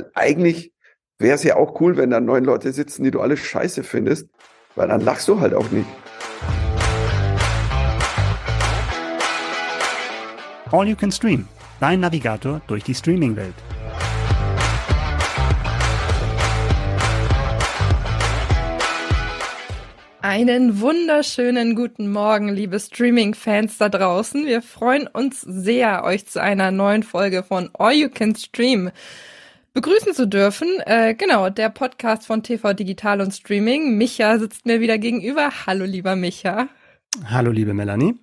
weil 0.00 0.10
eigentlich 0.14 0.72
wäre 1.18 1.34
es 1.34 1.44
ja 1.44 1.56
auch 1.56 1.80
cool, 1.80 1.96
wenn 1.96 2.10
da 2.10 2.20
neun 2.20 2.44
Leute 2.44 2.72
sitzen, 2.72 3.04
die 3.04 3.10
du 3.10 3.20
alle 3.20 3.36
scheiße 3.36 3.82
findest, 3.82 4.28
weil 4.74 4.88
dann 4.88 5.00
lachst 5.00 5.28
du 5.28 5.40
halt 5.40 5.54
auch 5.54 5.70
nicht. 5.70 5.86
All 10.72 10.86
You 10.86 10.96
Can 10.96 11.10
Stream, 11.10 11.48
dein 11.80 12.00
Navigator 12.00 12.62
durch 12.66 12.84
die 12.84 12.94
Streaming-Welt. 12.94 13.54
Einen 20.22 20.80
wunderschönen 20.80 21.74
guten 21.74 22.12
Morgen, 22.12 22.50
liebe 22.50 22.78
Streaming-Fans 22.78 23.78
da 23.78 23.88
draußen. 23.88 24.46
Wir 24.46 24.62
freuen 24.62 25.08
uns 25.08 25.40
sehr, 25.40 26.04
euch 26.04 26.26
zu 26.26 26.40
einer 26.40 26.70
neuen 26.70 27.02
Folge 27.02 27.42
von 27.42 27.70
All 27.72 27.94
You 27.94 28.10
Can 28.10 28.36
Stream 28.36 28.90
begrüßen 29.72 30.14
zu 30.14 30.26
dürfen. 30.26 30.68
Äh, 30.86 31.14
genau, 31.14 31.50
der 31.50 31.70
Podcast 31.70 32.26
von 32.26 32.42
TV 32.42 32.72
Digital 32.72 33.20
und 33.20 33.32
Streaming. 33.32 33.96
Micha 33.96 34.38
sitzt 34.38 34.66
mir 34.66 34.80
wieder 34.80 34.98
gegenüber. 34.98 35.50
Hallo, 35.66 35.84
lieber 35.84 36.16
Micha. 36.16 36.68
Hallo, 37.26 37.50
liebe 37.50 37.74
Melanie. 37.74 38.14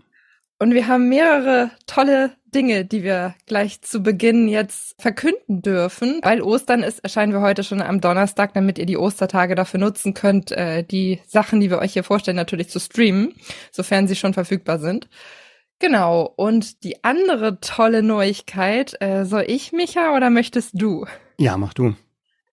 Und 0.59 0.73
wir 0.73 0.87
haben 0.87 1.07
mehrere 1.07 1.69
tolle 1.85 2.31
Dinge, 2.45 2.83
die 2.83 3.03
wir 3.03 3.35
gleich 3.45 3.81
zu 3.81 4.01
Beginn 4.01 4.47
jetzt 4.47 4.99
verkünden 4.99 5.61
dürfen. 5.61 6.19
Weil 6.23 6.41
Ostern 6.41 6.81
ist, 6.81 6.99
erscheinen 6.99 7.31
wir 7.31 7.41
heute 7.41 7.63
schon 7.63 7.81
am 7.81 8.01
Donnerstag, 8.01 8.53
damit 8.53 8.79
ihr 8.79 8.87
die 8.87 8.97
Ostertage 8.97 9.53
dafür 9.53 9.79
nutzen 9.79 10.13
könnt, 10.13 10.51
äh, 10.51 10.83
die 10.83 11.19
Sachen, 11.27 11.59
die 11.59 11.69
wir 11.69 11.79
euch 11.79 11.93
hier 11.93 12.03
vorstellen, 12.03 12.37
natürlich 12.37 12.69
zu 12.69 12.79
streamen, 12.79 13.35
sofern 13.71 14.07
sie 14.07 14.15
schon 14.15 14.33
verfügbar 14.33 14.79
sind. 14.79 15.07
Genau. 15.79 16.33
Und 16.35 16.83
die 16.83 17.03
andere 17.03 17.59
tolle 17.59 18.01
Neuigkeit, 18.01 18.99
äh, 18.99 19.25
soll 19.25 19.43
ich, 19.47 19.73
Micha, 19.73 20.15
oder 20.15 20.31
möchtest 20.31 20.71
du? 20.73 21.05
Ja, 21.37 21.57
mach 21.57 21.73
du. 21.73 21.95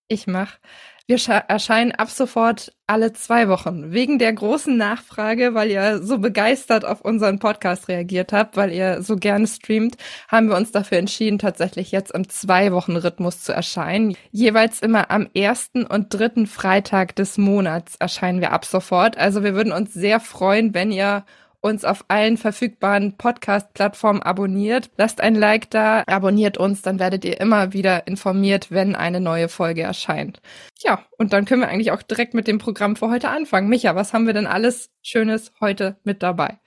Ich 0.08 0.26
mach. 0.26 0.58
Wir 1.06 1.18
erscheinen 1.48 1.92
ab 1.92 2.08
sofort 2.08 2.72
alle 2.86 3.12
zwei 3.12 3.48
Wochen. 3.48 3.92
Wegen 3.92 4.18
der 4.18 4.32
großen 4.32 4.74
Nachfrage, 4.74 5.52
weil 5.52 5.70
ihr 5.70 6.02
so 6.02 6.18
begeistert 6.18 6.86
auf 6.86 7.02
unseren 7.02 7.38
Podcast 7.38 7.88
reagiert 7.88 8.32
habt, 8.32 8.56
weil 8.56 8.72
ihr 8.72 9.02
so 9.02 9.16
gerne 9.16 9.46
streamt, 9.46 9.96
haben 10.28 10.48
wir 10.48 10.56
uns 10.56 10.72
dafür 10.72 10.96
entschieden, 10.96 11.38
tatsächlich 11.38 11.92
jetzt 11.92 12.10
im 12.12 12.28
Zwei-Wochen-Rhythmus 12.28 13.42
zu 13.42 13.52
erscheinen. 13.52 14.16
Jeweils 14.30 14.80
immer 14.80 15.10
am 15.10 15.28
ersten 15.34 15.84
und 15.84 16.12
dritten 16.12 16.46
Freitag 16.46 17.14
des 17.16 17.36
Monats 17.36 17.96
erscheinen 17.96 18.40
wir 18.40 18.52
ab 18.52 18.64
sofort. 18.64 19.18
Also 19.18 19.42
wir 19.42 19.54
würden 19.54 19.72
uns 19.72 19.92
sehr 19.92 20.20
freuen, 20.20 20.72
wenn 20.72 20.90
ihr 20.90 21.24
uns 21.64 21.84
auf 21.84 22.04
allen 22.08 22.36
verfügbaren 22.36 23.16
Podcast-Plattformen 23.16 24.22
abonniert. 24.22 24.90
Lasst 24.98 25.22
ein 25.22 25.34
Like 25.34 25.70
da, 25.70 26.04
abonniert 26.06 26.58
uns, 26.58 26.82
dann 26.82 26.98
werdet 26.98 27.24
ihr 27.24 27.40
immer 27.40 27.72
wieder 27.72 28.06
informiert, 28.06 28.70
wenn 28.70 28.94
eine 28.94 29.20
neue 29.20 29.48
Folge 29.48 29.82
erscheint. 29.82 30.42
Ja, 30.82 31.06
und 31.16 31.32
dann 31.32 31.46
können 31.46 31.62
wir 31.62 31.68
eigentlich 31.68 31.92
auch 31.92 32.02
direkt 32.02 32.34
mit 32.34 32.46
dem 32.46 32.58
Programm 32.58 32.96
für 32.96 33.08
heute 33.08 33.30
anfangen. 33.30 33.68
Micha, 33.70 33.96
was 33.96 34.12
haben 34.12 34.26
wir 34.26 34.34
denn 34.34 34.46
alles 34.46 34.90
Schönes 35.02 35.52
heute 35.58 35.96
mit 36.04 36.22
dabei? 36.22 36.58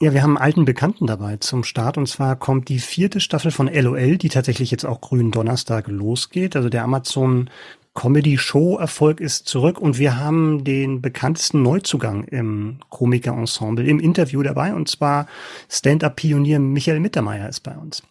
Ja, 0.00 0.12
wir 0.12 0.24
haben 0.24 0.36
einen 0.36 0.44
alten 0.44 0.64
Bekannten 0.64 1.06
dabei 1.06 1.36
zum 1.36 1.62
Start 1.62 1.96
und 1.96 2.08
zwar 2.08 2.34
kommt 2.34 2.68
die 2.68 2.80
vierte 2.80 3.20
Staffel 3.20 3.52
von 3.52 3.72
LOL, 3.72 4.18
die 4.18 4.30
tatsächlich 4.30 4.72
jetzt 4.72 4.84
auch 4.84 5.00
grünen 5.00 5.30
Donnerstag 5.30 5.86
losgeht. 5.86 6.56
Also 6.56 6.68
der 6.68 6.82
Amazon 6.82 7.48
Comedy-Show-Erfolg 7.94 9.20
ist 9.20 9.46
zurück 9.46 9.78
und 9.78 9.98
wir 9.98 10.18
haben 10.18 10.64
den 10.64 11.02
bekanntesten 11.02 11.62
Neuzugang 11.62 12.24
im 12.24 12.78
Komiker-Ensemble 12.88 13.86
im 13.86 14.00
Interview 14.00 14.42
dabei 14.42 14.74
und 14.74 14.88
zwar 14.88 15.26
Stand-Up-Pionier 15.68 16.58
Michael 16.58 17.00
Mittermeier 17.00 17.48
ist 17.48 17.60
bei 17.60 17.76
uns. 17.76 18.02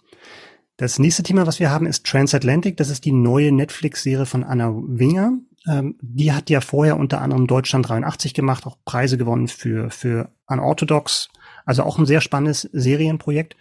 Das 0.77 0.97
nächste 0.97 1.23
Thema, 1.23 1.45
was 1.45 1.59
wir 1.59 1.69
haben, 1.69 1.85
ist 1.85 2.05
Transatlantic. 2.05 2.77
Das 2.77 2.89
ist 2.89 3.05
die 3.05 3.11
neue 3.11 3.51
Netflix-Serie 3.51 4.25
von 4.25 4.43
Anna 4.43 4.71
Winger. 4.73 5.33
Ähm, 5.67 5.95
die 6.01 6.31
hat 6.31 6.49
ja 6.49 6.59
vorher 6.59 6.97
unter 6.97 7.21
anderem 7.21 7.45
Deutschland 7.45 7.87
83 7.87 8.33
gemacht, 8.33 8.65
auch 8.65 8.77
Preise 8.83 9.17
gewonnen 9.17 9.47
für, 9.47 9.91
für 9.91 10.31
Unorthodox. 10.47 11.29
Also 11.65 11.83
auch 11.83 11.99
ein 11.99 12.07
sehr 12.07 12.21
spannendes 12.21 12.67
Serienprojekt. 12.73 13.55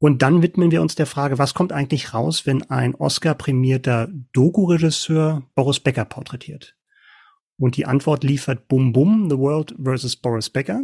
Und 0.00 0.22
dann 0.22 0.42
widmen 0.42 0.70
wir 0.70 0.80
uns 0.80 0.94
der 0.94 1.06
Frage, 1.06 1.38
was 1.38 1.54
kommt 1.54 1.72
eigentlich 1.72 2.14
raus, 2.14 2.46
wenn 2.46 2.62
ein 2.70 2.94
Oscar-prämierter 2.94 4.08
Doku-Regisseur 4.32 5.42
Boris 5.54 5.80
Becker 5.80 6.04
porträtiert? 6.04 6.76
Und 7.58 7.76
die 7.76 7.86
Antwort 7.86 8.22
liefert 8.22 8.68
Bum 8.68 8.92
Bum, 8.92 9.28
The 9.28 9.38
World 9.38 9.74
vs. 9.82 10.16
Boris 10.16 10.50
Becker. 10.50 10.82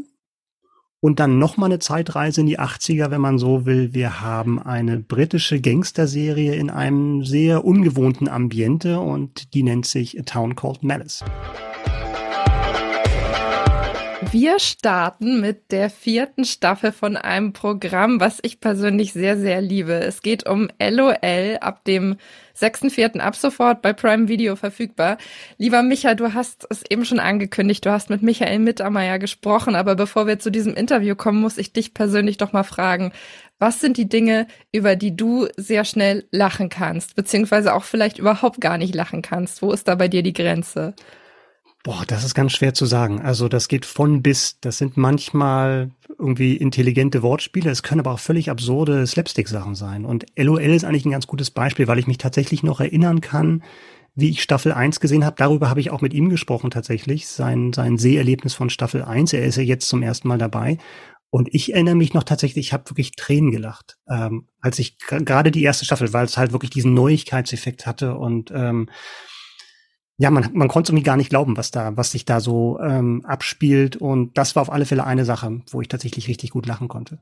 Und 0.98 1.20
dann 1.20 1.38
nochmal 1.38 1.68
eine 1.68 1.78
Zeitreise 1.78 2.40
in 2.40 2.46
die 2.46 2.58
80er, 2.58 3.10
wenn 3.10 3.20
man 3.20 3.38
so 3.38 3.66
will. 3.66 3.94
Wir 3.94 4.22
haben 4.22 4.58
eine 4.58 4.98
britische 4.98 5.60
Gangsterserie 5.60 6.54
in 6.54 6.70
einem 6.70 7.24
sehr 7.24 7.64
ungewohnten 7.64 8.26
Ambiente 8.26 8.98
und 8.98 9.54
die 9.54 9.62
nennt 9.62 9.86
sich 9.86 10.18
A 10.18 10.22
Town 10.22 10.56
Called 10.56 10.82
Malice. 10.82 11.22
Wir 14.34 14.58
starten 14.58 15.40
mit 15.40 15.70
der 15.70 15.88
vierten 15.88 16.44
Staffel 16.44 16.90
von 16.90 17.16
einem 17.16 17.52
Programm, 17.52 18.18
was 18.18 18.40
ich 18.42 18.58
persönlich 18.58 19.12
sehr, 19.12 19.38
sehr 19.38 19.60
liebe. 19.60 19.92
Es 19.92 20.22
geht 20.22 20.44
um 20.44 20.66
LOL 20.80 21.58
ab 21.60 21.84
dem 21.84 22.16
6.4. 22.58 23.20
ab 23.20 23.36
sofort 23.36 23.80
bei 23.80 23.92
Prime 23.92 24.26
Video 24.26 24.56
verfügbar. 24.56 25.18
Lieber 25.56 25.84
Micha, 25.84 26.16
du 26.16 26.34
hast 26.34 26.66
es 26.68 26.82
eben 26.90 27.04
schon 27.04 27.20
angekündigt, 27.20 27.86
du 27.86 27.92
hast 27.92 28.10
mit 28.10 28.22
Michael 28.22 28.58
Mittermeier 28.58 29.20
gesprochen, 29.20 29.76
aber 29.76 29.94
bevor 29.94 30.26
wir 30.26 30.40
zu 30.40 30.50
diesem 30.50 30.74
Interview 30.74 31.14
kommen, 31.14 31.40
muss 31.40 31.56
ich 31.56 31.72
dich 31.72 31.94
persönlich 31.94 32.36
doch 32.36 32.52
mal 32.52 32.64
fragen, 32.64 33.12
was 33.60 33.80
sind 33.80 33.98
die 33.98 34.08
Dinge, 34.08 34.48
über 34.72 34.96
die 34.96 35.16
du 35.16 35.46
sehr 35.56 35.84
schnell 35.84 36.26
lachen 36.32 36.70
kannst, 36.70 37.14
beziehungsweise 37.14 37.72
auch 37.72 37.84
vielleicht 37.84 38.18
überhaupt 38.18 38.60
gar 38.60 38.78
nicht 38.78 38.96
lachen 38.96 39.22
kannst? 39.22 39.62
Wo 39.62 39.70
ist 39.70 39.86
da 39.86 39.94
bei 39.94 40.08
dir 40.08 40.24
die 40.24 40.32
Grenze? 40.32 40.96
Boah, 41.84 42.04
das 42.06 42.24
ist 42.24 42.34
ganz 42.34 42.52
schwer 42.52 42.72
zu 42.72 42.86
sagen. 42.86 43.20
Also 43.20 43.46
das 43.46 43.68
geht 43.68 43.84
von 43.84 44.22
bis. 44.22 44.58
Das 44.60 44.78
sind 44.78 44.96
manchmal 44.96 45.90
irgendwie 46.18 46.56
intelligente 46.56 47.22
Wortspiele. 47.22 47.70
Es 47.70 47.82
können 47.82 48.00
aber 48.00 48.12
auch 48.12 48.18
völlig 48.18 48.48
absurde 48.48 49.06
Slapstick-Sachen 49.06 49.74
sein. 49.74 50.06
Und 50.06 50.24
LOL 50.34 50.62
ist 50.62 50.86
eigentlich 50.86 51.04
ein 51.04 51.10
ganz 51.10 51.26
gutes 51.26 51.50
Beispiel, 51.50 51.86
weil 51.86 51.98
ich 51.98 52.06
mich 52.06 52.16
tatsächlich 52.16 52.62
noch 52.62 52.80
erinnern 52.80 53.20
kann, 53.20 53.62
wie 54.14 54.30
ich 54.30 54.42
Staffel 54.42 54.72
1 54.72 54.98
gesehen 54.98 55.26
habe. 55.26 55.36
Darüber 55.36 55.68
habe 55.68 55.80
ich 55.80 55.90
auch 55.90 56.00
mit 56.00 56.14
ihm 56.14 56.30
gesprochen 56.30 56.70
tatsächlich. 56.70 57.28
Sein, 57.28 57.74
sein 57.74 57.98
Seherlebnis 57.98 58.54
von 58.54 58.70
Staffel 58.70 59.02
1. 59.02 59.34
Er 59.34 59.44
ist 59.44 59.56
ja 59.56 59.62
jetzt 59.62 59.86
zum 59.86 60.00
ersten 60.00 60.26
Mal 60.28 60.38
dabei. 60.38 60.78
Und 61.28 61.52
ich 61.52 61.74
erinnere 61.74 61.96
mich 61.96 62.14
noch 62.14 62.22
tatsächlich, 62.22 62.68
ich 62.68 62.72
habe 62.72 62.88
wirklich 62.88 63.12
Tränen 63.12 63.50
gelacht, 63.50 63.98
ähm, 64.08 64.46
als 64.60 64.78
ich 64.78 64.96
gerade 64.98 65.50
die 65.50 65.64
erste 65.64 65.84
Staffel, 65.84 66.14
weil 66.14 66.24
es 66.24 66.38
halt 66.38 66.52
wirklich 66.52 66.70
diesen 66.70 66.94
Neuigkeitseffekt 66.94 67.86
hatte 67.86 68.14
und 68.16 68.52
ähm, 68.54 68.88
ja, 70.16 70.30
man, 70.30 70.48
man 70.52 70.68
konnte 70.68 70.92
irgendwie 70.92 71.04
gar 71.04 71.16
nicht 71.16 71.30
glauben, 71.30 71.56
was 71.56 71.70
da, 71.70 71.96
was 71.96 72.12
sich 72.12 72.24
da 72.24 72.40
so 72.40 72.78
ähm, 72.80 73.24
abspielt. 73.24 73.96
Und 73.96 74.38
das 74.38 74.54
war 74.54 74.62
auf 74.62 74.72
alle 74.72 74.86
Fälle 74.86 75.04
eine 75.04 75.24
Sache, 75.24 75.60
wo 75.70 75.80
ich 75.80 75.88
tatsächlich 75.88 76.28
richtig 76.28 76.50
gut 76.50 76.66
lachen 76.66 76.88
konnte. 76.88 77.18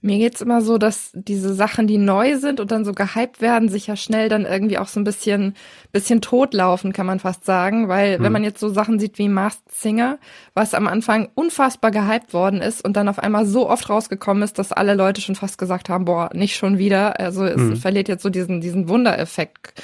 Mir 0.00 0.18
geht's 0.18 0.42
immer 0.42 0.60
so, 0.60 0.76
dass 0.76 1.12
diese 1.14 1.54
Sachen, 1.54 1.86
die 1.86 1.96
neu 1.96 2.36
sind 2.36 2.60
und 2.60 2.70
dann 2.70 2.84
so 2.84 2.92
gehypt 2.92 3.40
werden, 3.40 3.70
sich 3.70 3.86
ja 3.86 3.96
schnell 3.96 4.28
dann 4.28 4.44
irgendwie 4.44 4.76
auch 4.76 4.88
so 4.88 5.00
ein 5.00 5.04
bisschen, 5.04 5.54
bisschen 5.92 6.20
totlaufen, 6.20 6.92
kann 6.92 7.06
man 7.06 7.20
fast 7.20 7.46
sagen. 7.46 7.88
Weil 7.88 8.16
hm. 8.16 8.22
wenn 8.22 8.32
man 8.32 8.44
jetzt 8.44 8.60
so 8.60 8.68
Sachen 8.68 8.98
sieht 8.98 9.18
wie 9.18 9.28
Masked 9.28 9.72
Singer, 9.72 10.18
was 10.52 10.74
am 10.74 10.88
Anfang 10.88 11.30
unfassbar 11.34 11.90
gehypt 11.90 12.34
worden 12.34 12.60
ist 12.60 12.84
und 12.84 12.98
dann 12.98 13.08
auf 13.08 13.18
einmal 13.18 13.46
so 13.46 13.68
oft 13.68 13.88
rausgekommen 13.88 14.42
ist, 14.42 14.58
dass 14.58 14.72
alle 14.72 14.94
Leute 14.94 15.22
schon 15.22 15.36
fast 15.36 15.56
gesagt 15.56 15.88
haben, 15.88 16.04
boah, 16.04 16.30
nicht 16.34 16.56
schon 16.56 16.76
wieder. 16.76 17.18
Also 17.18 17.44
es 17.44 17.56
hm. 17.56 17.76
verliert 17.76 18.08
jetzt 18.08 18.22
so 18.22 18.30
diesen, 18.30 18.60
diesen 18.60 18.90
Wundereffekt. 18.90 19.82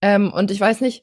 Ähm, 0.00 0.32
und 0.32 0.52
ich 0.52 0.60
weiß 0.60 0.80
nicht, 0.80 1.02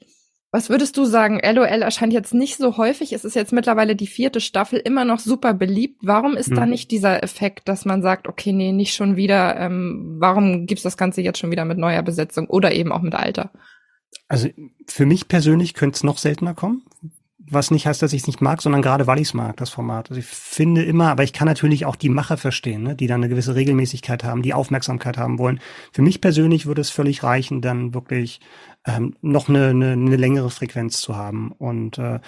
was 0.56 0.70
würdest 0.70 0.96
du 0.96 1.04
sagen? 1.04 1.42
LOL 1.44 1.66
erscheint 1.66 2.14
jetzt 2.14 2.34
nicht 2.34 2.56
so 2.56 2.78
häufig. 2.78 3.12
Es 3.12 3.26
ist 3.26 3.36
jetzt 3.36 3.52
mittlerweile 3.52 3.94
die 3.94 4.08
vierte 4.08 4.40
Staffel 4.40 4.80
immer 4.80 5.04
noch 5.04 5.20
super 5.20 5.54
beliebt. 5.54 6.00
Warum 6.02 6.38
ist 6.38 6.48
hm. 6.48 6.56
da 6.56 6.66
nicht 6.66 6.92
dieser 6.92 7.22
Effekt, 7.24 7.68
dass 7.68 7.84
man 7.84 8.02
sagt, 8.02 8.30
okay, 8.30 8.54
nee, 8.54 8.72
nicht 8.72 8.94
schon 8.94 9.18
wieder? 9.18 9.60
Ähm, 9.60 10.16
warum 10.18 10.66
gibt's 10.66 10.84
das 10.84 10.96
Ganze 10.96 11.22
jetzt 11.22 11.40
schon 11.40 11.52
wieder 11.52 11.66
mit 11.66 11.78
neuer 11.78 12.02
Besetzung 12.04 12.48
oder 12.48 12.72
eben 12.72 12.94
auch 12.94 13.02
mit 13.02 13.16
Alter? 13.16 13.52
Also 14.30 14.48
für 14.88 15.06
mich 15.06 15.28
persönlich 15.28 15.74
könnte 15.74 15.98
es 15.98 16.04
noch 16.06 16.18
seltener 16.18 16.54
kommen, 16.54 16.84
was 17.38 17.70
nicht 17.70 17.86
heißt, 17.86 18.02
dass 18.02 18.14
ich 18.14 18.22
es 18.22 18.28
nicht 18.28 18.40
mag, 18.40 18.62
sondern 18.62 18.82
gerade 18.82 19.08
weil 19.08 19.20
ich 19.20 19.28
es 19.28 19.34
mag, 19.34 19.58
das 19.58 19.70
Format. 19.70 20.10
Also 20.10 20.20
ich 20.22 20.26
finde 20.26 20.84
immer, 20.84 21.10
aber 21.10 21.24
ich 21.24 21.34
kann 21.34 21.50
natürlich 21.50 21.86
auch 21.86 21.98
die 21.98 22.08
Macher 22.08 22.38
verstehen, 22.38 22.82
ne, 22.82 22.96
die 22.96 23.08
dann 23.08 23.20
eine 23.22 23.30
gewisse 23.30 23.56
Regelmäßigkeit 23.56 24.24
haben, 24.24 24.42
die 24.42 24.54
Aufmerksamkeit 24.54 25.18
haben 25.18 25.38
wollen. 25.38 25.60
Für 25.92 26.02
mich 26.02 26.22
persönlich 26.22 26.66
würde 26.66 26.80
es 26.80 26.92
völlig 26.92 27.24
reichen, 27.24 27.62
dann 27.62 27.94
wirklich 27.94 28.40
ähm, 28.86 29.16
noch 29.22 29.50
eine, 29.50 29.70
eine, 29.70 29.92
eine 29.92 30.16
längere 30.16 30.50
Frequenz 30.50 31.00
zu 31.02 31.16
haben. 31.16 31.52
Und 31.52 31.98
äh, 31.98 32.20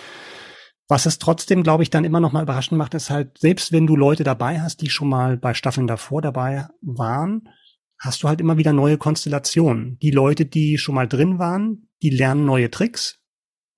was 0.87 1.05
es 1.05 1.19
trotzdem, 1.19 1.63
glaube 1.63 1.83
ich, 1.83 1.89
dann 1.89 2.05
immer 2.05 2.19
noch 2.19 2.31
mal 2.31 2.43
überraschend 2.43 2.77
macht, 2.77 2.93
ist 2.93 3.09
halt, 3.09 3.37
selbst 3.37 3.71
wenn 3.71 3.87
du 3.87 3.95
Leute 3.95 4.23
dabei 4.23 4.61
hast, 4.61 4.81
die 4.81 4.89
schon 4.89 5.09
mal 5.09 5.37
bei 5.37 5.53
Staffeln 5.53 5.87
davor 5.87 6.21
dabei 6.21 6.67
waren, 6.81 7.49
hast 7.99 8.23
du 8.23 8.27
halt 8.27 8.41
immer 8.41 8.57
wieder 8.57 8.73
neue 8.73 8.97
Konstellationen. 8.97 9.97
Die 9.99 10.11
Leute, 10.11 10.45
die 10.45 10.77
schon 10.77 10.95
mal 10.95 11.07
drin 11.07 11.39
waren, 11.39 11.89
die 12.01 12.09
lernen 12.09 12.45
neue 12.45 12.71
Tricks, 12.71 13.19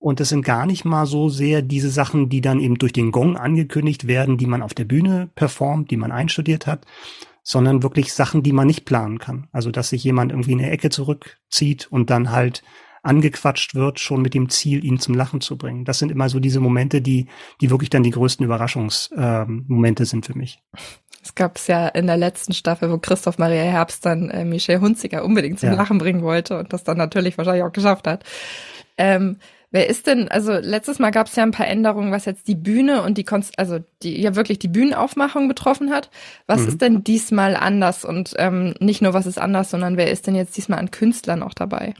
und 0.02 0.18
das 0.18 0.30
sind 0.30 0.42
gar 0.42 0.64
nicht 0.64 0.86
mal 0.86 1.04
so 1.04 1.28
sehr 1.28 1.60
diese 1.60 1.90
Sachen, 1.90 2.30
die 2.30 2.40
dann 2.40 2.58
eben 2.58 2.78
durch 2.78 2.94
den 2.94 3.12
Gong 3.12 3.36
angekündigt 3.36 4.06
werden, 4.06 4.38
die 4.38 4.46
man 4.46 4.62
auf 4.62 4.72
der 4.72 4.86
Bühne 4.86 5.28
performt, 5.34 5.90
die 5.90 5.98
man 5.98 6.10
einstudiert 6.10 6.66
hat, 6.66 6.86
sondern 7.50 7.82
wirklich 7.82 8.14
Sachen, 8.14 8.44
die 8.44 8.52
man 8.52 8.68
nicht 8.68 8.84
planen 8.84 9.18
kann. 9.18 9.48
Also, 9.50 9.72
dass 9.72 9.88
sich 9.88 10.04
jemand 10.04 10.30
irgendwie 10.30 10.52
in 10.52 10.60
eine 10.60 10.70
Ecke 10.70 10.88
zurückzieht 10.88 11.88
und 11.90 12.08
dann 12.08 12.30
halt 12.30 12.62
angequatscht 13.02 13.74
wird, 13.74 13.98
schon 13.98 14.22
mit 14.22 14.34
dem 14.34 14.50
Ziel, 14.50 14.84
ihn 14.84 15.00
zum 15.00 15.16
Lachen 15.16 15.40
zu 15.40 15.58
bringen. 15.58 15.84
Das 15.84 15.98
sind 15.98 16.12
immer 16.12 16.28
so 16.28 16.38
diese 16.38 16.60
Momente, 16.60 17.02
die, 17.02 17.26
die 17.60 17.70
wirklich 17.70 17.90
dann 17.90 18.04
die 18.04 18.12
größten 18.12 18.46
Überraschungsmomente 18.46 20.02
ähm, 20.02 20.06
sind 20.06 20.26
für 20.26 20.38
mich. 20.38 20.62
Es 21.24 21.34
gab 21.34 21.56
es 21.56 21.66
ja 21.66 21.88
in 21.88 22.06
der 22.06 22.16
letzten 22.16 22.52
Staffel, 22.52 22.88
wo 22.88 22.98
Christoph 22.98 23.38
Maria 23.38 23.62
Herbst 23.62 24.06
dann 24.06 24.30
äh, 24.30 24.44
Michelle 24.44 24.80
Hunziker 24.80 25.24
unbedingt 25.24 25.58
zum 25.58 25.70
ja. 25.70 25.74
Lachen 25.74 25.98
bringen 25.98 26.22
wollte 26.22 26.56
und 26.56 26.72
das 26.72 26.84
dann 26.84 26.98
natürlich 26.98 27.36
wahrscheinlich 27.36 27.64
auch 27.64 27.72
geschafft 27.72 28.06
hat. 28.06 28.22
Ähm, 28.96 29.38
wer 29.70 29.88
ist 29.88 30.06
denn, 30.06 30.28
also 30.28 30.52
letztes 30.52 30.98
Mal 30.98 31.10
gab 31.10 31.26
es 31.26 31.36
ja 31.36 31.42
ein 31.42 31.52
paar 31.52 31.66
Änderungen, 31.66 32.12
was 32.12 32.24
jetzt 32.24 32.48
die 32.48 32.54
Bühne 32.54 33.02
und 33.02 33.18
die, 33.18 33.24
Konst 33.24 33.58
also 33.58 33.78
die 34.02 34.20
ja 34.20 34.34
wirklich 34.36 34.58
die 34.58 34.68
Bühnenaufmachung 34.68 35.48
betroffen 35.48 35.90
hat. 35.90 36.10
Was 36.46 36.62
mhm. 36.62 36.68
ist 36.68 36.80
denn 36.80 37.04
diesmal 37.04 37.56
anders? 37.56 38.04
Und 38.04 38.34
ähm, 38.38 38.74
nicht 38.80 39.02
nur 39.02 39.14
was 39.14 39.26
ist 39.26 39.38
anders, 39.38 39.70
sondern 39.70 39.96
wer 39.96 40.10
ist 40.10 40.26
denn 40.26 40.34
jetzt 40.34 40.56
diesmal 40.56 40.78
an 40.78 40.90
Künstlern 40.90 41.42
auch 41.42 41.54
dabei? 41.54 41.94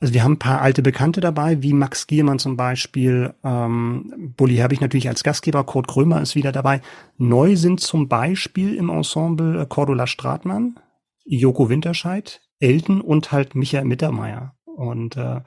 Also 0.00 0.14
wir 0.14 0.22
haben 0.22 0.34
ein 0.34 0.38
paar 0.38 0.60
alte 0.60 0.82
Bekannte 0.82 1.20
dabei, 1.20 1.60
wie 1.62 1.72
Max 1.72 2.06
Giermann 2.06 2.38
zum 2.38 2.56
Beispiel, 2.56 3.34
ähm, 3.42 4.32
Bulli 4.36 4.54
Herbig 4.54 4.80
natürlich 4.80 5.08
als 5.08 5.24
Gastgeber, 5.24 5.64
Kurt 5.64 5.88
Krömer 5.88 6.22
ist 6.22 6.36
wieder 6.36 6.52
dabei. 6.52 6.80
Neu 7.16 7.56
sind 7.56 7.80
zum 7.80 8.08
Beispiel 8.08 8.76
im 8.76 8.90
Ensemble 8.90 9.66
Cordula 9.66 10.06
Stratmann, 10.06 10.78
Joko 11.24 11.68
Winterscheid, 11.68 12.40
Elton 12.60 13.00
und 13.00 13.32
halt 13.32 13.56
Michael 13.56 13.86
Mittermeier. 13.86 14.54
Und 14.64 15.16
äh, 15.16 15.40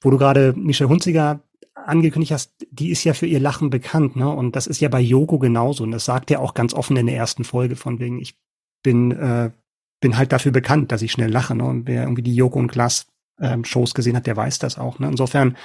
wo 0.00 0.10
du 0.10 0.18
gerade 0.18 0.54
Michelle 0.56 0.90
Hunziger 0.90 1.40
angekündigt 1.74 2.32
hast, 2.32 2.52
die 2.70 2.90
ist 2.90 3.04
ja 3.04 3.14
für 3.14 3.26
ihr 3.26 3.40
Lachen 3.40 3.70
bekannt, 3.70 4.16
ne? 4.16 4.28
Und 4.28 4.56
das 4.56 4.66
ist 4.66 4.80
ja 4.80 4.88
bei 4.88 5.00
Joko 5.00 5.38
genauso. 5.38 5.84
Und 5.84 5.92
das 5.92 6.04
sagt 6.04 6.30
er 6.30 6.40
auch 6.40 6.54
ganz 6.54 6.74
offen 6.74 6.96
in 6.96 7.06
der 7.06 7.16
ersten 7.16 7.44
Folge, 7.44 7.76
von 7.76 7.98
wegen, 7.98 8.20
ich 8.20 8.38
bin, 8.82 9.12
äh, 9.12 9.50
bin 10.00 10.16
halt 10.16 10.32
dafür 10.32 10.52
bekannt, 10.52 10.92
dass 10.92 11.02
ich 11.02 11.12
schnell 11.12 11.30
lache. 11.30 11.54
Ne? 11.54 11.64
Und 11.64 11.86
wer 11.86 12.02
irgendwie 12.02 12.22
die 12.22 12.34
Joko 12.34 12.58
und 12.58 12.70
Glas 12.70 13.06
ähm, 13.40 13.64
Shows 13.64 13.94
gesehen 13.94 14.16
hat, 14.16 14.26
der 14.26 14.36
weiß 14.36 14.58
das 14.58 14.78
auch. 14.78 14.98
Ne? 14.98 15.08
Insofern 15.08 15.56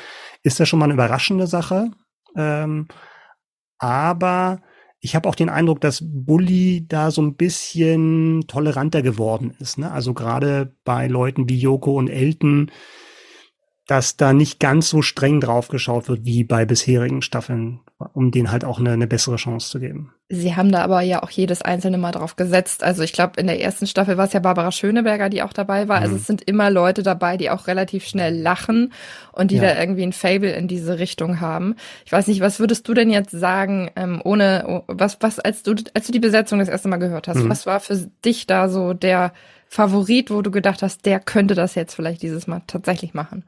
ist 0.43 0.59
das 0.59 0.69
schon 0.69 0.79
mal 0.79 0.85
eine 0.85 0.93
überraschende 0.93 1.47
Sache. 1.47 1.91
Ähm, 2.35 2.87
aber 3.77 4.61
ich 4.99 5.15
habe 5.15 5.27
auch 5.27 5.35
den 5.35 5.49
Eindruck, 5.49 5.81
dass 5.81 6.01
Bully 6.01 6.85
da 6.87 7.11
so 7.11 7.21
ein 7.21 7.35
bisschen 7.35 8.45
toleranter 8.47 9.01
geworden 9.01 9.53
ist. 9.59 9.77
Ne? 9.77 9.91
Also 9.91 10.13
gerade 10.13 10.75
bei 10.85 11.07
Leuten 11.07 11.49
wie 11.49 11.59
Joko 11.59 11.97
und 11.97 12.07
Elton, 12.07 12.71
dass 13.85 14.15
da 14.15 14.31
nicht 14.31 14.61
ganz 14.61 14.89
so 14.89 15.01
streng 15.01 15.41
drauf 15.41 15.67
geschaut 15.67 16.07
wird 16.07 16.23
wie 16.23 16.45
bei 16.45 16.63
bisherigen 16.63 17.21
Staffeln, 17.21 17.81
um 18.13 18.31
denen 18.31 18.49
halt 18.49 18.63
auch 18.63 18.79
eine, 18.79 18.91
eine 18.91 19.07
bessere 19.07 19.35
Chance 19.35 19.69
zu 19.69 19.79
geben. 19.81 20.13
Sie 20.29 20.55
haben 20.55 20.71
da 20.71 20.83
aber 20.83 21.01
ja 21.01 21.21
auch 21.21 21.29
jedes 21.29 21.61
einzelne 21.61 21.97
Mal 21.97 22.13
drauf 22.13 22.37
gesetzt. 22.37 22.81
Also 22.81 23.03
ich 23.03 23.11
glaube, 23.11 23.39
in 23.41 23.47
der 23.47 23.61
ersten 23.61 23.85
Staffel 23.85 24.17
war 24.17 24.25
es 24.25 24.33
ja 24.33 24.39
Barbara 24.39 24.71
Schöneberger, 24.71 25.27
die 25.27 25.43
auch 25.43 25.51
dabei 25.51 25.89
war. 25.89 25.97
Also 25.97 26.07
mhm. 26.07 26.13
Also 26.13 26.15
es 26.21 26.27
sind 26.27 26.43
immer 26.43 26.69
Leute 26.69 27.03
dabei, 27.03 27.37
die 27.37 27.49
auch 27.49 27.67
relativ 27.67 28.05
schnell 28.05 28.39
lachen 28.39 28.93
und 29.33 29.51
die 29.51 29.57
ja. 29.57 29.63
da 29.63 29.79
irgendwie 29.79 30.03
ein 30.03 30.13
Fable 30.13 30.51
in 30.51 30.67
diese 30.67 30.99
Richtung 30.99 31.41
haben. 31.41 31.75
Ich 32.05 32.11
weiß 32.11 32.27
nicht, 32.27 32.39
was 32.39 32.59
würdest 32.59 32.87
du 32.87 32.93
denn 32.93 33.09
jetzt 33.09 33.31
sagen, 33.31 33.91
ähm, 33.95 34.21
ohne 34.23 34.65
oh, 34.67 34.83
was, 34.87 35.17
was, 35.19 35.39
als 35.39 35.63
du, 35.63 35.75
als 35.93 36.05
du 36.05 36.13
die 36.13 36.19
Besetzung 36.19 36.59
das 36.59 36.69
erste 36.69 36.87
Mal 36.87 36.97
gehört 36.97 37.27
hast, 37.27 37.39
mhm. 37.39 37.49
was 37.49 37.65
war 37.65 37.81
für 37.81 37.97
dich 38.23 38.47
da 38.47 38.69
so 38.69 38.93
der 38.93 39.33
Favorit, 39.67 40.31
wo 40.31 40.41
du 40.41 40.51
gedacht 40.51 40.83
hast, 40.83 41.05
der 41.05 41.19
könnte 41.19 41.55
das 41.55 41.75
jetzt 41.75 41.95
vielleicht 41.95 42.21
dieses 42.21 42.47
Mal 42.47 42.61
tatsächlich 42.67 43.13
machen? 43.13 43.43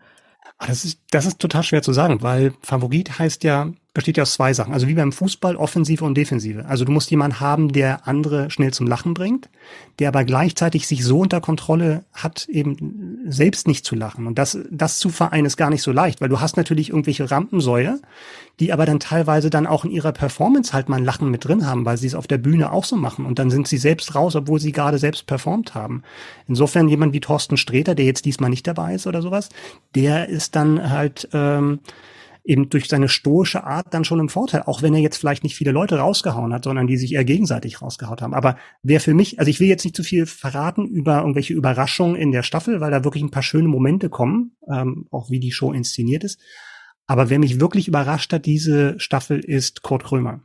Ah, 0.57 0.67
das 0.67 0.85
ist, 0.85 0.99
das 1.11 1.25
ist 1.25 1.39
total 1.39 1.63
schwer 1.63 1.81
zu 1.81 1.93
sagen, 1.93 2.21
weil 2.21 2.53
Favorit 2.61 3.19
heißt 3.19 3.43
ja, 3.43 3.71
besteht 3.95 4.17
ja 4.17 4.23
aus 4.23 4.33
zwei 4.33 4.53
Sachen. 4.53 4.73
Also 4.73 4.87
wie 4.87 4.93
beim 4.93 5.13
Fußball, 5.13 5.55
Offensive 5.55 6.03
und 6.03 6.15
Defensive. 6.15 6.65
Also 6.65 6.83
du 6.83 6.91
musst 6.91 7.09
jemanden 7.09 7.39
haben, 7.39 7.71
der 7.71 8.07
andere 8.07 8.51
schnell 8.51 8.73
zum 8.73 8.85
Lachen 8.85 9.13
bringt, 9.15 9.49
der 9.97 10.09
aber 10.09 10.25
gleichzeitig 10.25 10.85
sich 10.85 11.03
so 11.03 11.19
unter 11.19 11.39
Kontrolle 11.39 12.03
hat, 12.13 12.47
eben 12.49 13.21
selbst 13.25 13.67
nicht 13.67 13.85
zu 13.85 13.95
lachen. 13.95 14.27
Und 14.27 14.37
das, 14.37 14.59
das 14.69 14.99
zu 14.99 15.09
vereinen 15.09 15.45
ist 15.45 15.55
gar 15.55 15.69
nicht 15.69 15.81
so 15.81 15.93
leicht, 15.93 16.19
weil 16.19 16.27
du 16.27 16.41
hast 16.41 16.57
natürlich 16.57 16.89
irgendwelche 16.89 17.31
Rampensäue, 17.31 17.99
die 18.59 18.73
aber 18.73 18.85
dann 18.85 18.99
teilweise 18.99 19.49
dann 19.49 19.65
auch 19.65 19.85
in 19.85 19.91
ihrer 19.91 20.11
Performance 20.11 20.73
halt 20.73 20.89
mal 20.89 20.97
ein 20.97 21.05
Lachen 21.05 21.31
mit 21.31 21.45
drin 21.45 21.65
haben, 21.65 21.85
weil 21.85 21.97
sie 21.97 22.07
es 22.07 22.15
auf 22.15 22.27
der 22.27 22.37
Bühne 22.37 22.73
auch 22.73 22.83
so 22.83 22.97
machen. 22.97 23.25
Und 23.25 23.39
dann 23.39 23.49
sind 23.49 23.65
sie 23.65 23.77
selbst 23.77 24.13
raus, 24.13 24.35
obwohl 24.35 24.59
sie 24.59 24.73
gerade 24.73 24.97
selbst 24.97 25.25
performt 25.25 25.73
haben. 25.73 26.03
Insofern 26.49 26.89
jemand 26.89 27.13
wie 27.13 27.21
Thorsten 27.21 27.55
Sträter, 27.55 27.95
der 27.95 28.05
jetzt 28.05 28.25
diesmal 28.25 28.49
nicht 28.49 28.67
dabei 28.67 28.95
ist 28.95 29.07
oder 29.07 29.21
sowas, 29.21 29.47
der 29.95 30.27
ist 30.27 30.57
dann 30.57 30.89
halt, 30.89 31.29
ähm, 31.31 31.79
eben 32.45 32.69
durch 32.69 32.87
seine 32.87 33.09
stoische 33.09 33.63
Art 33.63 33.93
dann 33.93 34.05
schon 34.05 34.19
im 34.19 34.29
Vorteil, 34.29 34.63
auch 34.63 34.83
wenn 34.83 34.93
er 34.93 35.01
jetzt 35.01 35.17
vielleicht 35.17 35.43
nicht 35.43 35.55
viele 35.55 35.71
Leute 35.71 35.97
rausgehauen 35.97 36.53
hat, 36.53 36.63
sondern 36.63 36.85
die 36.85 36.97
sich 36.97 37.13
eher 37.13 37.25
gegenseitig 37.25 37.81
rausgehaut 37.81 38.21
haben. 38.21 38.35
Aber 38.35 38.55
wer 38.83 39.01
für 39.01 39.15
mich, 39.15 39.39
also 39.39 39.49
ich 39.49 39.59
will 39.59 39.67
jetzt 39.67 39.83
nicht 39.83 39.95
zu 39.95 40.03
viel 40.03 40.27
verraten 40.27 40.85
über 40.85 41.19
irgendwelche 41.19 41.55
Überraschungen 41.55 42.15
in 42.15 42.31
der 42.31 42.43
Staffel, 42.43 42.81
weil 42.81 42.91
da 42.91 43.03
wirklich 43.03 43.23
ein 43.23 43.31
paar 43.31 43.43
schöne 43.43 43.67
Momente 43.67 44.09
kommen, 44.09 44.55
ähm, 44.71 45.07
auch 45.09 45.31
wie 45.31 45.39
die 45.39 45.51
Show 45.51 45.73
inszeniert 45.73 46.23
ist. 46.23 46.39
Aber 47.07 47.29
wer 47.29 47.39
mich 47.39 47.59
wirklich 47.59 47.87
überrascht 47.87 48.31
hat, 48.31 48.45
diese 48.45 48.99
Staffel 48.99 49.39
ist 49.39 49.81
Kurt 49.81 50.03
Krömer. 50.03 50.41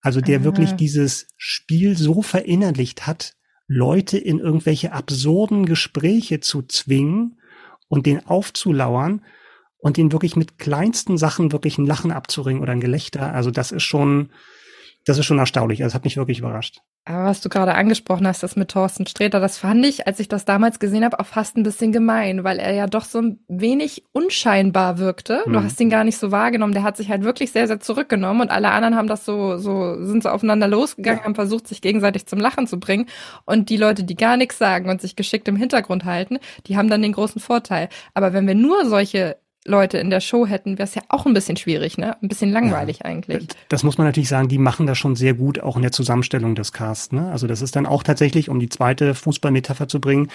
Also 0.00 0.20
der 0.20 0.38
Aha. 0.38 0.44
wirklich 0.44 0.72
dieses 0.72 1.28
Spiel 1.36 1.96
so 1.96 2.22
verinnerlicht 2.22 3.06
hat, 3.06 3.36
Leute 3.66 4.18
in 4.18 4.40
irgendwelche 4.40 4.92
absurden 4.92 5.64
Gespräche 5.64 6.40
zu 6.40 6.62
zwingen 6.62 7.40
und 7.88 8.04
den 8.04 8.26
aufzulauern 8.26 9.22
und 9.84 9.98
ihn 9.98 10.12
wirklich 10.12 10.34
mit 10.34 10.58
kleinsten 10.58 11.18
Sachen 11.18 11.52
wirklich 11.52 11.76
ein 11.76 11.84
Lachen 11.84 12.10
abzuringen 12.10 12.62
oder 12.62 12.72
ein 12.72 12.80
Gelächter. 12.80 13.34
Also 13.34 13.50
das 13.50 13.70
ist 13.70 13.82
schon, 13.82 14.30
das 15.04 15.18
ist 15.18 15.26
schon 15.26 15.38
erstaunlich. 15.38 15.82
Also 15.82 15.90
das 15.90 15.94
hat 15.96 16.04
mich 16.04 16.16
wirklich 16.16 16.38
überrascht. 16.38 16.80
Aber 17.04 17.24
was 17.24 17.42
du 17.42 17.50
gerade 17.50 17.74
angesprochen 17.74 18.26
hast, 18.26 18.42
das 18.42 18.56
mit 18.56 18.70
Thorsten 18.70 19.06
Sträter, 19.06 19.40
das 19.40 19.58
fand 19.58 19.84
ich, 19.84 20.06
als 20.06 20.20
ich 20.20 20.28
das 20.28 20.46
damals 20.46 20.78
gesehen 20.78 21.04
habe, 21.04 21.20
auch 21.20 21.26
fast 21.26 21.58
ein 21.58 21.64
bisschen 21.64 21.92
gemein, 21.92 22.44
weil 22.44 22.60
er 22.60 22.72
ja 22.72 22.86
doch 22.86 23.04
so 23.04 23.20
ein 23.20 23.40
wenig 23.46 24.06
unscheinbar 24.12 24.96
wirkte. 24.96 25.42
Du 25.44 25.50
mhm. 25.50 25.64
hast 25.64 25.78
ihn 25.82 25.90
gar 25.90 26.04
nicht 26.04 26.16
so 26.16 26.30
wahrgenommen. 26.30 26.72
Der 26.72 26.82
hat 26.82 26.96
sich 26.96 27.10
halt 27.10 27.22
wirklich 27.22 27.52
sehr, 27.52 27.66
sehr 27.66 27.78
zurückgenommen 27.78 28.40
und 28.40 28.50
alle 28.50 28.70
anderen 28.70 28.96
haben 28.96 29.06
das 29.06 29.26
so, 29.26 29.58
so, 29.58 30.02
sind 30.02 30.22
so 30.22 30.30
aufeinander 30.30 30.66
losgegangen, 30.66 31.18
ja. 31.18 31.24
haben 31.26 31.34
versucht, 31.34 31.68
sich 31.68 31.82
gegenseitig 31.82 32.24
zum 32.24 32.40
Lachen 32.40 32.66
zu 32.66 32.80
bringen. 32.80 33.04
Und 33.44 33.68
die 33.68 33.76
Leute, 33.76 34.04
die 34.04 34.16
gar 34.16 34.38
nichts 34.38 34.56
sagen 34.56 34.88
und 34.88 35.02
sich 35.02 35.14
geschickt 35.14 35.46
im 35.46 35.56
Hintergrund 35.56 36.06
halten, 36.06 36.38
die 36.68 36.78
haben 36.78 36.88
dann 36.88 37.02
den 37.02 37.12
großen 37.12 37.42
Vorteil. 37.42 37.90
Aber 38.14 38.32
wenn 38.32 38.46
wir 38.46 38.54
nur 38.54 38.86
solche 38.86 39.36
Leute 39.66 39.98
in 39.98 40.10
der 40.10 40.20
Show 40.20 40.46
hätten, 40.46 40.78
wäre 40.78 40.86
es 40.86 40.94
ja 40.94 41.02
auch 41.08 41.24
ein 41.24 41.32
bisschen 41.32 41.56
schwierig, 41.56 41.96
ne? 41.96 42.16
Ein 42.22 42.28
bisschen 42.28 42.52
langweilig 42.52 42.98
ja, 42.98 43.06
eigentlich. 43.06 43.46
Das 43.68 43.82
muss 43.82 43.96
man 43.96 44.06
natürlich 44.06 44.28
sagen, 44.28 44.48
die 44.48 44.58
machen 44.58 44.86
das 44.86 44.98
schon 44.98 45.16
sehr 45.16 45.34
gut, 45.34 45.60
auch 45.60 45.76
in 45.76 45.82
der 45.82 45.92
Zusammenstellung 45.92 46.54
des 46.54 46.72
Casts. 46.72 47.12
Ne? 47.12 47.30
Also 47.30 47.46
das 47.46 47.62
ist 47.62 47.74
dann 47.74 47.86
auch 47.86 48.02
tatsächlich, 48.02 48.50
um 48.50 48.60
die 48.60 48.68
zweite 48.68 49.14
Fußballmetapher 49.14 49.88
zu 49.88 50.00
bringen, 50.00 50.28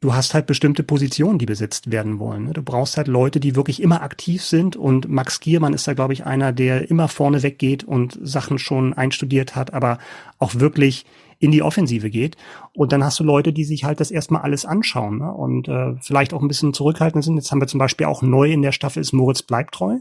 du 0.00 0.12
hast 0.12 0.34
halt 0.34 0.46
bestimmte 0.46 0.82
Positionen, 0.82 1.38
die 1.38 1.46
besetzt 1.46 1.90
werden 1.90 2.18
wollen. 2.18 2.44
Ne? 2.44 2.52
Du 2.52 2.62
brauchst 2.62 2.96
halt 2.96 3.06
Leute, 3.06 3.40
die 3.40 3.56
wirklich 3.56 3.80
immer 3.80 4.02
aktiv 4.02 4.44
sind 4.44 4.76
und 4.76 5.08
Max 5.08 5.40
Giermann 5.40 5.72
ist 5.72 5.86
da, 5.86 5.94
glaube 5.94 6.12
ich, 6.12 6.26
einer, 6.26 6.52
der 6.52 6.90
immer 6.90 7.08
vorne 7.08 7.42
weggeht 7.42 7.84
und 7.84 8.18
Sachen 8.22 8.58
schon 8.58 8.92
einstudiert 8.92 9.54
hat, 9.56 9.72
aber 9.72 9.98
auch 10.38 10.56
wirklich 10.56 11.06
in 11.38 11.50
die 11.50 11.62
Offensive 11.62 12.10
geht. 12.10 12.36
Und 12.72 12.92
dann 12.92 13.04
hast 13.04 13.18
du 13.20 13.24
Leute, 13.24 13.52
die 13.52 13.64
sich 13.64 13.84
halt 13.84 14.00
das 14.00 14.10
erstmal 14.10 14.42
alles 14.42 14.64
anschauen 14.64 15.18
ne? 15.18 15.32
und 15.32 15.68
äh, 15.68 15.94
vielleicht 16.00 16.34
auch 16.34 16.42
ein 16.42 16.48
bisschen 16.48 16.74
zurückhaltend 16.74 17.24
sind. 17.24 17.36
Jetzt 17.36 17.50
haben 17.50 17.60
wir 17.60 17.66
zum 17.66 17.78
Beispiel 17.78 18.06
auch 18.06 18.22
neu 18.22 18.52
in 18.52 18.62
der 18.62 18.72
Staffel 18.72 19.00
ist 19.00 19.12
Moritz 19.12 19.42
bleibt 19.42 19.74
treu. 19.74 19.98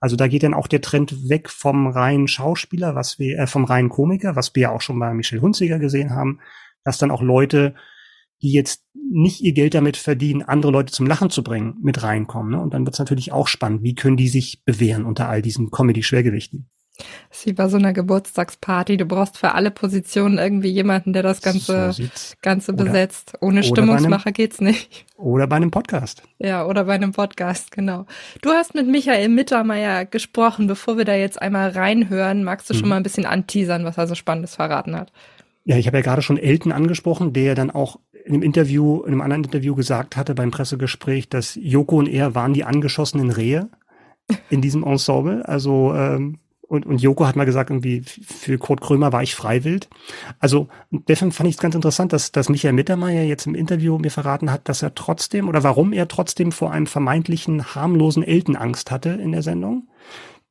Also 0.00 0.16
da 0.16 0.28
geht 0.28 0.42
dann 0.42 0.54
auch 0.54 0.66
der 0.66 0.82
Trend 0.82 1.28
weg 1.28 1.48
vom 1.48 1.86
reinen 1.86 2.28
Schauspieler, 2.28 2.94
was 2.94 3.18
wir, 3.18 3.38
äh, 3.38 3.46
vom 3.46 3.64
reinen 3.64 3.88
Komiker, 3.88 4.36
was 4.36 4.54
wir 4.54 4.62
ja 4.62 4.70
auch 4.70 4.80
schon 4.80 4.98
bei 4.98 5.12
Michel 5.14 5.40
Hunziger 5.40 5.78
gesehen 5.78 6.10
haben, 6.10 6.40
dass 6.84 6.98
dann 6.98 7.10
auch 7.10 7.22
Leute, 7.22 7.74
die 8.42 8.52
jetzt 8.52 8.84
nicht 9.10 9.40
ihr 9.40 9.52
Geld 9.52 9.74
damit 9.74 9.96
verdienen, 9.96 10.42
andere 10.42 10.72
Leute 10.72 10.92
zum 10.92 11.06
Lachen 11.06 11.30
zu 11.30 11.42
bringen, 11.42 11.76
mit 11.82 12.02
reinkommen. 12.02 12.52
Ne? 12.52 12.60
Und 12.60 12.74
dann 12.74 12.84
wird 12.84 12.94
es 12.94 12.98
natürlich 12.98 13.32
auch 13.32 13.48
spannend, 13.48 13.82
wie 13.82 13.94
können 13.94 14.16
die 14.16 14.28
sich 14.28 14.62
bewähren 14.64 15.06
unter 15.06 15.28
all 15.28 15.42
diesen 15.42 15.70
Comedy-Schwergewichten. 15.70 16.68
Das 17.28 17.38
ist 17.38 17.46
wie 17.46 17.52
bei 17.52 17.68
so 17.68 17.76
einer 17.76 17.92
Geburtstagsparty. 17.92 18.96
Du 18.96 19.04
brauchst 19.04 19.38
für 19.38 19.52
alle 19.52 19.70
Positionen 19.70 20.38
irgendwie 20.38 20.68
jemanden, 20.68 21.12
der 21.12 21.22
das 21.22 21.42
Ganze, 21.42 21.92
so 21.92 22.02
Ganze 22.42 22.72
oder, 22.72 22.84
besetzt. 22.84 23.34
Ohne 23.40 23.62
Stimmungsmacher 23.62 24.26
einem, 24.26 24.34
geht's 24.34 24.60
nicht. 24.60 25.06
Oder 25.16 25.46
bei 25.46 25.56
einem 25.56 25.70
Podcast. 25.70 26.22
Ja, 26.38 26.66
oder 26.66 26.84
bei 26.84 26.94
einem 26.94 27.12
Podcast, 27.12 27.70
genau. 27.70 28.06
Du 28.42 28.50
hast 28.50 28.74
mit 28.74 28.86
Michael 28.86 29.28
Mittermeier 29.28 30.04
gesprochen. 30.04 30.66
Bevor 30.66 30.96
wir 30.98 31.04
da 31.04 31.14
jetzt 31.14 31.40
einmal 31.40 31.70
reinhören, 31.70 32.44
magst 32.44 32.70
du 32.70 32.74
hm. 32.74 32.78
schon 32.78 32.88
mhm. 32.88 32.90
mal 32.90 32.96
ein 32.96 33.02
bisschen 33.02 33.26
anteasern, 33.26 33.84
was 33.84 33.98
er 33.98 34.06
so 34.06 34.14
Spannendes 34.14 34.54
verraten 34.54 34.96
hat? 34.96 35.12
Ja, 35.64 35.76
ich 35.76 35.86
habe 35.88 35.98
ja 35.98 36.02
gerade 36.02 36.22
schon 36.22 36.38
Elton 36.38 36.72
angesprochen, 36.72 37.32
der 37.32 37.54
dann 37.54 37.70
auch 37.70 37.98
in 38.24 38.34
einem 38.34 38.42
Interview, 38.42 39.02
in 39.02 39.12
einem 39.12 39.20
anderen 39.20 39.44
Interview 39.44 39.74
gesagt 39.74 40.16
hatte 40.16 40.34
beim 40.34 40.50
Pressegespräch, 40.50 41.28
dass 41.28 41.58
Joko 41.60 41.98
und 41.98 42.08
er 42.08 42.34
waren 42.34 42.54
die 42.54 42.64
angeschossenen 42.64 43.30
Rehe 43.30 43.68
in 44.50 44.60
diesem 44.60 44.82
Ensemble. 44.84 45.46
Also 45.46 45.94
ähm, 45.94 46.38
und, 46.68 46.84
und 46.86 47.00
Joko 47.00 47.26
hat 47.26 47.36
mal 47.36 47.44
gesagt, 47.44 47.70
irgendwie 47.70 48.02
für 48.02 48.58
Kurt 48.58 48.80
Krömer 48.80 49.12
war 49.12 49.22
ich 49.22 49.34
freiwillig. 49.34 49.88
Also 50.38 50.68
deswegen 50.90 51.32
fand 51.32 51.48
ich 51.48 51.56
es 51.56 51.60
ganz 51.60 51.74
interessant, 51.74 52.12
dass, 52.12 52.32
dass 52.32 52.48
Michael 52.48 52.74
Mittermeier 52.74 53.22
jetzt 53.22 53.46
im 53.46 53.54
Interview 53.54 53.98
mir 53.98 54.10
verraten 54.10 54.50
hat, 54.50 54.68
dass 54.68 54.82
er 54.82 54.94
trotzdem 54.94 55.48
oder 55.48 55.62
warum 55.62 55.92
er 55.92 56.08
trotzdem 56.08 56.52
vor 56.52 56.72
einem 56.72 56.86
vermeintlichen 56.86 57.74
harmlosen 57.74 58.22
Elten 58.22 58.56
Angst 58.56 58.90
hatte 58.90 59.10
in 59.10 59.32
der 59.32 59.42
Sendung. 59.42 59.88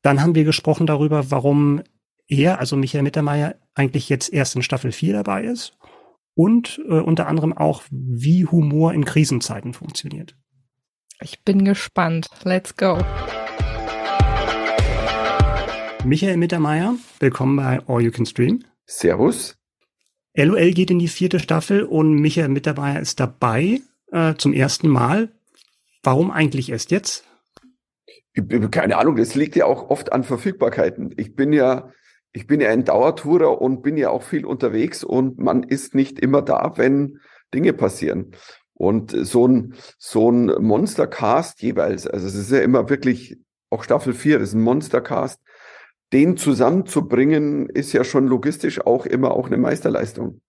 Dann 0.02 0.22
haben 0.22 0.36
wir 0.36 0.44
gesprochen 0.46 0.88
darüber, 0.88 1.32
warum 1.32 1.82
er, 2.28 2.60
also 2.60 2.78
Michael 2.78 3.04
Mittermeier, 3.04 3.56
eigentlich 3.74 4.08
jetzt 4.10 4.32
erst 4.32 4.56
in 4.56 4.62
Staffel 4.62 4.92
4 4.92 5.14
dabei 5.14 5.44
ist 5.44 5.78
und 6.34 6.82
äh, 6.88 7.00
unter 7.00 7.28
anderem 7.28 7.54
auch, 7.58 7.84
wie 7.90 8.46
Humor 8.46 8.94
in 8.94 9.06
Krisenzeiten 9.06 9.74
funktioniert. 9.74 10.36
Ich 11.22 11.44
bin 11.44 11.66
gespannt. 11.66 12.28
Let's 12.44 12.76
go. 12.76 13.00
Michael 16.06 16.38
Mittermeier, 16.38 16.98
willkommen 17.20 17.56
bei 17.56 17.80
All 17.88 18.00
You 18.00 18.12
Can 18.12 18.28
Stream. 18.28 18.64
Servus. 18.86 19.58
LOL 20.36 20.72
geht 20.72 20.92
in 20.92 21.00
die 21.00 21.08
vierte 21.08 21.40
Staffel 21.40 21.82
und 21.82 22.14
Michael 22.14 22.50
Mittermeier 22.50 23.00
ist 23.00 23.20
dabei 23.20 23.82
äh, 24.12 24.36
zum 24.36 24.54
ersten 24.54 24.88
Mal. 24.88 25.30
Warum 26.04 26.30
eigentlich 26.30 26.70
erst 26.72 26.92
jetzt? 26.92 27.26
Keine 28.70 28.98
Ahnung, 28.98 29.16
das 29.16 29.34
liegt 29.34 29.56
ja 29.56 29.66
auch 29.66 29.90
oft 29.90 30.14
an 30.14 30.24
Verfügbarkeiten. 30.24 31.12
Ich 31.18 31.36
bin 31.36 31.52
ja, 31.52 31.90
ich 32.34 32.46
bin 32.46 32.62
ja 32.62 32.70
ein 32.70 32.86
Dauertourer 32.86 33.60
und 33.60 33.82
bin 33.82 33.98
ja 33.98 34.12
auch 34.12 34.22
viel 34.22 34.46
unterwegs 34.46 35.04
und 35.04 35.40
man 35.40 35.64
ist 35.64 35.96
nicht 35.96 36.20
immer 36.20 36.44
da, 36.44 36.74
wenn 36.76 37.20
Dinge 37.52 37.74
passieren. 37.74 38.36
Und 38.76 39.10
so 39.10 39.48
ein, 39.48 39.74
so 39.98 40.32
ein 40.32 40.52
Monstercast 40.64 41.64
jeweils, 41.64 42.06
also 42.06 42.28
es 42.28 42.36
ist 42.36 42.52
ja 42.52 42.60
immer 42.60 42.90
wirklich, 42.92 43.40
auch 43.72 43.84
Staffel 43.84 44.14
4, 44.14 44.38
das 44.38 44.50
ist 44.50 44.54
ein 44.54 44.62
Monstercast, 44.62 45.42
den 46.16 46.38
zusammenzubringen, 46.38 47.68
ist 47.68 47.92
ja 47.92 48.06
schon 48.06 48.26
logistisch 48.28 48.80
auch 48.80 49.06
immer 49.06 49.32
auch 49.32 49.48
eine 49.48 49.58
Meisterleistung. 49.58 50.40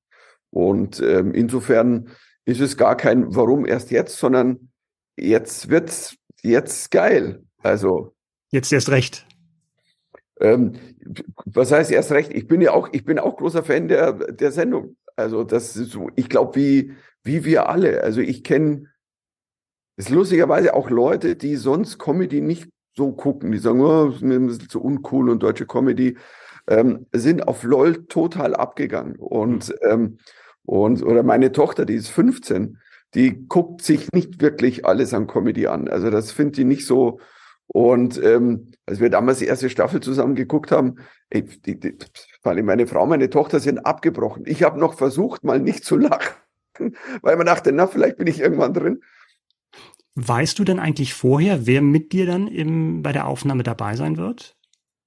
Und 0.51 1.01
ähm, 1.01 1.35
insofern 1.35 2.11
ist 2.45 2.61
es 2.61 2.77
gar 2.77 2.97
kein 2.97 3.35
Warum 3.35 3.67
erst 3.67 3.91
jetzt, 3.91 4.17
sondern 4.17 4.71
jetzt 5.17 5.69
wird's 5.69 6.15
jetzt 6.41 6.93
geil. 6.93 7.43
Also 7.65 8.15
jetzt 8.53 8.73
erst 8.73 8.91
recht. 8.91 9.27
Ähm, 10.41 10.75
was 11.47 11.73
heißt 11.73 11.91
erst 11.91 12.13
recht? 12.13 12.33
Ich 12.33 12.47
bin 12.47 12.61
ja 12.61 12.73
auch, 12.73 12.89
ich 12.93 13.05
bin 13.05 13.19
auch 13.19 13.37
großer 13.37 13.65
Fan 13.65 13.89
der 13.89 14.13
der 14.13 14.53
Sendung. 14.53 14.97
Also 15.17 15.43
das 15.43 15.77
ist 15.77 15.91
so, 15.91 16.11
ich 16.15 16.29
glaube, 16.29 16.55
wie 16.55 16.93
wie 17.25 17.45
wir 17.45 17.69
alle. 17.69 18.05
Also 18.05 18.21
ich 18.21 18.45
kenne 18.45 18.85
es 19.97 20.11
lustigerweise 20.11 20.75
auch 20.75 20.91
Leute, 20.91 21.35
die 21.35 21.57
sonst 21.57 21.99
Comedy 21.99 22.41
nicht 22.41 22.69
so 22.97 23.13
gucken. 23.13 23.53
Die 23.53 23.59
sagen, 23.59 23.81
oh, 23.81 24.11
das 24.11 24.23
ist 24.23 24.71
so 24.71 24.81
uncool 24.81 25.31
und 25.31 25.43
deutsche 25.43 25.67
Comedy 25.67 26.17
ähm, 26.69 27.07
sind 27.13 27.47
auf 27.47 27.63
LOL 27.63 28.07
total 28.07 28.55
abgegangen. 28.55 29.17
Und, 29.17 29.69
mhm. 29.69 29.91
ähm, 29.91 30.19
und 30.65 31.03
oder 31.03 31.23
meine 31.23 31.53
Tochter, 31.53 31.85
die 31.85 31.95
ist 31.95 32.09
15, 32.09 32.79
die 33.15 33.47
guckt 33.47 33.83
sich 33.83 34.11
nicht 34.13 34.41
wirklich 34.41 34.85
alles 34.85 35.15
an 35.15 35.27
Comedy 35.27 35.67
an. 35.67 35.89
Also 35.89 36.11
das 36.11 36.33
findet 36.33 36.57
die 36.57 36.65
nicht 36.65 36.87
so. 36.87 37.21
Und 37.69 38.23
ähm, 38.23 38.73
als 38.87 39.01
wir 39.01 39.11
damals 39.11 39.39
die 39.39 39.47
erste 39.47 39.71
Staffel 39.71 40.01
zusammen 40.01 40.35
geguckt 40.35 40.71
haben, 40.71 40.97
ey, 41.31 41.43
die, 41.43 41.79
die, 41.79 41.97
meine 42.45 42.87
Frau, 42.87 43.07
meine 43.07 43.31
Tochter 43.31 43.61
sind 43.61 43.85
abgebrochen. 43.85 44.45
Ich 44.47 44.63
habe 44.63 44.79
noch 44.79 44.95
versucht, 44.95 45.45
mal 45.45 45.59
nicht 45.59 45.85
zu 45.85 45.97
lachen, 45.97 46.35
weil 47.23 47.37
man 47.37 47.47
dachte, 47.47 47.73
na, 47.73 47.87
vielleicht 47.87 48.19
bin 48.19 48.29
ich 48.29 48.41
irgendwann 48.41 48.73
drin. 48.73 49.01
Weißt 50.17 50.59
du 50.59 50.65
denn 50.65 50.79
eigentlich 50.79 51.15
vorher, 51.15 51.67
wer 51.67 51.83
mit 51.83 52.13
dir 52.13 52.27
dann 52.27 52.49
im, 52.49 53.03
bei 53.03 53.13
der 53.13 53.27
Aufnahme 53.27 53.63
dabei 53.63 53.97
sein 53.97 54.17
wird? 54.17 54.57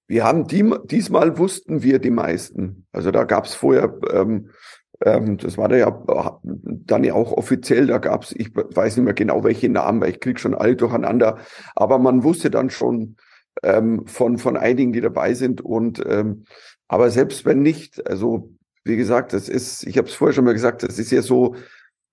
Wir 0.07 0.23
haben 0.23 0.47
die, 0.47 0.71
diesmal 0.85 1.37
wussten 1.37 1.83
wir 1.83 1.99
die 1.99 2.09
meisten. 2.09 2.87
Also 2.91 3.11
da 3.11 3.25
gab 3.25 3.45
es 3.45 3.53
vorher 3.53 3.93
ähm, 4.11 4.49
ähm, 5.05 5.37
das 5.37 5.57
war 5.57 5.69
da 5.69 5.77
ja 5.77 6.39
dann 6.43 7.03
ja 7.03 7.13
auch 7.13 7.31
offiziell, 7.31 7.87
da 7.87 7.99
gab 7.99 8.23
es, 8.23 8.33
ich 8.33 8.53
weiß 8.53 8.97
nicht 8.97 9.05
mehr 9.05 9.13
genau 9.13 9.43
welche 9.43 9.69
Namen, 9.69 10.01
weil 10.01 10.11
ich 10.11 10.19
krieg 10.19 10.39
schon 10.39 10.55
alle 10.55 10.75
durcheinander, 10.75 11.39
aber 11.75 11.99
man 11.99 12.23
wusste 12.23 12.49
dann 12.49 12.69
schon 12.69 13.15
ähm, 13.63 14.05
von, 14.07 14.37
von 14.37 14.57
einigen, 14.57 14.91
die 14.91 15.01
dabei 15.01 15.33
sind. 15.33 15.61
Und 15.61 16.03
ähm, 16.05 16.43
aber 16.87 17.11
selbst 17.11 17.45
wenn 17.45 17.61
nicht, 17.61 18.05
also 18.07 18.51
wie 18.83 18.97
gesagt, 18.97 19.33
das 19.33 19.47
ist, 19.47 19.85
ich 19.85 19.97
habe 19.97 20.07
es 20.07 20.15
vorher 20.15 20.33
schon 20.33 20.45
mal 20.45 20.53
gesagt, 20.53 20.83
das 20.83 20.99
ist 20.99 21.11
ja 21.11 21.21
so 21.21 21.55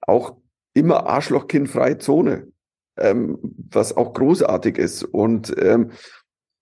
auch 0.01 0.37
immer 0.75 1.07
Arschlochkindfreie 1.07 1.99
Zone, 1.99 2.49
ähm, 2.97 3.39
was 3.71 3.97
auch 3.97 4.13
großartig 4.13 4.79
ist. 4.79 5.05
Und 5.05 5.55
ähm, 5.59 5.93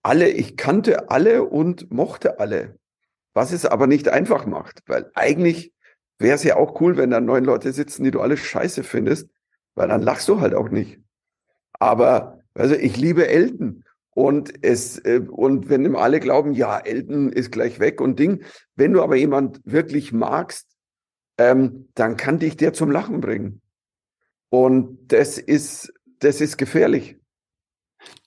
alle, 0.02 0.28
ich 0.28 0.56
kannte 0.56 1.10
alle 1.10 1.44
und 1.44 1.90
mochte 1.92 2.38
alle, 2.38 2.78
was 3.32 3.52
es 3.52 3.64
aber 3.66 3.86
nicht 3.86 4.08
einfach 4.08 4.46
macht, 4.46 4.82
weil 4.86 5.10
eigentlich 5.14 5.72
wäre 6.18 6.36
es 6.36 6.44
ja 6.44 6.56
auch 6.56 6.80
cool, 6.80 6.96
wenn 6.96 7.10
da 7.10 7.20
neun 7.20 7.44
Leute 7.44 7.72
sitzen, 7.72 8.04
die 8.04 8.10
du 8.10 8.20
alle 8.20 8.36
scheiße 8.36 8.82
findest, 8.84 9.28
weil 9.74 9.88
dann 9.88 10.02
lachst 10.02 10.28
du 10.28 10.40
halt 10.40 10.54
auch 10.54 10.68
nicht. 10.68 11.00
Aber 11.72 12.38
also 12.54 12.74
ich 12.74 12.96
liebe 12.96 13.26
Elton 13.26 13.84
und 14.10 14.52
es 14.62 14.98
äh, 15.04 15.20
und 15.28 15.68
wenn 15.68 15.84
immer 15.84 16.00
alle 16.00 16.20
glauben, 16.20 16.52
ja, 16.52 16.78
Elton 16.78 17.32
ist 17.32 17.50
gleich 17.50 17.80
weg 17.80 18.00
und 18.00 18.18
Ding, 18.18 18.44
wenn 18.76 18.92
du 18.92 19.02
aber 19.02 19.16
jemand 19.16 19.60
wirklich 19.64 20.12
magst, 20.12 20.68
ähm, 21.38 21.88
dann 21.94 22.16
kann 22.16 22.38
dich 22.38 22.56
der 22.56 22.72
zum 22.72 22.90
Lachen 22.90 23.20
bringen. 23.20 23.60
Und 24.50 25.12
das 25.12 25.36
ist 25.38 25.92
das 26.24 26.40
ist 26.40 26.56
gefährlich. 26.56 27.16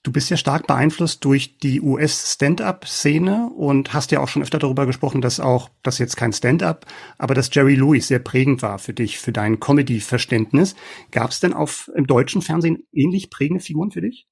Du 0.02 0.12
bist 0.12 0.30
ja 0.30 0.36
stark 0.36 0.66
beeinflusst 0.66 1.24
durch 1.24 1.58
die 1.58 1.80
US-Stand-up-Szene 1.80 3.50
und 3.54 3.92
hast 3.92 4.10
ja 4.10 4.20
auch 4.20 4.28
schon 4.28 4.42
öfter 4.42 4.58
darüber 4.58 4.86
gesprochen, 4.86 5.20
dass 5.20 5.38
auch, 5.38 5.68
das 5.82 5.98
jetzt 5.98 6.16
kein 6.16 6.32
Stand-up, 6.32 6.86
aber 7.18 7.34
dass 7.34 7.52
Jerry 7.52 7.74
Lewis 7.74 8.08
sehr 8.08 8.18
prägend 8.18 8.62
war 8.62 8.78
für 8.78 8.92
dich, 8.92 9.18
für 9.18 9.32
dein 9.32 9.60
Comedy-Verständnis. 9.60 10.74
Gab 11.10 11.30
es 11.30 11.40
denn 11.40 11.52
auf 11.52 11.90
im 11.94 12.06
deutschen 12.06 12.42
Fernsehen 12.42 12.86
ähnlich 12.92 13.30
prägende 13.30 13.62
Figuren 13.62 13.90
für 13.90 14.00
dich? 14.00 14.26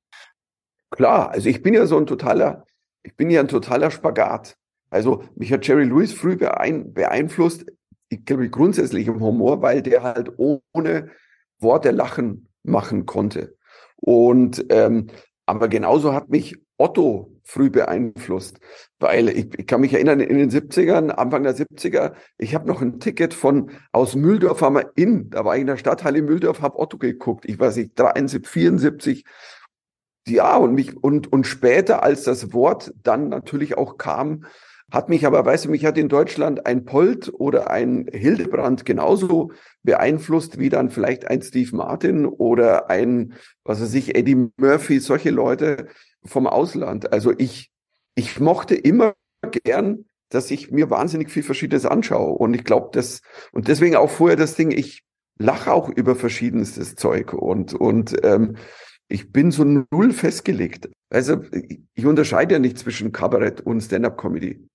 Klar, 0.90 1.30
also 1.30 1.48
ich 1.48 1.62
bin 1.62 1.74
ja 1.74 1.86
so 1.86 1.96
ein 1.96 2.06
totaler, 2.06 2.64
ich 3.02 3.16
bin 3.16 3.30
ja 3.30 3.40
ein 3.40 3.48
totaler 3.48 3.90
Spagat. 3.90 4.56
Also 4.88 5.24
mich 5.34 5.52
hat 5.52 5.66
Jerry 5.66 5.84
Lewis 5.84 6.12
früh 6.12 6.36
beeinflusst, 6.36 7.66
ich 8.08 8.24
glaube 8.24 8.48
grundsätzlich 8.48 9.08
im 9.08 9.20
Humor, 9.20 9.62
weil 9.62 9.82
der 9.82 10.02
halt 10.02 10.32
ohne 10.38 11.10
Worte 11.58 11.90
lachen 11.90 12.48
machen 12.62 13.06
konnte. 13.06 13.55
Und 14.06 14.64
ähm, 14.68 15.08
aber 15.46 15.68
genauso 15.68 16.12
hat 16.14 16.28
mich 16.28 16.56
Otto 16.76 17.32
früh 17.42 17.70
beeinflusst, 17.70 18.60
weil 19.00 19.28
ich, 19.28 19.58
ich 19.58 19.66
kann 19.66 19.80
mich 19.80 19.94
erinnern, 19.94 20.20
in 20.20 20.36
den 20.38 20.50
70ern, 20.50 21.10
Anfang 21.10 21.42
der 21.42 21.56
70er, 21.56 22.14
ich 22.38 22.54
habe 22.54 22.68
noch 22.68 22.82
ein 22.82 23.00
Ticket 23.00 23.34
von 23.34 23.70
aus 23.92 24.14
Mühldorf 24.14 24.60
haben 24.60 24.76
wir 24.76 24.92
in, 24.94 25.30
da 25.30 25.44
war 25.44 25.56
ich 25.56 25.62
in 25.62 25.66
der 25.66 25.76
Stadthalle 25.76 26.22
Mühldorf, 26.22 26.62
habe 26.62 26.78
Otto 26.78 26.98
geguckt, 26.98 27.46
ich 27.48 27.58
weiß 27.58 27.76
nicht, 27.76 27.92
73, 27.98 28.46
74, 28.46 29.24
ja, 30.28 30.56
und 30.56 30.74
mich, 30.74 30.96
und, 30.96 31.32
und 31.32 31.46
später, 31.46 32.02
als 32.02 32.24
das 32.24 32.52
Wort 32.52 32.92
dann 33.02 33.28
natürlich 33.28 33.76
auch 33.76 33.96
kam, 33.96 34.44
hat 34.96 35.10
mich 35.10 35.26
aber, 35.26 35.44
weißt 35.44 35.66
du, 35.66 35.70
mich 35.70 35.84
hat 35.84 35.98
in 35.98 36.08
Deutschland 36.08 36.64
ein 36.64 36.86
Polt 36.86 37.30
oder 37.32 37.70
ein 37.70 38.08
Hildebrand 38.10 38.86
genauso 38.86 39.52
beeinflusst 39.82 40.58
wie 40.58 40.70
dann 40.70 40.88
vielleicht 40.88 41.26
ein 41.26 41.42
Steve 41.42 41.76
Martin 41.76 42.24
oder 42.24 42.88
ein, 42.88 43.34
was 43.62 43.82
weiß 43.82 43.92
ich, 43.92 44.16
Eddie 44.16 44.48
Murphy, 44.56 44.98
solche 45.00 45.30
Leute 45.30 45.88
vom 46.24 46.46
Ausland. 46.46 47.12
Also 47.12 47.34
ich, 47.36 47.70
ich 48.14 48.40
mochte 48.40 48.74
immer 48.74 49.12
gern, 49.64 50.06
dass 50.30 50.50
ich 50.50 50.70
mir 50.70 50.88
wahnsinnig 50.88 51.30
viel 51.30 51.42
Verschiedenes 51.42 51.84
anschaue. 51.84 52.32
Und 52.32 52.54
ich 52.54 52.64
glaube, 52.64 52.88
das, 52.92 53.20
und 53.52 53.68
deswegen 53.68 53.96
auch 53.96 54.10
vorher 54.10 54.38
das 54.38 54.54
Ding, 54.54 54.70
ich 54.70 55.02
lache 55.38 55.74
auch 55.74 55.90
über 55.90 56.16
verschiedenstes 56.16 56.94
Zeug 56.94 57.34
und, 57.34 57.74
und 57.74 58.16
ähm, 58.24 58.56
ich 59.08 59.30
bin 59.30 59.50
so 59.50 59.62
null 59.62 60.12
festgelegt. 60.12 60.88
Also 61.10 61.42
ich 61.94 62.06
unterscheide 62.06 62.54
ja 62.54 62.58
nicht 62.58 62.78
zwischen 62.78 63.12
Kabarett 63.12 63.60
und 63.60 63.82
Stand-up-Comedy. 63.82 64.66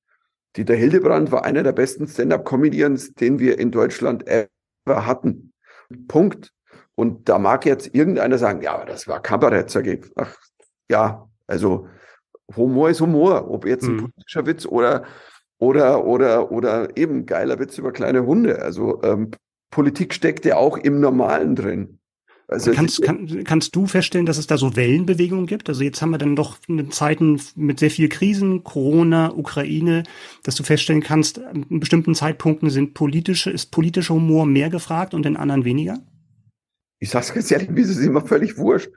Dieter 0.56 0.76
Hildebrand 0.76 1.32
war 1.32 1.46
einer 1.46 1.64
der 1.64 1.72
besten 1.72 2.08
Stand-up-Comedians, 2.08 3.14
den 3.14 3.40
wir 3.40 3.58
in 3.60 3.72
Deutschland 3.72 4.28
ever 4.28 5.06
hatten. 5.06 5.54
Punkt. 6.08 6.52
Und 6.96 7.30
da 7.30 7.40
mag 7.40 7.66
jetzt 7.66 7.96
irgendeiner 7.96 8.38
sagen, 8.38 8.62
ja, 8.62 8.84
das 8.86 9.08
war 9.08 9.22
Kabarett, 9.22 9.70
sage 9.70 9.94
ich. 9.94 10.12
Ach, 10.16 10.36
ja, 10.90 11.28
also 11.48 11.88
Humor 12.56 12.90
ist 12.90 13.02
Humor, 13.02 13.50
ob 13.50 13.66
jetzt 13.66 13.86
ein 13.86 13.96
mhm. 13.96 14.12
politischer 14.12 14.46
Witz 14.46 14.66
oder 14.66 15.06
oder 15.58 16.06
oder 16.06 16.52
oder 16.52 16.98
eben 16.98 17.26
geiler 17.26 17.60
Witz 17.60 17.78
über 17.78 17.92
kleine 17.94 18.26
Hunde. 18.26 18.62
Also 18.62 19.02
ähm, 19.04 19.32
Politik 19.70 20.14
steckt 20.14 20.44
ja 20.44 20.58
auch 20.58 20.78
im 20.78 21.00
Normalen 21.00 21.56
drin. 21.56 22.00
Also 22.52 22.74
kannst, 22.74 23.02
kann, 23.02 23.46
kannst 23.46 23.74
du 23.78 23.88
feststellen, 23.88 24.26
dass 24.26 24.38
es 24.38 24.46
da 24.46 24.58
so 24.58 24.76
Wellenbewegungen 24.76 25.48
gibt? 25.48 25.70
Also 25.70 25.84
jetzt 25.84 26.02
haben 26.02 26.10
wir 26.10 26.18
dann 26.18 26.36
doch 26.36 26.58
Zeiten 26.90 27.42
mit 27.56 27.80
sehr 27.80 27.90
viel 27.90 28.10
Krisen, 28.10 28.66
Corona, 28.66 29.34
Ukraine, 29.34 30.04
dass 30.44 30.56
du 30.56 30.64
feststellen 30.64 31.02
kannst, 31.02 31.38
in 31.38 31.80
bestimmten 31.80 32.14
Zeitpunkten 32.14 32.70
sind 32.70 32.94
politische, 32.94 33.52
ist 33.52 33.72
politischer 33.72 34.16
Humor 34.16 34.46
mehr 34.46 34.70
gefragt 34.70 35.14
und 35.14 35.26
in 35.26 35.38
anderen 35.38 35.64
weniger? 35.64 36.00
Ich 37.00 37.10
sag's 37.10 37.34
ganz 37.34 37.50
ehrlich, 37.52 37.70
mir 37.70 37.84
ist 37.84 37.90
es 37.90 38.00
immer 38.00 38.20
völlig 38.20 38.58
wurscht, 38.58 38.92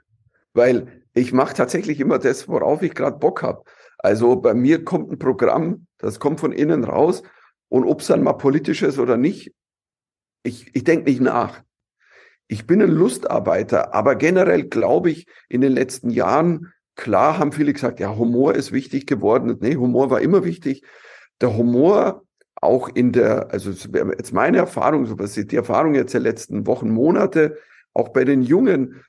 weil 0.53 1.03
ich 1.13 1.31
mache 1.31 1.53
tatsächlich 1.53 2.01
immer 2.01 2.19
das, 2.19 2.49
worauf 2.49 2.81
ich 2.81 2.93
gerade 2.93 3.19
Bock 3.19 3.41
habe. 3.41 3.63
Also 3.99 4.35
bei 4.35 4.53
mir 4.53 4.83
kommt 4.83 5.13
ein 5.13 5.17
Programm, 5.17 5.87
das 5.97 6.19
kommt 6.19 6.41
von 6.41 6.51
innen 6.51 6.83
raus 6.83 7.23
und 7.69 7.85
ob 7.85 8.01
es 8.01 8.07
dann 8.07 8.21
mal 8.21 8.33
politisch 8.33 8.81
ist 8.81 8.99
oder 8.99 9.15
nicht, 9.15 9.53
ich, 10.43 10.75
ich 10.75 10.83
denke 10.83 11.09
nicht 11.09 11.21
nach. 11.21 11.63
Ich 12.47 12.67
bin 12.67 12.81
ein 12.81 12.91
Lustarbeiter, 12.91 13.93
aber 13.93 14.15
generell 14.15 14.63
glaube 14.63 15.09
ich, 15.09 15.27
in 15.49 15.61
den 15.61 15.71
letzten 15.71 16.09
Jahren, 16.09 16.73
klar 16.95 17.39
haben 17.39 17.51
viele 17.51 17.73
gesagt, 17.73 17.99
ja, 17.99 18.15
Humor 18.15 18.53
ist 18.53 18.71
wichtig 18.71 19.07
geworden. 19.07 19.57
Nee, 19.61 19.75
Humor 19.75 20.09
war 20.09 20.21
immer 20.21 20.45
wichtig. 20.45 20.83
Der 21.41 21.57
Humor 21.57 22.23
auch 22.55 22.89
in 22.89 23.11
der, 23.11 23.51
also 23.51 23.71
jetzt 23.71 24.33
meine 24.33 24.57
Erfahrung, 24.57 25.05
so 25.05 25.19
was 25.19 25.37
ist 25.37 25.51
die 25.51 25.55
Erfahrung 25.55 25.95
jetzt 25.95 26.13
der 26.13 26.21
letzten 26.21 26.67
Wochen, 26.67 26.89
Monate, 26.89 27.57
auch 27.93 28.09
bei 28.09 28.23
den 28.23 28.41
Jungen, 28.41 29.03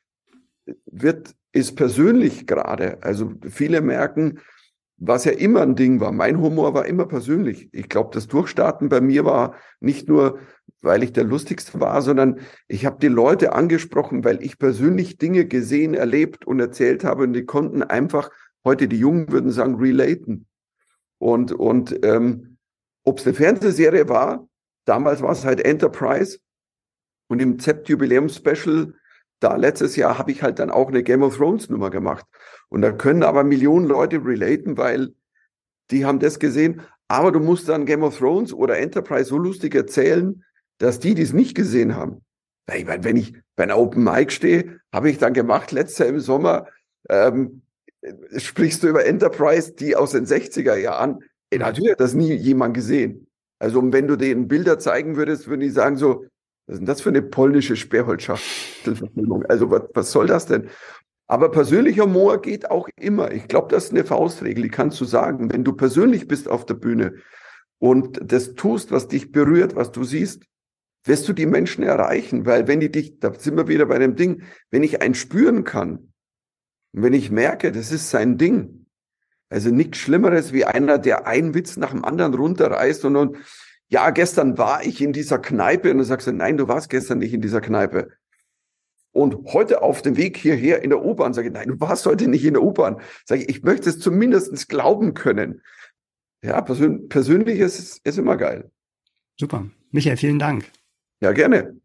wird, 0.87 1.35
ist 1.53 1.77
persönlich 1.77 2.47
gerade. 2.47 2.99
Also 3.03 3.33
viele 3.49 3.81
merken, 3.81 4.41
was 4.99 5.25
ja 5.25 5.33
immer 5.33 5.63
ein 5.63 5.77
Ding 5.77 6.01
war. 6.01 6.13
Mein 6.13 6.41
Humor 6.41 6.75
war 6.75 6.87
immer 6.87 7.07
persönlich. 7.07 7.69
Ich 7.73 7.89
glaube, 7.89 8.11
das 8.15 8.29
Durchstarten 8.29 8.89
bei 8.89 9.01
mir 9.01 9.25
war 9.25 9.55
nicht 9.81 10.09
nur, 10.09 10.39
weil 10.81 11.03
ich 11.03 11.13
der 11.13 11.25
lustigste 11.25 11.79
war, 11.81 12.01
sondern 12.01 12.41
ich 12.67 12.87
habe 12.87 12.99
die 13.01 13.09
Leute 13.09 13.53
angesprochen, 13.53 14.25
weil 14.25 14.43
ich 14.43 14.59
persönlich 14.59 15.19
Dinge 15.19 15.47
gesehen, 15.47 15.95
erlebt 15.95 16.47
und 16.47 16.61
erzählt 16.61 17.05
habe 17.05 17.25
und 17.25 17.35
die 17.35 17.45
konnten 17.45 17.83
einfach, 17.83 18.31
heute 18.65 18.89
die 18.89 18.99
Jungen 18.99 19.31
würden 19.31 19.51
sagen, 19.51 19.77
relaten. 19.77 20.47
Und, 21.19 21.53
und 21.53 22.05
ähm, 22.05 22.57
ob 23.05 23.19
es 23.19 23.27
eine 23.27 23.35
Fernsehserie 23.35 24.09
war, 24.09 24.49
damals 24.87 25.23
war 25.23 25.33
es 25.33 25.45
halt 25.45 25.61
Enterprise 25.61 26.39
und 27.29 27.41
im 27.41 27.59
ZEP-Jubiläum-Special 27.59 28.95
da 29.41 29.57
letztes 29.57 29.97
Jahr 29.97 30.19
habe 30.19 30.31
ich 30.31 30.43
halt 30.43 30.59
dann 30.59 30.71
auch 30.71 30.89
eine 30.89 31.03
Game 31.03 31.23
of 31.23 31.37
Thrones 31.37 31.69
Nummer 31.69 31.91
gemacht. 31.91 32.25
Und 32.69 32.83
da 32.83 32.93
können 32.93 33.23
aber 33.23 33.45
Millionen 33.45 33.87
Leute 33.87 34.25
relaten, 34.25 34.77
weil 34.77 35.13
die 35.91 36.05
haben 36.05 36.19
das 36.19 36.39
gesehen. 36.39 36.83
Aber 37.09 37.31
du 37.31 37.41
musst 37.41 37.69
dann 37.69 37.87
Game 37.87 38.03
of 38.03 38.19
Thrones 38.19 38.53
oder 38.53 38.79
Enterprise 38.79 39.27
so 39.27 39.39
lustig 39.39 39.75
erzählen, 39.75 40.45
dass 40.79 40.99
die, 40.99 41.15
die 41.15 41.23
es 41.23 41.33
nicht 41.33 41.55
gesehen 41.55 41.95
haben. 41.95 42.23
Ich 42.75 42.85
meine, 42.85 43.05
wenn 43.05 43.17
ich 43.17 43.35
bei 43.55 43.63
einer 43.63 43.79
Open 43.79 44.03
Mic 44.03 44.33
stehe, 44.33 44.81
habe 44.93 45.09
ich 45.09 45.19
dann 45.19 45.33
gemacht, 45.33 45.71
letztes 45.71 45.99
Jahr 45.99 46.09
im 46.09 46.21
Sommer, 46.21 46.67
ähm, 47.09 47.63
sprichst 48.37 48.83
du 48.83 48.89
über 48.89 49.07
Enterprise, 49.07 49.73
die 49.75 49.95
aus 49.95 50.13
den 50.13 50.27
60er 50.27 50.77
Jahren. 50.77 51.21
Ey, 51.51 51.59
natürlich 51.59 51.93
hat 51.93 52.01
das 52.01 52.15
nie 52.15 52.35
jemand 52.35 52.75
gesehen. 52.75 53.29
Also, 53.59 53.81
wenn 53.93 54.09
du 54.09 54.17
denen 54.17 54.49
Bilder 54.49 54.79
zeigen 54.79 55.17
würdest, 55.17 55.49
würden 55.49 55.61
die 55.61 55.71
sagen 55.71 55.97
so, 55.97 56.27
was 56.67 56.75
ist 56.75 56.81
denn 56.81 56.87
das 56.87 57.01
für 57.01 57.11
eine 57.11 57.23
polnische 57.23 57.77
Sperrholzschachtelverfilmung? 57.77 59.45
Also, 59.49 59.71
was, 59.71 59.83
was 59.95 60.11
soll 60.11 60.27
das 60.27 60.47
denn? 60.47 60.69
Aber 61.29 61.51
persönlicher 61.51 62.05
Humor 62.05 62.41
geht 62.41 62.71
auch 62.71 62.89
immer. 62.97 63.33
Ich 63.33 63.49
glaube, 63.49 63.69
das 63.69 63.87
ist 63.87 63.91
eine 63.91 64.05
Faustregel, 64.05 64.63
die 64.63 64.69
kannst 64.69 65.01
du 65.01 65.05
sagen. 65.05 65.53
Wenn 65.53 65.65
du 65.65 65.73
persönlich 65.73 66.29
bist 66.29 66.49
auf 66.49 66.67
der 66.67 66.75
Bühne 66.75 67.15
und 67.79 68.21
das 68.23 68.55
tust, 68.55 68.93
was 68.93 69.09
dich 69.09 69.33
berührt, 69.33 69.75
was 69.75 69.91
du 69.91 70.05
siehst, 70.05 70.45
wirst 71.05 71.29
du 71.29 71.33
die 71.33 71.47
Menschen 71.47 71.83
erreichen. 71.83 72.47
Weil 72.47 72.69
wenn 72.69 72.81
die 72.81 72.93
dich, 72.93 73.19
da 73.19 73.33
sind 73.35 73.57
wir 73.57 73.69
wieder 73.69 73.87
bei 73.87 73.99
dem 73.99 74.15
Ding, 74.15 74.43
wenn 74.71 74.85
ich 74.85 75.03
einen 75.03 75.15
spüren 75.15 75.65
kann, 75.65 76.13
und 76.93 77.03
wenn 77.03 77.13
ich 77.13 77.31
merke, 77.31 77.73
das 77.73 77.93
ist 77.93 78.09
sein 78.11 78.39
Ding, 78.39 78.87
also 79.51 79.71
nichts 79.71 79.99
Schlimmeres 79.99 80.53
wie 80.53 80.65
einer, 80.65 80.99
der 80.99 81.27
einen 81.27 81.55
Witz 81.55 81.77
nach 81.77 81.91
dem 81.91 82.05
anderen 82.05 82.35
runterreißt 82.35 83.05
und, 83.05 83.17
und 83.17 83.37
ja, 83.89 84.11
gestern 84.11 84.59
war 84.59 84.85
ich 84.85 85.01
in 85.01 85.13
dieser 85.13 85.39
Kneipe 85.39 85.91
und 85.91 85.99
du 85.99 86.05
sagst, 86.05 86.27
nein, 86.27 86.57
du 86.57 86.67
warst 86.67 86.91
gestern 86.91 87.19
nicht 87.19 87.33
in 87.33 87.41
dieser 87.41 87.61
Kneipe. 87.61 88.11
Und 89.17 89.55
heute 89.55 89.81
auf 89.81 90.03
dem 90.03 90.19
Weg 90.19 90.37
hierher 90.37 90.83
in 90.83 90.91
der 90.91 91.03
U-Bahn 91.03 91.33
sage 91.33 91.49
ich, 91.49 91.55
nein, 91.55 91.69
du 91.69 91.81
warst 91.81 92.05
heute 92.05 92.29
nicht 92.29 92.45
in 92.45 92.53
der 92.53 92.63
U-Bahn. 92.63 93.01
Sage 93.25 93.45
ich, 93.45 93.49
ich 93.49 93.63
möchte 93.63 93.89
es 93.89 93.99
zumindest 93.99 94.69
glauben 94.69 95.15
können. 95.15 95.63
Ja, 96.45 96.61
persön 96.61 97.09
persönlich 97.09 97.61
ist 97.61 98.03
es 98.05 98.19
immer 98.19 98.37
geil. 98.37 98.71
Super. 99.41 99.71
Michael, 99.91 100.19
vielen 100.19 100.39
Dank. 100.39 100.67
Ja, 101.21 101.33
gerne. 101.33 101.81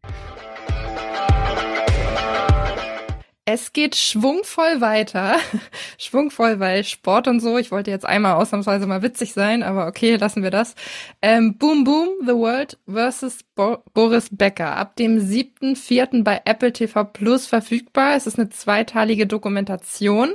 Es 3.44 3.72
geht 3.72 3.96
schwungvoll 3.96 4.80
weiter. 4.80 5.36
schwungvoll, 5.98 6.60
weil 6.60 6.84
Sport 6.84 7.26
und 7.26 7.40
so. 7.40 7.58
Ich 7.58 7.72
wollte 7.72 7.90
jetzt 7.90 8.06
einmal 8.06 8.34
ausnahmsweise 8.34 8.86
mal 8.86 9.02
witzig 9.02 9.32
sein, 9.32 9.64
aber 9.64 9.88
okay, 9.88 10.14
lassen 10.14 10.44
wir 10.44 10.52
das. 10.52 10.76
Ähm, 11.22 11.58
Boom 11.58 11.82
Boom, 11.82 12.08
The 12.20 12.34
World 12.34 12.78
versus 12.88 13.40
Bo 13.56 13.78
Boris 13.94 14.28
Becker. 14.30 14.76
Ab 14.76 14.94
dem 14.94 15.18
7.4. 15.18 16.22
bei 16.22 16.40
Apple 16.44 16.72
TV 16.72 17.02
Plus 17.02 17.48
verfügbar. 17.48 18.14
Es 18.14 18.28
ist 18.28 18.38
eine 18.38 18.48
zweiteilige 18.48 19.26
Dokumentation. 19.26 20.34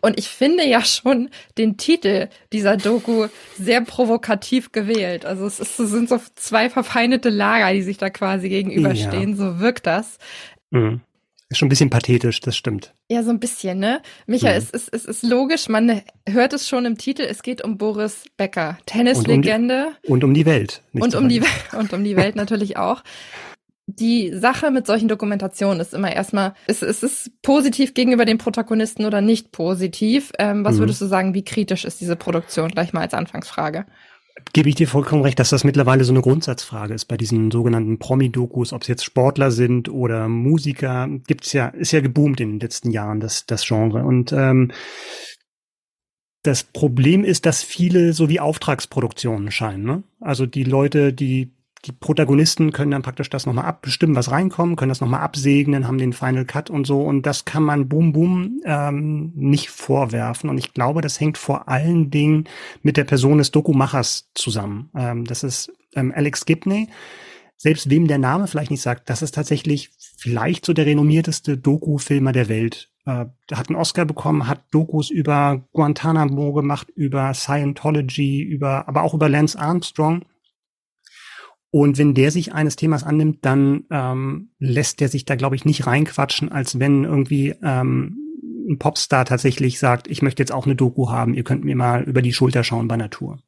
Und 0.00 0.16
ich 0.16 0.28
finde 0.28 0.64
ja 0.64 0.84
schon 0.84 1.30
den 1.58 1.76
Titel 1.76 2.28
dieser 2.52 2.76
Doku 2.76 3.26
sehr 3.58 3.80
provokativ 3.80 4.70
gewählt. 4.70 5.26
Also 5.26 5.44
es, 5.44 5.58
ist, 5.58 5.80
es 5.80 5.90
sind 5.90 6.08
so 6.08 6.20
zwei 6.36 6.70
verfeindete 6.70 7.30
Lager, 7.30 7.72
die 7.72 7.82
sich 7.82 7.98
da 7.98 8.10
quasi 8.10 8.48
gegenüberstehen. 8.48 9.30
Ja. 9.30 9.36
So 9.36 9.58
wirkt 9.58 9.88
das. 9.88 10.18
Mhm. 10.70 11.00
Ist 11.50 11.58
schon 11.58 11.66
ein 11.66 11.68
bisschen 11.68 11.90
pathetisch, 11.90 12.40
das 12.40 12.56
stimmt. 12.56 12.94
Ja, 13.10 13.22
so 13.22 13.30
ein 13.30 13.38
bisschen, 13.38 13.78
ne? 13.78 14.00
Micha, 14.26 14.50
mhm. 14.50 14.56
es, 14.56 14.70
ist, 14.70 14.92
es 14.92 15.04
ist 15.04 15.22
logisch, 15.22 15.68
man 15.68 16.00
hört 16.26 16.52
es 16.52 16.68
schon 16.68 16.86
im 16.86 16.96
Titel, 16.96 17.22
es 17.22 17.42
geht 17.42 17.62
um 17.62 17.76
Boris 17.76 18.24
Becker, 18.36 18.78
Tennislegende. 18.86 19.88
Und, 20.02 20.08
um 20.08 20.12
und 20.12 20.24
um 20.24 20.34
die 20.34 20.46
Welt. 20.46 20.82
Und 20.92 21.14
um 21.14 21.28
die, 21.28 21.42
und 21.78 21.92
um 21.92 22.02
die 22.02 22.16
Welt 22.16 22.34
natürlich 22.34 22.76
auch. 22.76 23.02
Die 23.86 24.32
Sache 24.32 24.70
mit 24.70 24.86
solchen 24.86 25.08
Dokumentationen 25.08 25.78
ist 25.78 25.92
immer 25.92 26.10
erstmal, 26.10 26.54
ist, 26.66 26.82
ist 26.82 27.02
es 27.02 27.30
positiv 27.42 27.92
gegenüber 27.92 28.24
dem 28.24 28.38
Protagonisten 28.38 29.04
oder 29.04 29.20
nicht 29.20 29.52
positiv? 29.52 30.32
Ähm, 30.38 30.64
was 30.64 30.76
mhm. 30.76 30.80
würdest 30.80 31.02
du 31.02 31.06
sagen, 31.06 31.34
wie 31.34 31.44
kritisch 31.44 31.84
ist 31.84 32.00
diese 32.00 32.16
Produktion? 32.16 32.70
Gleich 32.70 32.94
mal 32.94 33.02
als 33.02 33.12
Anfangsfrage 33.12 33.84
gebe 34.52 34.68
ich 34.68 34.74
dir 34.74 34.88
vollkommen 34.88 35.22
recht, 35.22 35.38
dass 35.38 35.50
das 35.50 35.64
mittlerweile 35.64 36.04
so 36.04 36.12
eine 36.12 36.22
Grundsatzfrage 36.22 36.94
ist 36.94 37.06
bei 37.06 37.16
diesen 37.16 37.50
sogenannten 37.50 37.98
Promi-Dokus, 37.98 38.72
ob 38.72 38.82
es 38.82 38.88
jetzt 38.88 39.04
Sportler 39.04 39.50
sind 39.50 39.88
oder 39.88 40.28
Musiker, 40.28 41.08
gibt's 41.26 41.52
ja, 41.52 41.68
ist 41.68 41.92
ja 41.92 42.00
geboomt 42.00 42.40
in 42.40 42.52
den 42.52 42.60
letzten 42.60 42.90
Jahren, 42.90 43.20
das, 43.20 43.46
das 43.46 43.66
Genre. 43.66 44.04
Und 44.04 44.32
ähm, 44.32 44.72
das 46.42 46.62
Problem 46.62 47.24
ist, 47.24 47.46
dass 47.46 47.62
viele 47.62 48.12
so 48.12 48.28
wie 48.28 48.40
Auftragsproduktionen 48.40 49.50
scheinen. 49.50 49.84
Ne? 49.84 50.02
Also 50.20 50.46
die 50.46 50.64
Leute, 50.64 51.12
die 51.12 51.52
die 51.84 51.92
Protagonisten 51.92 52.72
können 52.72 52.90
dann 52.90 53.02
praktisch 53.02 53.28
das 53.28 53.46
nochmal 53.46 53.66
abbestimmen, 53.66 54.16
was 54.16 54.30
reinkommt, 54.30 54.78
können 54.78 54.88
das 54.88 55.00
nochmal 55.00 55.20
absegnen, 55.20 55.86
haben 55.86 55.98
den 55.98 56.12
Final 56.12 56.44
Cut 56.46 56.70
und 56.70 56.86
so. 56.86 57.02
Und 57.02 57.26
das 57.26 57.44
kann 57.44 57.62
man 57.62 57.88
Boom 57.88 58.12
Boom 58.12 58.60
ähm, 58.64 59.32
nicht 59.34 59.70
vorwerfen. 59.70 60.48
Und 60.48 60.58
ich 60.58 60.72
glaube, 60.72 61.02
das 61.02 61.20
hängt 61.20 61.36
vor 61.36 61.68
allen 61.68 62.10
Dingen 62.10 62.44
mit 62.82 62.96
der 62.96 63.04
Person 63.04 63.38
des 63.38 63.50
Dokumachers 63.50 64.30
zusammen. 64.34 64.90
Ähm, 64.96 65.24
das 65.24 65.44
ist 65.44 65.72
ähm, 65.94 66.12
Alex 66.14 66.46
Gibney. 66.46 66.88
Selbst 67.56 67.90
wem 67.90 68.08
der 68.08 68.18
Name 68.18 68.46
vielleicht 68.46 68.70
nicht 68.70 68.82
sagt, 68.82 69.08
das 69.10 69.22
ist 69.22 69.34
tatsächlich 69.34 69.90
vielleicht 70.16 70.64
so 70.64 70.72
der 70.72 70.86
renommierteste 70.86 71.56
Doku-Filmer 71.56 72.32
der 72.32 72.48
Welt. 72.48 72.90
Äh, 73.06 73.26
hat 73.52 73.68
einen 73.68 73.76
Oscar 73.76 74.06
bekommen, 74.06 74.48
hat 74.48 74.62
Dokus 74.70 75.10
über 75.10 75.62
Guantanamo 75.72 76.54
gemacht, 76.54 76.88
über 76.96 77.34
Scientology, 77.34 78.42
über, 78.42 78.88
aber 78.88 79.02
auch 79.02 79.12
über 79.12 79.28
Lance 79.28 79.58
Armstrong. 79.58 80.24
Und 81.74 81.98
wenn 81.98 82.14
der 82.14 82.30
sich 82.30 82.52
eines 82.52 82.76
Themas 82.76 83.02
annimmt, 83.02 83.38
dann 83.44 83.82
ähm, 83.90 84.50
lässt 84.60 85.00
der 85.00 85.08
sich 85.08 85.24
da, 85.24 85.34
glaube 85.34 85.56
ich, 85.56 85.64
nicht 85.64 85.88
reinquatschen, 85.88 86.52
als 86.52 86.78
wenn 86.78 87.02
irgendwie 87.02 87.52
ähm, 87.64 88.16
ein 88.68 88.78
Popstar 88.78 89.24
tatsächlich 89.24 89.80
sagt, 89.80 90.06
ich 90.06 90.22
möchte 90.22 90.40
jetzt 90.40 90.52
auch 90.52 90.66
eine 90.66 90.76
Doku 90.76 91.10
haben, 91.10 91.34
ihr 91.34 91.42
könnt 91.42 91.64
mir 91.64 91.74
mal 91.74 92.04
über 92.04 92.22
die 92.22 92.32
Schulter 92.32 92.62
schauen 92.62 92.86
bei 92.86 92.96
Natur. 92.96 93.40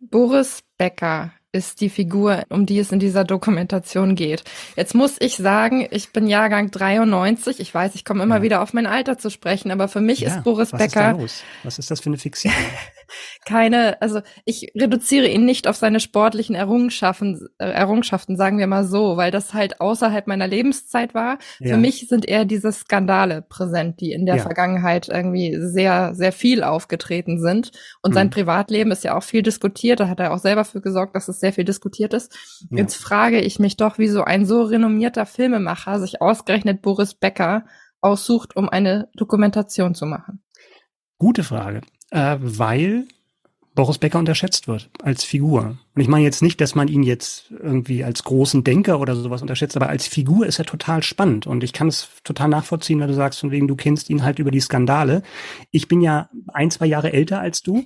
Boris 0.00 0.64
Becker 0.76 1.32
ist 1.50 1.80
die 1.80 1.88
Figur, 1.88 2.42
um 2.50 2.66
die 2.66 2.78
es 2.78 2.92
in 2.92 2.98
dieser 2.98 3.24
Dokumentation 3.24 4.16
geht. 4.16 4.44
Jetzt 4.76 4.94
muss 4.94 5.16
ich 5.18 5.36
sagen, 5.36 5.86
ich 5.92 6.12
bin 6.12 6.26
Jahrgang 6.26 6.70
93. 6.72 7.58
Ich 7.58 7.72
weiß, 7.72 7.94
ich 7.94 8.04
komme 8.04 8.22
immer 8.22 8.38
ja. 8.38 8.42
wieder 8.42 8.60
auf 8.60 8.74
mein 8.74 8.86
Alter 8.86 9.16
zu 9.16 9.30
sprechen, 9.30 9.70
aber 9.70 9.88
für 9.88 10.02
mich 10.02 10.20
ja, 10.20 10.28
ist 10.28 10.44
Boris 10.44 10.74
was 10.74 10.78
Becker. 10.78 11.18
Ist? 11.20 11.42
Was 11.62 11.78
ist 11.78 11.90
das 11.90 12.00
für 12.00 12.10
eine 12.10 12.18
Fiktion? 12.18 12.52
keine, 13.44 14.00
also 14.00 14.20
ich 14.44 14.72
reduziere 14.74 15.28
ihn 15.28 15.44
nicht 15.44 15.68
auf 15.68 15.76
seine 15.76 16.00
sportlichen 16.00 16.54
Errungenschaften, 16.54 17.48
äh, 17.58 17.70
Errungenschaften, 17.70 18.36
sagen 18.36 18.58
wir 18.58 18.66
mal 18.66 18.84
so, 18.84 19.16
weil 19.16 19.30
das 19.30 19.54
halt 19.54 19.80
außerhalb 19.80 20.26
meiner 20.26 20.46
Lebenszeit 20.46 21.14
war. 21.14 21.38
Ja. 21.58 21.74
Für 21.74 21.76
mich 21.76 22.08
sind 22.08 22.26
eher 22.26 22.44
diese 22.44 22.72
Skandale 22.72 23.42
präsent, 23.42 24.00
die 24.00 24.12
in 24.12 24.26
der 24.26 24.36
ja. 24.36 24.42
Vergangenheit 24.42 25.08
irgendwie 25.08 25.56
sehr, 25.58 26.14
sehr 26.14 26.32
viel 26.32 26.62
aufgetreten 26.62 27.40
sind. 27.40 27.72
Und 28.02 28.10
mhm. 28.10 28.14
sein 28.14 28.30
Privatleben 28.30 28.90
ist 28.90 29.04
ja 29.04 29.16
auch 29.16 29.22
viel 29.22 29.42
diskutiert. 29.42 30.00
Da 30.00 30.08
hat 30.08 30.20
er 30.20 30.32
auch 30.32 30.38
selber 30.38 30.64
für 30.64 30.80
gesorgt, 30.80 31.16
dass 31.16 31.28
es 31.28 31.40
sehr 31.40 31.52
viel 31.52 31.64
diskutiert 31.64 32.14
ist. 32.14 32.32
Ja. 32.70 32.78
Jetzt 32.78 32.96
frage 32.96 33.40
ich 33.40 33.58
mich 33.58 33.76
doch, 33.76 33.98
wieso 33.98 34.24
ein 34.24 34.46
so 34.46 34.62
renommierter 34.62 35.26
Filmemacher 35.26 36.00
sich 36.00 36.20
ausgerechnet 36.20 36.82
Boris 36.82 37.14
Becker 37.14 37.64
aussucht, 38.00 38.54
um 38.54 38.68
eine 38.68 39.08
Dokumentation 39.16 39.94
zu 39.94 40.06
machen. 40.06 40.42
Gute 41.18 41.42
Frage 41.42 41.80
äh, 42.14 42.36
weil 42.40 43.06
Boris 43.74 43.98
Becker 43.98 44.20
unterschätzt 44.20 44.68
wird 44.68 44.88
als 45.02 45.24
Figur. 45.24 45.76
Und 45.94 46.00
ich 46.00 46.06
meine 46.06 46.24
jetzt 46.24 46.42
nicht, 46.42 46.60
dass 46.60 46.76
man 46.76 46.86
ihn 46.86 47.02
jetzt 47.02 47.50
irgendwie 47.50 48.04
als 48.04 48.22
großen 48.22 48.62
Denker 48.62 49.00
oder 49.00 49.16
sowas 49.16 49.42
unterschätzt, 49.42 49.76
aber 49.76 49.88
als 49.88 50.06
Figur 50.06 50.46
ist 50.46 50.60
er 50.60 50.64
total 50.64 51.02
spannend. 51.02 51.48
Und 51.48 51.64
ich 51.64 51.72
kann 51.72 51.88
es 51.88 52.08
total 52.22 52.48
nachvollziehen, 52.48 53.00
wenn 53.00 53.08
du 53.08 53.14
sagst, 53.14 53.40
von 53.40 53.50
wegen, 53.50 53.66
du 53.66 53.74
kennst 53.74 54.10
ihn 54.10 54.22
halt 54.22 54.38
über 54.38 54.52
die 54.52 54.60
Skandale. 54.60 55.24
Ich 55.72 55.88
bin 55.88 56.00
ja 56.00 56.30
ein, 56.52 56.70
zwei 56.70 56.86
Jahre 56.86 57.12
älter 57.12 57.40
als 57.40 57.62
du, 57.62 57.84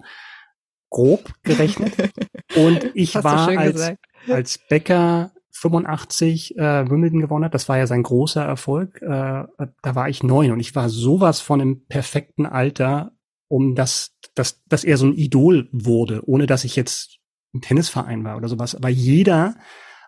grob 0.91 1.33
gerechnet. 1.43 1.95
Und 2.55 2.91
ich 2.95 3.17
Hast 3.17 3.25
war 3.25 3.49
als, 3.49 3.93
als 4.29 4.59
Becker 4.69 5.33
85 5.53 6.59
äh, 6.59 6.91
Wimbledon 6.91 7.21
gewonnen 7.21 7.47
hat, 7.47 7.55
das 7.55 7.69
war 7.69 7.79
ja 7.79 7.87
sein 7.87 8.03
großer 8.03 8.45
Erfolg, 8.45 9.01
äh, 9.03 9.07
da 9.07 9.95
war 9.95 10.09
ich 10.09 10.23
neun 10.23 10.53
und 10.53 10.61
ich 10.61 10.77
war 10.77 10.89
sowas 10.89 11.41
von 11.41 11.59
im 11.59 11.85
perfekten 11.87 12.47
Alter, 12.47 13.11
um 13.49 13.75
das, 13.75 14.17
dass, 14.35 14.63
dass 14.67 14.85
er 14.85 14.97
so 14.97 15.07
ein 15.07 15.15
Idol 15.15 15.69
wurde, 15.73 16.23
ohne 16.27 16.47
dass 16.47 16.65
ich 16.65 16.77
jetzt 16.77 17.19
ein 17.55 17.61
Tennisverein 17.61 18.25
war 18.25 18.37
oder 18.37 18.49
sowas. 18.49 18.75
Aber 18.75 18.89
jeder 18.89 19.57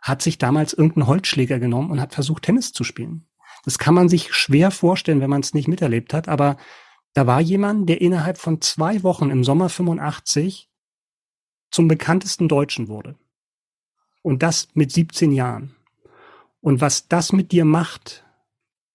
hat 0.02 0.22
sich 0.22 0.38
damals 0.38 0.72
irgendeinen 0.72 1.06
Holzschläger 1.06 1.58
genommen 1.58 1.90
und 1.90 2.00
hat 2.00 2.14
versucht, 2.14 2.44
Tennis 2.44 2.72
zu 2.72 2.84
spielen. 2.84 3.26
Das 3.64 3.78
kann 3.78 3.94
man 3.94 4.08
sich 4.08 4.32
schwer 4.32 4.70
vorstellen, 4.70 5.20
wenn 5.20 5.30
man 5.30 5.42
es 5.42 5.54
nicht 5.54 5.68
miterlebt 5.68 6.14
hat, 6.14 6.28
aber 6.28 6.56
da 7.12 7.26
war 7.26 7.40
jemand, 7.40 7.88
der 7.88 8.00
innerhalb 8.00 8.38
von 8.38 8.60
zwei 8.60 9.02
Wochen 9.02 9.30
im 9.30 9.42
Sommer 9.42 9.68
85 9.68 10.70
zum 11.70 11.88
bekanntesten 11.88 12.48
Deutschen 12.48 12.88
wurde. 12.88 13.16
Und 14.22 14.42
das 14.42 14.68
mit 14.74 14.92
17 14.92 15.32
Jahren. 15.32 15.74
Und 16.60 16.80
was 16.80 17.08
das 17.08 17.32
mit 17.32 17.52
dir 17.52 17.64
macht, 17.64 18.24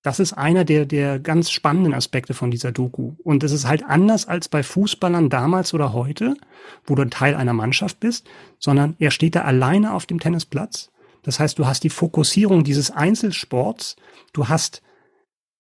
das 0.06 0.20
ist 0.20 0.34
einer 0.34 0.66
der, 0.66 0.86
der 0.86 1.18
ganz 1.18 1.50
spannenden 1.50 1.96
Aspekte 1.96 2.36
von 2.36 2.52
dieser 2.52 2.72
Doku. 2.72 3.14
Und 3.24 3.44
es 3.44 3.52
ist 3.52 3.66
halt 3.66 3.84
anders 3.84 4.28
als 4.28 4.50
bei 4.50 4.62
Fußballern 4.62 5.32
damals 5.32 5.74
oder 5.74 5.94
heute, 5.94 6.38
wo 6.86 6.94
du 6.94 7.10
Teil 7.10 7.34
einer 7.34 7.54
Mannschaft 7.54 8.00
bist, 8.02 8.30
sondern 8.60 8.96
er 9.00 9.10
steht 9.10 9.34
da 9.34 9.42
alleine 9.42 9.96
auf 9.96 10.06
dem 10.06 10.20
Tennisplatz. 10.20 10.92
Das 11.24 11.40
heißt, 11.40 11.58
du 11.58 11.66
hast 11.66 11.84
die 11.84 11.90
Fokussierung 11.90 12.64
dieses 12.64 12.92
Einzelsports, 12.92 13.96
du 14.32 14.48
hast 14.48 14.84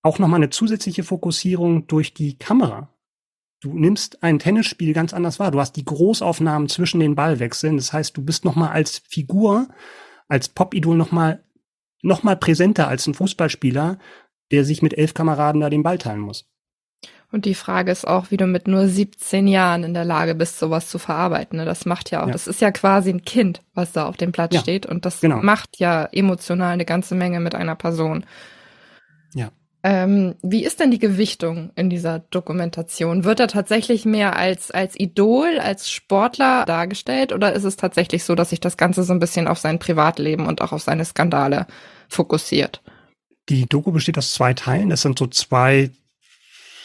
auch 0.03 0.19
nochmal 0.19 0.41
eine 0.41 0.51
zusätzliche 0.51 1.03
Fokussierung 1.03 1.87
durch 1.87 2.13
die 2.13 2.37
Kamera. 2.37 2.93
Du 3.61 3.73
nimmst 3.73 4.21
ein 4.21 4.37
Tennisspiel 4.37 4.93
ganz 4.93 5.15
anders 5.15 5.39
wahr. 5.39 5.49
Du 5.49 5.59
hast 5.59 5.75
die 5.75 5.85
Großaufnahmen 5.85 6.69
zwischen 6.69 6.99
den 6.99 7.15
Ballwechseln. 7.15 7.77
Das 7.77 7.93
heißt, 7.93 8.15
du 8.15 8.23
bist 8.23 8.45
nochmal 8.45 8.69
als 8.69 8.99
Figur, 9.09 9.69
als 10.27 10.49
Popidol 10.49 10.95
nochmal 10.95 11.41
noch 12.05 12.21
mal 12.21 12.37
präsenter 12.37 12.87
als 12.87 13.07
ein 13.07 13.15
Fußballspieler, 13.15 13.97
der 14.51 14.65
sich 14.65 14.81
mit 14.81 14.97
elf 14.97 15.13
Kameraden 15.13 15.61
da 15.61 15.69
den 15.69 15.83
Ball 15.83 15.97
teilen 15.97 16.19
muss. 16.19 16.45
Und 17.31 17.45
die 17.45 17.55
Frage 17.55 17.91
ist 17.91 18.07
auch, 18.07 18.31
wie 18.31 18.37
du 18.37 18.47
mit 18.47 18.67
nur 18.67 18.87
17 18.87 19.47
Jahren 19.47 19.83
in 19.83 19.93
der 19.93 20.05
Lage 20.05 20.35
bist, 20.35 20.57
sowas 20.59 20.87
zu 20.87 20.99
verarbeiten. 20.99 21.57
Ne? 21.57 21.65
Das 21.65 21.85
macht 21.85 22.11
ja 22.11 22.23
auch, 22.23 22.27
ja. 22.27 22.31
das 22.31 22.47
ist 22.47 22.61
ja 22.61 22.71
quasi 22.71 23.09
ein 23.09 23.25
Kind, 23.25 23.61
was 23.73 23.91
da 23.91 24.05
auf 24.05 24.15
dem 24.15 24.31
Platz 24.31 24.53
ja, 24.53 24.61
steht. 24.61 24.85
Und 24.85 25.05
das 25.05 25.19
genau. 25.19 25.41
macht 25.41 25.77
ja 25.77 26.05
emotional 26.11 26.71
eine 26.71 26.85
ganze 26.85 27.15
Menge 27.15 27.39
mit 27.39 27.53
einer 27.53 27.75
Person. 27.75 28.25
Ja. 29.33 29.49
Ähm, 29.83 30.35
wie 30.41 30.63
ist 30.63 30.79
denn 30.79 30.91
die 30.91 30.99
Gewichtung 30.99 31.71
in 31.75 31.89
dieser 31.89 32.19
Dokumentation? 32.19 33.23
Wird 33.23 33.39
er 33.39 33.47
tatsächlich 33.47 34.05
mehr 34.05 34.37
als, 34.37 34.71
als 34.71 34.97
Idol, 34.97 35.59
als 35.59 35.91
Sportler 35.91 36.63
dargestellt 36.65 37.33
oder 37.33 37.53
ist 37.53 37.65
es 37.65 37.75
tatsächlich 37.75 38.23
so, 38.23 38.35
dass 38.35 38.51
sich 38.51 38.61
das 38.61 38.77
Ganze 38.77 39.03
so 39.03 39.13
ein 39.13 39.19
bisschen 39.19 39.47
auf 39.47 39.59
sein 39.59 39.77
Privatleben 39.77 40.47
und 40.47 40.61
auch 40.61 40.71
auf 40.71 40.83
seine 40.83 41.03
Skandale 41.03 41.67
fokussiert? 42.07 42.81
Die 43.49 43.67
Doku 43.67 43.91
besteht 43.91 44.17
aus 44.17 44.33
zwei 44.33 44.53
Teilen. 44.53 44.89
Das 44.89 45.01
sind 45.01 45.19
so 45.19 45.27
zwei, 45.27 45.91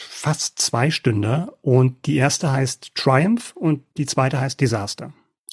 fast 0.08 0.58
zwei 0.58 0.90
Stünder. 0.90 1.54
Und 1.62 2.06
die 2.06 2.16
erste 2.16 2.52
heißt 2.52 2.94
Triumph 2.94 3.52
und 3.56 3.82
die 3.96 4.06
zweite 4.06 4.40
heißt 4.40 4.60
Disaster. 4.60 5.12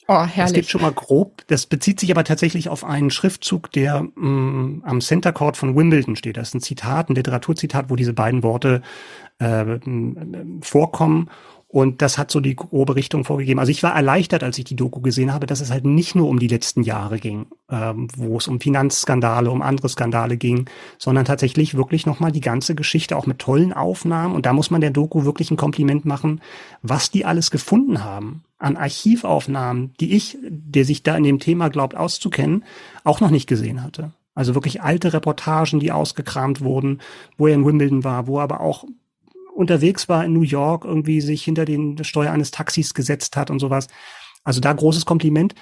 Oh, 0.09 0.23
herrlich. 0.23 0.35
Das 0.35 0.53
geht 0.53 0.69
schon 0.69 0.81
mal 0.81 0.93
grob. 0.93 1.43
Das 1.47 1.65
bezieht 1.65 1.99
sich 1.99 2.11
aber 2.11 2.23
tatsächlich 2.23 2.69
auf 2.69 2.85
einen 2.85 3.11
Schriftzug, 3.11 3.71
der 3.73 4.07
mh, 4.15 4.29
mm, 4.29 4.83
am 4.85 5.01
Center 5.01 5.33
Court 5.33 5.57
von 5.57 5.75
Wimbledon 5.75 6.15
steht. 6.15 6.37
Das 6.37 6.49
ist 6.49 6.53
ein 6.55 6.61
Zitat, 6.61 7.09
ein 7.09 7.15
Literaturzitat, 7.15 7.89
wo 7.89 7.97
diese 7.97 8.13
beiden 8.13 8.41
Worte 8.41 8.81
äh, 9.39 9.79
vorkommen. 10.61 11.29
Und 11.69 12.01
das 12.01 12.17
hat 12.17 12.31
so 12.31 12.39
die 12.39 12.55
grobe 12.55 12.95
Richtung 12.95 13.25
vorgegeben. 13.25 13.59
Also 13.59 13.71
ich 13.71 13.83
war 13.83 13.93
erleichtert, 13.93 14.41
als 14.41 14.57
ich 14.57 14.63
die 14.63 14.77
Doku 14.77 15.01
gesehen 15.01 15.33
habe, 15.33 15.47
dass 15.47 15.59
es 15.59 15.69
halt 15.69 15.83
nicht 15.83 16.15
nur 16.15 16.29
um 16.29 16.39
die 16.39 16.47
letzten 16.47 16.81
Jahre 16.81 17.19
ging, 17.19 17.47
ähm, 17.69 18.07
wo 18.15 18.37
es 18.37 18.47
um 18.47 18.61
Finanzskandale, 18.61 19.51
um 19.51 19.61
andere 19.61 19.89
Skandale 19.89 20.37
ging, 20.37 20.69
sondern 20.97 21.25
tatsächlich 21.25 21.75
wirklich 21.75 22.05
nochmal 22.05 22.31
die 22.31 22.41
ganze 22.41 22.73
Geschichte 22.73 23.17
auch 23.17 23.25
mit 23.25 23.39
tollen 23.39 23.73
Aufnahmen. 23.73 24.33
Und 24.33 24.45
da 24.45 24.53
muss 24.53 24.71
man 24.71 24.79
der 24.79 24.91
Doku 24.91 25.25
wirklich 25.25 25.51
ein 25.51 25.57
Kompliment 25.57 26.05
machen, 26.05 26.39
was 26.83 27.11
die 27.11 27.25
alles 27.25 27.51
gefunden 27.51 28.01
haben 28.01 28.43
an 28.59 28.77
Archivaufnahmen, 28.77 29.93
die 29.99 30.15
ich, 30.15 30.37
der 30.41 30.85
sich 30.85 31.03
da 31.03 31.17
in 31.17 31.23
dem 31.23 31.39
Thema 31.39 31.69
glaubt 31.69 31.95
auszukennen, 31.95 32.63
auch 33.03 33.19
noch 33.19 33.29
nicht 33.29 33.47
gesehen 33.47 33.83
hatte. 33.83 34.11
Also 34.35 34.55
wirklich 34.55 34.81
alte 34.81 35.13
Reportagen, 35.13 35.79
die 35.79 35.91
ausgekramt 35.91 36.61
wurden, 36.61 36.99
wo 37.37 37.47
er 37.47 37.55
in 37.55 37.65
Wimbledon 37.65 38.03
war, 38.03 38.27
wo 38.27 38.37
er 38.37 38.43
aber 38.43 38.61
auch 38.61 38.85
unterwegs 39.57 40.07
war 40.07 40.23
in 40.23 40.33
New 40.33 40.43
York, 40.43 40.85
irgendwie 40.85 41.19
sich 41.19 41.43
hinter 41.43 41.65
den 41.65 42.03
Steuer 42.03 42.31
eines 42.31 42.51
Taxis 42.51 42.93
gesetzt 42.93 43.35
hat 43.35 43.49
und 43.49 43.59
sowas. 43.59 43.87
Also 44.43 44.61
da 44.61 44.71
großes 44.71 45.05
Kompliment. 45.05 45.55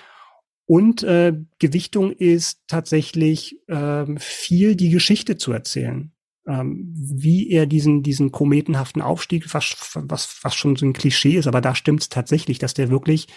Und 0.66 1.04
äh, 1.04 1.34
Gewichtung 1.60 2.12
ist 2.12 2.60
tatsächlich 2.68 3.58
äh, 3.68 4.06
viel 4.18 4.76
die 4.76 4.90
Geschichte 4.90 5.38
zu 5.38 5.52
erzählen. 5.54 6.12
Ähm, 6.48 6.94
wie 6.94 7.50
er 7.50 7.66
diesen, 7.66 8.04
diesen 8.04 8.32
kometenhaften 8.32 9.02
Aufstieg, 9.02 9.52
was, 9.54 9.76
was, 9.96 10.40
was 10.44 10.56
schon 10.56 10.76
so 10.76 10.86
ein 10.86 10.94
Klischee 10.94 11.38
ist, 11.38 11.48
aber 11.48 11.62
da 11.62 11.74
stimmt 11.74 12.02
es 12.02 12.10
tatsächlich, 12.10 12.60
dass 12.60 12.76
der 12.76 12.92
wirklich, 12.92 13.28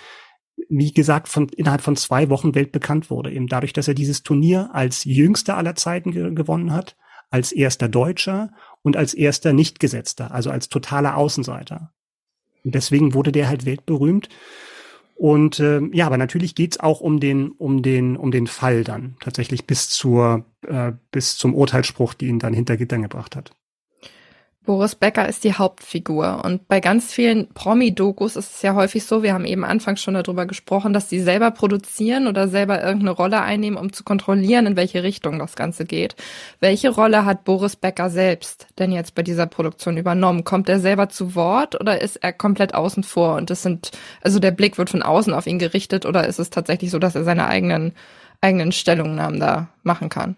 wie 0.68 0.92
gesagt, 0.92 1.28
von, 1.28 1.48
innerhalb 1.48 1.80
von 1.80 1.96
zwei 1.96 2.28
Wochen 2.28 2.54
weltbekannt 2.54 3.08
wurde. 3.08 3.32
Eben 3.32 3.46
dadurch, 3.46 3.72
dass 3.72 3.88
er 3.88 3.94
dieses 3.94 4.24
Turnier 4.24 4.70
als 4.74 5.04
jüngster 5.04 5.56
aller 5.56 5.74
Zeiten 5.74 6.10
ge 6.10 6.34
gewonnen 6.34 6.72
hat, 6.72 6.96
als 7.30 7.52
erster 7.52 7.88
Deutscher 7.88 8.50
und 8.88 8.96
als 8.96 9.12
erster 9.12 9.52
Nichtgesetzter, 9.52 10.32
also 10.32 10.50
als 10.50 10.70
totaler 10.70 11.18
Außenseiter. 11.18 11.92
Und 12.64 12.74
deswegen 12.74 13.12
wurde 13.12 13.32
der 13.32 13.46
halt 13.46 13.66
weltberühmt. 13.66 14.30
Und 15.14 15.60
äh, 15.60 15.82
ja, 15.92 16.06
aber 16.06 16.16
natürlich 16.16 16.54
geht's 16.54 16.80
auch 16.80 17.02
um 17.02 17.20
den, 17.20 17.50
um 17.50 17.82
den, 17.82 18.16
um 18.16 18.30
den 18.30 18.46
Fall 18.46 18.84
dann 18.84 19.16
tatsächlich 19.20 19.66
bis 19.66 19.90
zur, 19.90 20.46
äh, 20.66 20.92
bis 21.10 21.36
zum 21.36 21.54
Urteilsspruch, 21.54 22.14
die 22.14 22.28
ihn 22.28 22.38
dann 22.38 22.54
hinter 22.54 22.78
Gittern 22.78 23.02
gebracht 23.02 23.36
hat. 23.36 23.50
Boris 24.68 24.96
Becker 24.96 25.26
ist 25.26 25.44
die 25.44 25.54
Hauptfigur. 25.54 26.42
Und 26.44 26.68
bei 26.68 26.80
ganz 26.80 27.10
vielen 27.10 27.48
Promi-Dokus 27.48 28.36
ist 28.36 28.56
es 28.56 28.60
ja 28.60 28.74
häufig 28.74 29.06
so, 29.06 29.22
wir 29.22 29.32
haben 29.32 29.46
eben 29.46 29.64
anfangs 29.64 30.02
schon 30.02 30.12
darüber 30.12 30.44
gesprochen, 30.44 30.92
dass 30.92 31.08
die 31.08 31.20
selber 31.20 31.50
produzieren 31.52 32.26
oder 32.26 32.48
selber 32.48 32.82
irgendeine 32.82 33.12
Rolle 33.12 33.40
einnehmen, 33.40 33.78
um 33.78 33.94
zu 33.94 34.04
kontrollieren, 34.04 34.66
in 34.66 34.76
welche 34.76 35.02
Richtung 35.02 35.38
das 35.38 35.56
Ganze 35.56 35.86
geht. 35.86 36.16
Welche 36.60 36.90
Rolle 36.90 37.24
hat 37.24 37.44
Boris 37.44 37.76
Becker 37.76 38.10
selbst 38.10 38.66
denn 38.78 38.92
jetzt 38.92 39.14
bei 39.14 39.22
dieser 39.22 39.46
Produktion 39.46 39.96
übernommen? 39.96 40.44
Kommt 40.44 40.68
er 40.68 40.80
selber 40.80 41.08
zu 41.08 41.34
Wort 41.34 41.80
oder 41.80 42.02
ist 42.02 42.16
er 42.16 42.34
komplett 42.34 42.74
außen 42.74 43.04
vor? 43.04 43.36
Und 43.36 43.48
das 43.48 43.62
sind, 43.62 43.92
also 44.20 44.38
der 44.38 44.50
Blick 44.50 44.76
wird 44.76 44.90
von 44.90 45.02
außen 45.02 45.32
auf 45.32 45.46
ihn 45.46 45.58
gerichtet 45.58 46.04
oder 46.04 46.26
ist 46.26 46.40
es 46.40 46.50
tatsächlich 46.50 46.90
so, 46.90 46.98
dass 46.98 47.14
er 47.14 47.24
seine 47.24 47.46
eigenen, 47.46 47.94
eigenen 48.42 48.72
Stellungnahmen 48.72 49.40
da 49.40 49.68
machen 49.82 50.10
kann? 50.10 50.36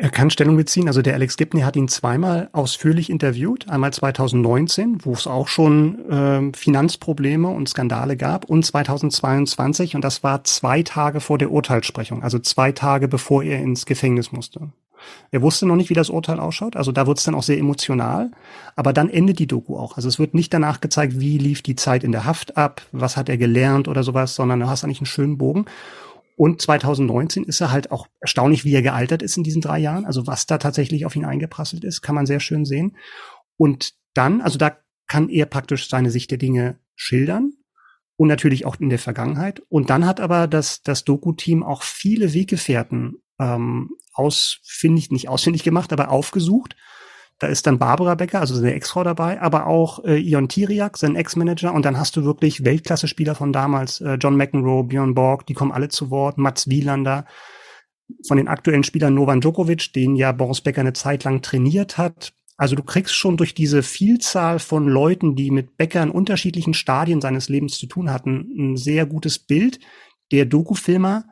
Er 0.00 0.10
kann 0.10 0.30
Stellung 0.30 0.56
beziehen. 0.56 0.86
Also 0.86 1.02
der 1.02 1.14
Alex 1.14 1.36
Gibney 1.36 1.62
hat 1.62 1.74
ihn 1.74 1.88
zweimal 1.88 2.50
ausführlich 2.52 3.10
interviewt. 3.10 3.68
Einmal 3.68 3.92
2019, 3.92 5.04
wo 5.04 5.12
es 5.12 5.26
auch 5.26 5.48
schon 5.48 6.08
äh, 6.08 6.56
Finanzprobleme 6.56 7.48
und 7.48 7.68
Skandale 7.68 8.16
gab, 8.16 8.44
und 8.44 8.64
2022. 8.64 9.96
Und 9.96 10.04
das 10.04 10.22
war 10.22 10.44
zwei 10.44 10.84
Tage 10.84 11.18
vor 11.18 11.36
der 11.36 11.50
Urteilssprechung, 11.50 12.22
also 12.22 12.38
zwei 12.38 12.70
Tage 12.70 13.08
bevor 13.08 13.42
er 13.42 13.58
ins 13.58 13.86
Gefängnis 13.86 14.30
musste. 14.30 14.68
Er 15.32 15.42
wusste 15.42 15.66
noch 15.66 15.74
nicht, 15.74 15.90
wie 15.90 15.94
das 15.94 16.10
Urteil 16.10 16.38
ausschaut. 16.38 16.76
Also 16.76 16.92
da 16.92 17.08
wird 17.08 17.18
es 17.18 17.24
dann 17.24 17.34
auch 17.34 17.42
sehr 17.42 17.58
emotional. 17.58 18.30
Aber 18.76 18.92
dann 18.92 19.10
endet 19.10 19.40
die 19.40 19.46
Doku 19.48 19.76
auch. 19.76 19.96
Also 19.96 20.08
es 20.08 20.20
wird 20.20 20.32
nicht 20.32 20.54
danach 20.54 20.80
gezeigt, 20.80 21.18
wie 21.18 21.38
lief 21.38 21.62
die 21.62 21.76
Zeit 21.76 22.04
in 22.04 22.12
der 22.12 22.24
Haft 22.24 22.56
ab, 22.56 22.82
was 22.92 23.16
hat 23.16 23.28
er 23.28 23.36
gelernt 23.36 23.88
oder 23.88 24.04
sowas, 24.04 24.36
sondern 24.36 24.60
du 24.60 24.68
hast 24.68 24.84
eigentlich 24.84 25.00
einen 25.00 25.06
schönen 25.06 25.38
Bogen. 25.38 25.66
Und 26.38 26.62
2019 26.62 27.42
ist 27.42 27.60
er 27.60 27.72
halt 27.72 27.90
auch 27.90 28.06
erstaunlich, 28.20 28.64
wie 28.64 28.72
er 28.72 28.80
gealtert 28.80 29.22
ist 29.22 29.36
in 29.36 29.42
diesen 29.42 29.60
drei 29.60 29.80
Jahren. 29.80 30.06
Also 30.06 30.28
was 30.28 30.46
da 30.46 30.58
tatsächlich 30.58 31.04
auf 31.04 31.16
ihn 31.16 31.24
eingeprasselt 31.24 31.82
ist, 31.82 32.00
kann 32.00 32.14
man 32.14 32.26
sehr 32.26 32.38
schön 32.38 32.64
sehen. 32.64 32.96
Und 33.56 33.94
dann, 34.14 34.40
also 34.40 34.56
da 34.56 34.78
kann 35.08 35.28
er 35.30 35.46
praktisch 35.46 35.88
seine 35.88 36.12
Sicht 36.12 36.30
der 36.30 36.38
Dinge 36.38 36.78
schildern 36.94 37.54
und 38.16 38.28
natürlich 38.28 38.66
auch 38.66 38.76
in 38.78 38.88
der 38.88 39.00
Vergangenheit. 39.00 39.62
Und 39.68 39.90
dann 39.90 40.06
hat 40.06 40.20
aber 40.20 40.46
das, 40.46 40.80
das 40.82 41.02
Doku-Team 41.02 41.64
auch 41.64 41.82
viele 41.82 42.32
Weggefährten 42.32 43.16
ähm, 43.40 43.90
ausfindig, 44.12 45.10
nicht 45.10 45.28
ausfindig 45.28 45.64
gemacht, 45.64 45.92
aber 45.92 46.08
aufgesucht 46.08 46.76
da 47.38 47.46
ist 47.46 47.66
dann 47.66 47.78
Barbara 47.78 48.16
Becker, 48.16 48.40
also 48.40 48.54
seine 48.54 48.74
Ex-Frau 48.74 49.04
dabei, 49.04 49.40
aber 49.40 49.66
auch 49.68 50.04
äh, 50.04 50.18
Ion 50.18 50.48
Tiriak, 50.48 50.96
sein 50.96 51.14
Ex-Manager. 51.14 51.72
Und 51.72 51.84
dann 51.84 51.96
hast 51.96 52.16
du 52.16 52.24
wirklich 52.24 52.64
Weltklasse-Spieler 52.64 53.36
von 53.36 53.52
damals, 53.52 54.00
äh, 54.00 54.14
John 54.14 54.36
McEnroe, 54.36 54.84
Björn 54.84 55.14
Borg, 55.14 55.46
die 55.46 55.54
kommen 55.54 55.70
alle 55.70 55.88
zu 55.88 56.10
Wort, 56.10 56.38
Mats 56.38 56.68
Wielander. 56.68 57.26
Von 58.26 58.38
den 58.38 58.48
aktuellen 58.48 58.82
Spielern 58.82 59.14
Novan 59.14 59.40
Djokovic, 59.40 59.92
den 59.92 60.16
ja 60.16 60.32
Boris 60.32 60.62
Becker 60.62 60.80
eine 60.80 60.94
Zeit 60.94 61.24
lang 61.24 61.42
trainiert 61.42 61.98
hat. 61.98 62.32
Also 62.56 62.74
du 62.74 62.82
kriegst 62.82 63.14
schon 63.14 63.36
durch 63.36 63.54
diese 63.54 63.84
Vielzahl 63.84 64.58
von 64.58 64.88
Leuten, 64.88 65.36
die 65.36 65.52
mit 65.52 65.76
Becker 65.76 66.02
in 66.02 66.10
unterschiedlichen 66.10 66.74
Stadien 66.74 67.20
seines 67.20 67.48
Lebens 67.48 67.78
zu 67.78 67.86
tun 67.86 68.10
hatten, 68.10 68.50
ein 68.58 68.76
sehr 68.76 69.06
gutes 69.06 69.38
Bild. 69.38 69.78
Der 70.32 70.44
Doku-Filmer 70.44 71.24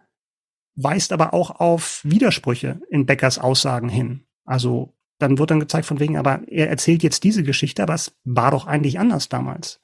weist 0.77 1.13
aber 1.13 1.35
auch 1.35 1.59
auf 1.59 2.01
Widersprüche 2.05 2.81
in 2.91 3.07
Beckers 3.07 3.39
Aussagen 3.39 3.89
hin. 3.89 4.27
Also 4.45 4.96
dann 5.19 5.39
wird 5.39 5.51
dann 5.51 5.61
gezeigt 5.61 5.87
von 5.87 6.01
wegen, 6.01 6.17
aber 6.17 6.43
er 6.49 6.69
erzählt 6.69 7.03
jetzt 7.03 7.25
diese 7.25 7.43
Geschichte, 7.43 7.83
aber 7.83 7.95
es 7.95 8.15
war 8.25 8.51
doch 8.51 8.67
eigentlich 8.67 8.99
anders 8.99 9.29
damals. 9.29 9.81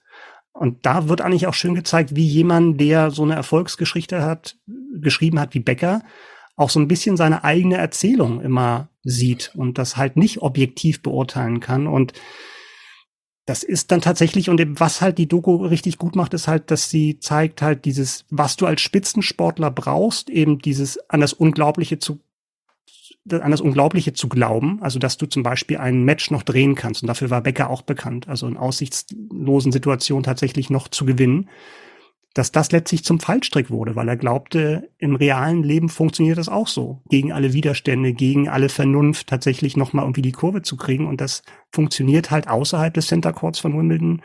Und 0.53 0.85
da 0.85 1.09
wird 1.09 1.23
eigentlich 1.23 1.47
auch 1.47 1.55
schön 1.55 1.75
gezeigt, 1.75 2.15
wie 2.15 2.27
jemand, 2.27 2.81
der 2.81 3.11
so 3.11 3.23
eine 3.23 3.35
Erfolgsgeschichte 3.35 4.23
hat, 4.23 4.57
geschrieben 4.95 5.41
hat 5.41 5.55
wie 5.55 5.61
Becker, 5.61 6.03
auch 6.57 6.71
so 6.71 6.79
ein 6.79 6.89
bisschen 6.89 7.17
seine 7.17 7.45
eigene 7.45 7.77
Erzählung 7.77 8.43
immer 8.43 8.89
sieht 9.03 9.53
und 9.57 9.79
das 9.79 9.97
halt 9.97 10.17
nicht 10.17 10.43
objektiv 10.43 11.03
beurteilen 11.03 11.61
kann. 11.61 11.87
Und 11.87 12.13
das 13.47 13.63
ist 13.63 13.91
dann 13.91 14.01
tatsächlich, 14.01 14.51
und 14.51 14.61
was 14.79 15.01
halt 15.01 15.19
die 15.19 15.27
Doku 15.27 15.57
richtig 15.57 15.99
gut 15.99 16.15
macht, 16.15 16.35
ist 16.35 16.47
halt, 16.47 16.71
dass 16.71 16.91
sie 16.91 17.19
zeigt 17.19 17.63
halt 17.63 17.85
dieses, 17.85 18.25
was 18.31 18.57
du 18.57 18.67
als 18.67 18.83
Spitzensportler 18.83 19.71
brauchst, 19.71 20.31
eben 20.31 20.59
dieses 20.59 20.99
an 21.11 21.21
das 21.21 21.33
Unglaubliche 21.33 21.99
zu 21.99 22.21
an 23.31 23.51
das 23.51 23.61
Unglaubliche 23.61 24.13
zu 24.13 24.29
glauben, 24.29 24.83
also 24.83 24.99
dass 24.99 25.17
du 25.17 25.27
zum 25.27 25.43
Beispiel 25.43 25.79
ein 25.79 26.03
Match 26.03 26.31
noch 26.31 26.43
drehen 26.43 26.75
kannst. 26.75 27.03
Und 27.03 27.09
dafür 27.09 27.31
war 27.31 27.41
Becker 27.41 27.71
auch 27.71 27.83
bekannt, 27.83 28.29
also 28.29 28.47
in 28.47 28.57
aussichtslosen 28.57 29.73
Situationen 29.73 30.25
tatsächlich 30.25 30.71
noch 30.71 30.89
zu 30.89 31.05
gewinnen, 31.05 31.49
dass 32.35 32.51
das 32.51 32.73
letztlich 32.73 33.05
zum 33.05 33.21
Fallstrick 33.21 33.71
wurde, 33.71 33.95
weil 33.95 34.09
er 34.09 34.17
glaubte, 34.17 34.91
im 34.99 35.17
realen 35.17 35.63
Leben 35.63 35.89
funktioniert 35.89 36.39
das 36.39 36.49
auch 36.49 36.67
so, 36.67 37.03
gegen 37.11 37.31
alle 37.33 37.53
Widerstände, 37.53 38.15
gegen 38.15 38.49
alle 38.49 38.71
Vernunft 38.71 39.27
tatsächlich 39.27 39.77
nochmal 39.77 40.05
irgendwie 40.05 40.23
die 40.23 40.33
Kurve 40.33 40.63
zu 40.63 40.77
kriegen. 40.77 41.07
Und 41.07 41.21
das 41.21 41.43
funktioniert 41.71 42.31
halt 42.31 42.49
außerhalb 42.49 42.95
des 42.95 43.09
Center 43.09 43.33
Courts 43.33 43.59
von 43.59 43.77
Wimbledon 43.77 44.23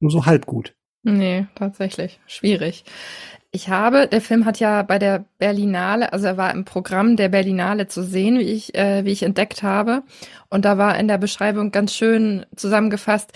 nur 0.00 0.10
so 0.10 0.26
halb 0.26 0.46
gut. 0.46 0.74
Nee, 1.02 1.46
tatsächlich. 1.54 2.18
Schwierig. 2.26 2.84
Ich 3.54 3.68
habe, 3.68 4.08
der 4.08 4.20
Film 4.20 4.46
hat 4.46 4.58
ja 4.58 4.82
bei 4.82 4.98
der 4.98 5.26
Berlinale, 5.38 6.12
also 6.12 6.26
er 6.26 6.36
war 6.36 6.52
im 6.52 6.64
Programm 6.64 7.14
der 7.14 7.28
Berlinale 7.28 7.86
zu 7.86 8.02
sehen, 8.02 8.36
wie 8.40 8.50
ich, 8.50 8.74
äh, 8.74 9.04
wie 9.04 9.12
ich 9.12 9.22
entdeckt 9.22 9.62
habe. 9.62 10.02
Und 10.50 10.64
da 10.64 10.76
war 10.76 10.98
in 10.98 11.06
der 11.06 11.18
Beschreibung 11.18 11.70
ganz 11.70 11.94
schön 11.94 12.44
zusammengefasst, 12.56 13.32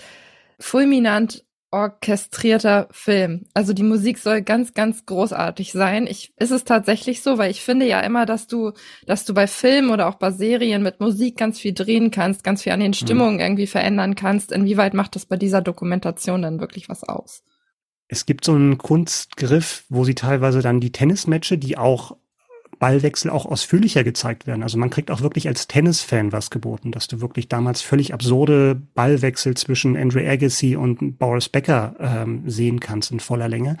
fulminant 0.59 1.45
orchestrierter 1.71 2.89
Film. 2.91 3.45
Also 3.53 3.71
die 3.71 3.83
Musik 3.83 4.17
soll 4.17 4.41
ganz, 4.41 4.73
ganz 4.73 5.05
großartig 5.05 5.71
sein. 5.71 6.05
Ich, 6.05 6.33
ist 6.37 6.51
es 6.51 6.65
tatsächlich 6.65 7.21
so, 7.21 7.37
weil 7.37 7.49
ich 7.49 7.61
finde 7.61 7.87
ja 7.87 8.01
immer, 8.01 8.25
dass 8.25 8.47
du, 8.47 8.73
dass 9.05 9.23
du 9.23 9.33
bei 9.33 9.47
Filmen 9.47 9.89
oder 9.89 10.09
auch 10.09 10.15
bei 10.15 10.31
Serien 10.31 10.83
mit 10.83 10.99
Musik 10.99 11.37
ganz 11.37 11.61
viel 11.61 11.71
drehen 11.73 12.11
kannst, 12.11 12.43
ganz 12.43 12.63
viel 12.63 12.73
an 12.73 12.81
den 12.81 12.89
mhm. 12.89 12.95
Stimmungen 12.95 13.39
irgendwie 13.39 13.67
verändern 13.67 14.15
kannst. 14.15 14.51
Inwieweit 14.51 14.93
macht 14.93 15.15
das 15.15 15.25
bei 15.25 15.37
dieser 15.37 15.61
Dokumentation 15.61 16.41
dann 16.41 16.59
wirklich 16.59 16.89
was 16.89 17.05
aus? 17.05 17.41
Es 18.11 18.25
gibt 18.25 18.43
so 18.43 18.53
einen 18.53 18.79
Kunstgriff, 18.79 19.85
wo 19.87 20.03
sie 20.03 20.15
teilweise 20.15 20.61
dann 20.61 20.79
die 20.81 20.91
Tennismatches, 20.91 21.59
die 21.59 21.77
auch 21.77 22.17
Ballwechsel 22.79 23.29
auch 23.29 23.45
ausführlicher 23.45 24.03
gezeigt 24.03 24.47
werden. 24.47 24.63
Also 24.63 24.77
man 24.77 24.89
kriegt 24.89 25.11
auch 25.11 25.21
wirklich 25.21 25.47
als 25.47 25.67
Tennisfan 25.67 26.31
was 26.31 26.49
geboten, 26.49 26.91
dass 26.91 27.07
du 27.07 27.21
wirklich 27.21 27.49
damals 27.49 27.81
völlig 27.81 28.13
absurde 28.13 28.81
Ballwechsel 28.95 29.55
zwischen 29.55 29.95
Andre 29.95 30.27
Agassi 30.27 30.75
und 30.75 31.19
Boris 31.19 31.49
Becker 31.49 31.95
ähm, 31.99 32.49
sehen 32.49 32.79
kannst 32.79 33.11
in 33.11 33.19
voller 33.19 33.47
Länge. 33.47 33.77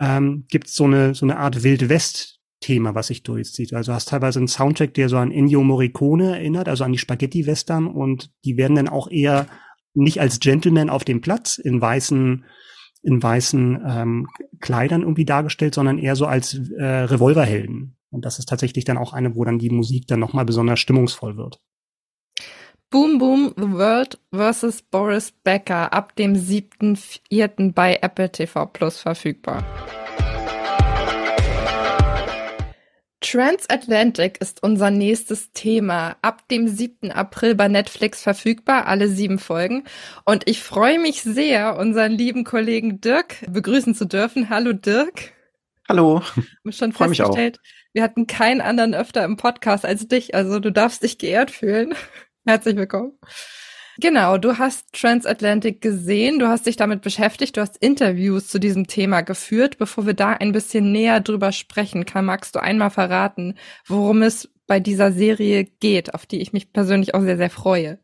Ähm, 0.00 0.46
gibt 0.48 0.68
so 0.68 0.84
eine 0.84 1.14
so 1.14 1.26
eine 1.26 1.36
Art 1.36 1.62
Wild 1.62 1.88
West 1.88 2.40
Thema, 2.60 2.94
was 2.94 3.08
sich 3.08 3.22
durchzieht. 3.22 3.74
Also 3.74 3.92
hast 3.92 4.08
teilweise 4.08 4.38
einen 4.38 4.48
Soundtrack, 4.48 4.94
der 4.94 5.10
so 5.10 5.18
an 5.18 5.32
Ennio 5.32 5.62
Morricone 5.62 6.36
erinnert, 6.36 6.68
also 6.68 6.84
an 6.84 6.92
die 6.92 6.98
Spaghetti-Western 6.98 7.88
und 7.88 8.30
die 8.44 8.56
werden 8.56 8.76
dann 8.76 8.88
auch 8.88 9.10
eher 9.10 9.46
nicht 9.94 10.20
als 10.20 10.40
Gentleman 10.40 10.88
auf 10.88 11.04
dem 11.04 11.20
Platz 11.20 11.58
in 11.58 11.80
weißen 11.80 12.44
in 13.02 13.22
weißen 13.22 13.82
ähm, 13.86 14.28
Kleidern 14.60 15.02
irgendwie 15.02 15.24
dargestellt, 15.24 15.74
sondern 15.74 15.98
eher 15.98 16.16
so 16.16 16.26
als 16.26 16.54
äh, 16.54 16.84
Revolverhelden. 16.84 17.96
Und 18.10 18.24
das 18.24 18.38
ist 18.38 18.48
tatsächlich 18.48 18.84
dann 18.84 18.98
auch 18.98 19.12
eine, 19.12 19.34
wo 19.34 19.44
dann 19.44 19.58
die 19.58 19.70
Musik 19.70 20.06
dann 20.06 20.20
nochmal 20.20 20.44
besonders 20.44 20.80
stimmungsvoll 20.80 21.36
wird. 21.36 21.60
Boom 22.90 23.18
Boom 23.18 23.54
The 23.56 23.72
World 23.72 24.20
vs. 24.34 24.82
Boris 24.82 25.32
Becker 25.32 25.92
ab 25.94 26.14
dem 26.16 26.34
7.4. 26.34 27.72
bei 27.72 27.98
Apple 28.02 28.30
TV 28.30 28.66
Plus 28.66 29.00
verfügbar. 29.00 29.64
Transatlantic 33.22 34.40
ist 34.40 34.62
unser 34.62 34.90
nächstes 34.90 35.52
Thema. 35.52 36.16
Ab 36.22 36.46
dem 36.48 36.68
7. 36.68 37.10
April 37.12 37.54
bei 37.54 37.68
Netflix 37.68 38.20
verfügbar, 38.22 38.86
alle 38.86 39.08
sieben 39.08 39.38
Folgen. 39.38 39.84
Und 40.24 40.48
ich 40.48 40.62
freue 40.62 40.98
mich 40.98 41.22
sehr, 41.22 41.78
unseren 41.78 42.12
lieben 42.12 42.44
Kollegen 42.44 43.00
Dirk 43.00 43.36
begrüßen 43.48 43.94
zu 43.94 44.04
dürfen. 44.04 44.50
Hallo 44.50 44.72
Dirk. 44.72 45.32
Hallo. 45.88 46.22
Schon 46.70 46.92
festgestellt, 46.92 47.60
wir 47.92 48.02
hatten 48.02 48.26
keinen 48.26 48.60
anderen 48.60 48.94
öfter 48.94 49.24
im 49.24 49.36
Podcast 49.36 49.84
als 49.86 50.08
dich. 50.08 50.34
Also 50.34 50.58
du 50.58 50.70
darfst 50.70 51.02
dich 51.02 51.16
geehrt 51.18 51.50
fühlen. 51.50 51.94
Herzlich 52.44 52.76
willkommen. 52.76 53.18
Genau, 53.98 54.38
du 54.38 54.58
hast 54.58 54.92
Transatlantic 54.94 55.82
gesehen, 55.82 56.38
du 56.38 56.48
hast 56.48 56.66
dich 56.66 56.76
damit 56.76 57.02
beschäftigt, 57.02 57.56
du 57.56 57.60
hast 57.60 57.76
Interviews 57.76 58.48
zu 58.48 58.58
diesem 58.58 58.86
Thema 58.86 59.20
geführt. 59.20 59.76
Bevor 59.78 60.06
wir 60.06 60.14
da 60.14 60.30
ein 60.30 60.52
bisschen 60.52 60.92
näher 60.92 61.20
drüber 61.20 61.52
sprechen, 61.52 62.06
kann, 62.06 62.24
magst 62.24 62.54
du 62.54 62.60
einmal 62.60 62.90
verraten, 62.90 63.54
worum 63.86 64.22
es 64.22 64.48
bei 64.66 64.80
dieser 64.80 65.12
Serie 65.12 65.64
geht, 65.64 66.14
auf 66.14 66.24
die 66.24 66.40
ich 66.40 66.52
mich 66.54 66.72
persönlich 66.72 67.14
auch 67.14 67.20
sehr, 67.20 67.36
sehr 67.36 67.50
freue. 67.50 67.98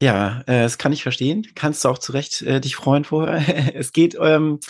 Ja, 0.00 0.42
äh, 0.46 0.62
das 0.62 0.78
kann 0.78 0.92
ich 0.92 1.02
verstehen. 1.02 1.44
Kannst 1.56 1.84
du 1.84 1.88
auch 1.88 1.98
zu 1.98 2.12
Recht 2.12 2.42
äh, 2.42 2.60
dich 2.60 2.76
freuen 2.76 3.04
vorher. 3.04 3.74
es 3.74 3.92
geht 3.92 4.16
ähm, 4.20 4.60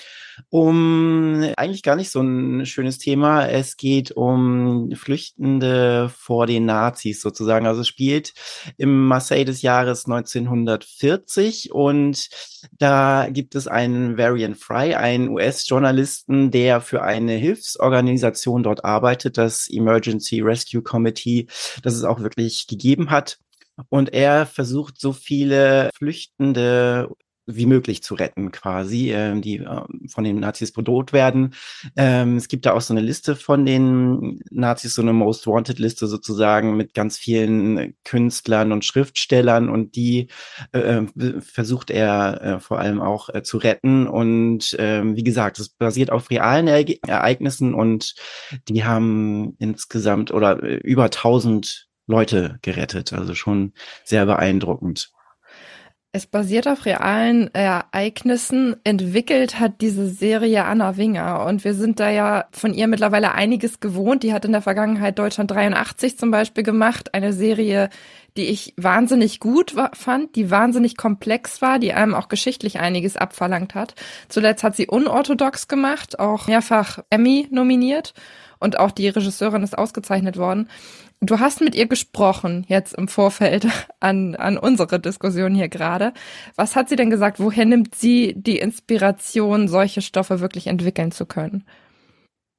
um 0.48 1.52
eigentlich 1.58 1.82
gar 1.82 1.96
nicht 1.96 2.10
so 2.10 2.20
ein 2.22 2.64
schönes 2.64 2.96
Thema. 2.96 3.46
Es 3.46 3.76
geht 3.76 4.12
um 4.12 4.90
Flüchtende 4.94 6.10
vor 6.16 6.46
den 6.46 6.64
Nazis 6.64 7.20
sozusagen. 7.20 7.66
Also 7.66 7.82
es 7.82 7.88
spielt 7.88 8.32
im 8.78 9.06
Marseille 9.06 9.44
des 9.44 9.60
Jahres 9.60 10.06
1940 10.06 11.72
und 11.72 12.30
da 12.78 13.28
gibt 13.30 13.54
es 13.54 13.68
einen 13.68 14.16
Varian 14.16 14.54
Fry, 14.54 14.94
einen 14.94 15.28
US-Journalisten, 15.28 16.50
der 16.50 16.80
für 16.80 17.02
eine 17.02 17.32
Hilfsorganisation 17.32 18.62
dort 18.62 18.82
arbeitet, 18.82 19.36
das 19.36 19.68
Emergency 19.68 20.40
Rescue 20.40 20.82
Committee, 20.82 21.48
das 21.82 21.94
es 21.94 22.04
auch 22.04 22.20
wirklich 22.20 22.66
gegeben 22.66 23.10
hat. 23.10 23.38
Und 23.88 24.12
er 24.12 24.46
versucht 24.46 25.00
so 25.00 25.12
viele 25.12 25.90
Flüchtende 25.96 27.08
wie 27.48 27.66
möglich 27.66 28.02
zu 28.02 28.14
retten, 28.14 28.52
quasi, 28.52 29.10
äh, 29.10 29.40
die 29.40 29.56
äh, 29.56 29.80
von 30.08 30.24
den 30.24 30.38
Nazis 30.38 30.72
bedroht 30.72 31.12
werden. 31.12 31.54
Ähm, 31.96 32.36
es 32.36 32.48
gibt 32.48 32.66
da 32.66 32.74
auch 32.74 32.80
so 32.80 32.92
eine 32.92 33.00
Liste 33.00 33.36
von 33.36 33.64
den 33.64 34.40
Nazis, 34.50 34.94
so 34.94 35.02
eine 35.02 35.14
Most 35.14 35.46
Wanted 35.46 35.78
Liste 35.78 36.06
sozusagen 36.06 36.76
mit 36.76 36.92
ganz 36.94 37.16
vielen 37.16 37.96
Künstlern 38.04 38.70
und 38.70 38.84
Schriftstellern 38.84 39.70
und 39.70 39.96
die 39.96 40.28
äh, 40.72 40.78
äh 40.78 41.06
versucht 41.40 41.90
er 41.90 42.42
äh, 42.42 42.60
vor 42.60 42.78
allem 42.78 43.00
auch 43.00 43.30
äh, 43.30 43.42
zu 43.42 43.56
retten. 43.56 44.06
Und 44.06 44.76
ähm, 44.78 45.16
wie 45.16 45.24
gesagt, 45.24 45.58
es 45.58 45.70
basiert 45.70 46.10
auf 46.10 46.30
realen 46.30 46.68
Ereignissen 46.68 47.72
und 47.72 48.14
die 48.68 48.84
haben 48.84 49.56
insgesamt 49.58 50.32
oder 50.32 50.62
äh, 50.62 50.76
über 50.76 51.04
1000 51.04 51.87
Leute 52.08 52.58
gerettet. 52.62 53.12
Also 53.12 53.34
schon 53.34 53.72
sehr 54.04 54.26
beeindruckend. 54.26 55.12
Es 56.10 56.26
basiert 56.26 56.66
auf 56.66 56.86
realen 56.86 57.52
Ereignissen. 57.54 58.76
Entwickelt 58.82 59.60
hat 59.60 59.82
diese 59.82 60.08
Serie 60.08 60.64
Anna 60.64 60.96
Winger 60.96 61.44
und 61.44 61.64
wir 61.64 61.74
sind 61.74 62.00
da 62.00 62.08
ja 62.08 62.46
von 62.50 62.72
ihr 62.72 62.88
mittlerweile 62.88 63.32
einiges 63.32 63.78
gewohnt. 63.78 64.22
Die 64.22 64.32
hat 64.32 64.46
in 64.46 64.52
der 64.52 64.62
Vergangenheit 64.62 65.18
Deutschland 65.18 65.50
83 65.50 66.16
zum 66.16 66.30
Beispiel 66.30 66.64
gemacht. 66.64 67.12
Eine 67.12 67.34
Serie, 67.34 67.90
die 68.38 68.46
ich 68.46 68.72
wahnsinnig 68.78 69.38
gut 69.38 69.74
fand, 69.92 70.34
die 70.34 70.50
wahnsinnig 70.50 70.96
komplex 70.96 71.60
war, 71.60 71.78
die 71.78 71.92
einem 71.92 72.14
auch 72.14 72.28
geschichtlich 72.28 72.80
einiges 72.80 73.18
abverlangt 73.18 73.74
hat. 73.74 73.94
Zuletzt 74.30 74.64
hat 74.64 74.76
sie 74.76 74.86
unorthodox 74.86 75.68
gemacht, 75.68 76.18
auch 76.18 76.46
mehrfach 76.46 77.00
Emmy 77.10 77.48
nominiert 77.50 78.14
und 78.60 78.78
auch 78.78 78.92
die 78.92 79.08
Regisseurin 79.08 79.62
ist 79.62 79.76
ausgezeichnet 79.76 80.36
worden. 80.36 80.68
Du 81.20 81.40
hast 81.40 81.60
mit 81.60 81.74
ihr 81.74 81.86
gesprochen 81.86 82.64
jetzt 82.68 82.94
im 82.94 83.08
Vorfeld 83.08 83.66
an, 84.00 84.36
an 84.36 84.56
unsere 84.56 85.00
Diskussion 85.00 85.54
hier 85.54 85.68
gerade. 85.68 86.12
Was 86.54 86.76
hat 86.76 86.88
sie 86.88 86.96
denn 86.96 87.10
gesagt? 87.10 87.40
Woher 87.40 87.64
nimmt 87.64 87.94
sie 87.94 88.34
die 88.36 88.58
Inspiration, 88.58 89.66
solche 89.68 90.00
Stoffe 90.00 90.40
wirklich 90.40 90.68
entwickeln 90.68 91.10
zu 91.10 91.26
können? 91.26 91.64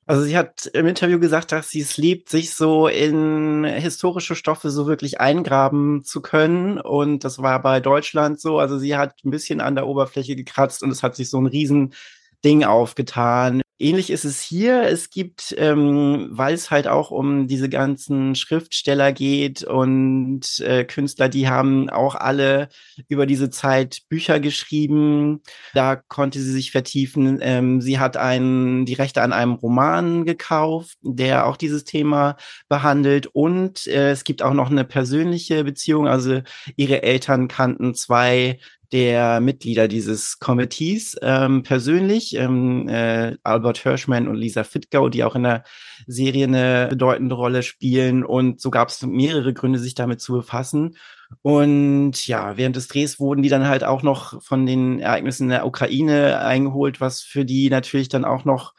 Also 0.08 0.24
sie 0.24 0.36
hat 0.36 0.66
im 0.74 0.88
Interview 0.88 1.20
gesagt, 1.20 1.52
dass 1.52 1.70
sie 1.70 1.82
es 1.82 1.96
liebt, 1.98 2.30
sich 2.30 2.56
so 2.56 2.88
in 2.88 3.64
historische 3.64 4.36
Stoffe 4.36 4.72
so 4.72 4.88
wirklich 4.88 5.22
eingraben 5.22 6.04
zu 6.04 6.20
können. 6.22 6.80
Und 6.80 7.24
das 7.24 7.44
war 7.44 7.62
bei 7.62 7.80
Deutschland 7.80 8.42
so. 8.42 8.58
Also 8.58 8.80
sie 8.80 8.98
hat 8.98 9.24
ein 9.24 9.30
bisschen 9.30 9.62
an 9.62 9.76
der 9.76 9.86
Oberfläche 9.86 10.36
gekratzt 10.36 10.82
und 10.82 10.90
es 10.90 11.04
hat 11.04 11.16
sich 11.16 11.30
so 11.30 11.40
ein 11.40 11.46
riesen 11.46 11.94
Ding 12.44 12.64
aufgetan. 12.64 13.62
Ähnlich 13.82 14.10
ist 14.10 14.26
es 14.26 14.42
hier. 14.42 14.84
Es 14.84 15.10
gibt, 15.10 15.56
ähm, 15.58 16.28
weil 16.32 16.54
es 16.54 16.70
halt 16.70 16.88
auch 16.88 17.12
um 17.12 17.48
diese 17.48 17.70
ganzen 17.70 18.36
Schriftsteller 18.36 19.14
geht 19.14 19.64
und 19.64 20.60
äh, 20.60 20.84
Künstler, 20.84 21.30
die 21.30 21.48
haben 21.48 21.90
auch 21.90 22.16
alle 22.16 22.68
über 23.08 23.26
diese 23.26 23.50
Zeit 23.50 24.02
Bücher 24.10 24.42
geschrieben. 24.42 25.42
Da 25.74 25.96
konnte 25.96 26.42
sie 26.42 26.52
sich 26.52 26.72
vertiefen. 26.72 27.40
Ähm, 27.42 27.80
sie 27.80 28.00
hat 28.00 28.18
einen, 28.18 28.86
die 28.86 28.96
Rechte 28.96 29.22
an 29.22 29.32
einem 29.32 29.54
Roman 29.54 30.26
gekauft, 30.26 30.98
der 31.02 31.48
auch 31.48 31.56
dieses 31.56 31.86
Thema 31.86 32.36
behandelt. 32.68 33.28
Und 33.28 33.88
äh, 33.88 34.12
es 34.12 34.26
gibt 34.26 34.42
auch 34.44 34.54
noch 34.54 34.70
eine 34.70 34.84
persönliche 34.84 35.64
Beziehung. 35.64 36.06
Also 36.06 36.42
ihre 36.76 37.02
Eltern 37.04 37.48
kannten 37.48 37.96
zwei 37.96 38.60
der 38.92 39.40
Mitglieder 39.40 39.88
dieses 39.88 40.40
Committees 40.40 41.16
ähm, 41.22 41.64
persönlich, 41.64 42.36
ähm, 42.36 42.88
äh, 42.88 43.38
Albert 43.44 43.78
Hirschman 43.80 44.28
und 44.28 44.36
Lisa 44.36 44.64
Fittgau, 44.64 45.10
die 45.10 45.24
auch 45.24 45.36
in 45.36 45.44
der 45.44 45.64
Serie 46.08 46.46
eine 46.46 46.88
bedeutende 46.90 47.36
Rolle 47.36 47.64
spielen. 47.64 48.24
Und 48.24 48.60
so 48.62 48.72
gab 48.72 48.90
es 48.90 49.02
mehrere 49.04 49.54
Gründe, 49.54 49.80
sich 49.80 49.96
damit 49.96 50.22
zu 50.22 50.34
befassen. 50.34 50.96
Und 51.42 52.26
ja, 52.26 52.58
während 52.58 52.76
des 52.76 52.88
Drehs 52.88 53.20
wurden 53.20 53.44
die 53.44 53.50
dann 53.50 53.68
halt 53.68 53.84
auch 53.84 54.02
noch 54.02 54.42
von 54.42 54.66
den 54.66 55.00
Ereignissen 55.00 55.44
in 55.44 55.50
der 55.50 55.68
Ukraine 55.68 56.40
eingeholt, 56.40 57.00
was 57.00 57.22
für 57.22 57.46
die 57.46 57.70
natürlich 57.70 58.10
dann 58.10 58.26
auch 58.26 58.46
noch 58.46 58.74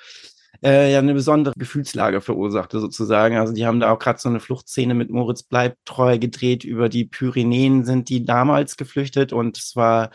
äh, 0.62 0.92
ja 0.92 0.98
eine 0.98 1.14
besondere 1.14 1.54
Gefühlslage 1.56 2.20
verursachte 2.20 2.80
sozusagen. 2.80 3.36
Also 3.36 3.52
die 3.52 3.66
haben 3.66 3.80
da 3.80 3.90
auch 3.90 3.98
gerade 3.98 4.18
so 4.18 4.28
eine 4.28 4.40
Fluchtszene 4.40 4.94
mit 4.94 5.10
Moritz 5.10 5.42
Bleibtreu 5.42 6.18
gedreht. 6.18 6.64
Über 6.64 6.88
die 6.88 7.04
Pyrenäen 7.04 7.84
sind 7.84 8.08
die 8.08 8.24
damals 8.24 8.76
geflüchtet 8.76 9.32
und 9.32 9.58
es 9.58 9.76
war 9.76 10.10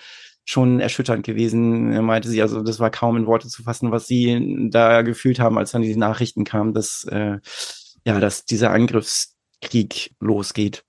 schon 0.45 0.79
erschütternd 0.79 1.25
gewesen, 1.25 2.05
meinte 2.05 2.29
sie. 2.29 2.41
Also 2.41 2.62
das 2.62 2.79
war 2.79 2.91
kaum 2.91 3.17
in 3.17 3.25
Worte 3.25 3.47
zu 3.47 3.63
fassen, 3.63 3.91
was 3.91 4.08
sie 4.08 4.69
da 4.69 5.01
gefühlt 5.01 5.39
haben, 5.39 5.58
als 5.58 5.71
dann 5.71 5.81
die 5.81 5.95
Nachrichten 5.95 6.43
kamen, 6.43 6.73
dass 6.73 7.03
äh, 7.05 7.39
ja, 8.05 8.19
dass 8.19 8.45
dieser 8.45 8.71
Angriffskrieg 8.71 10.15
losgeht. 10.19 10.84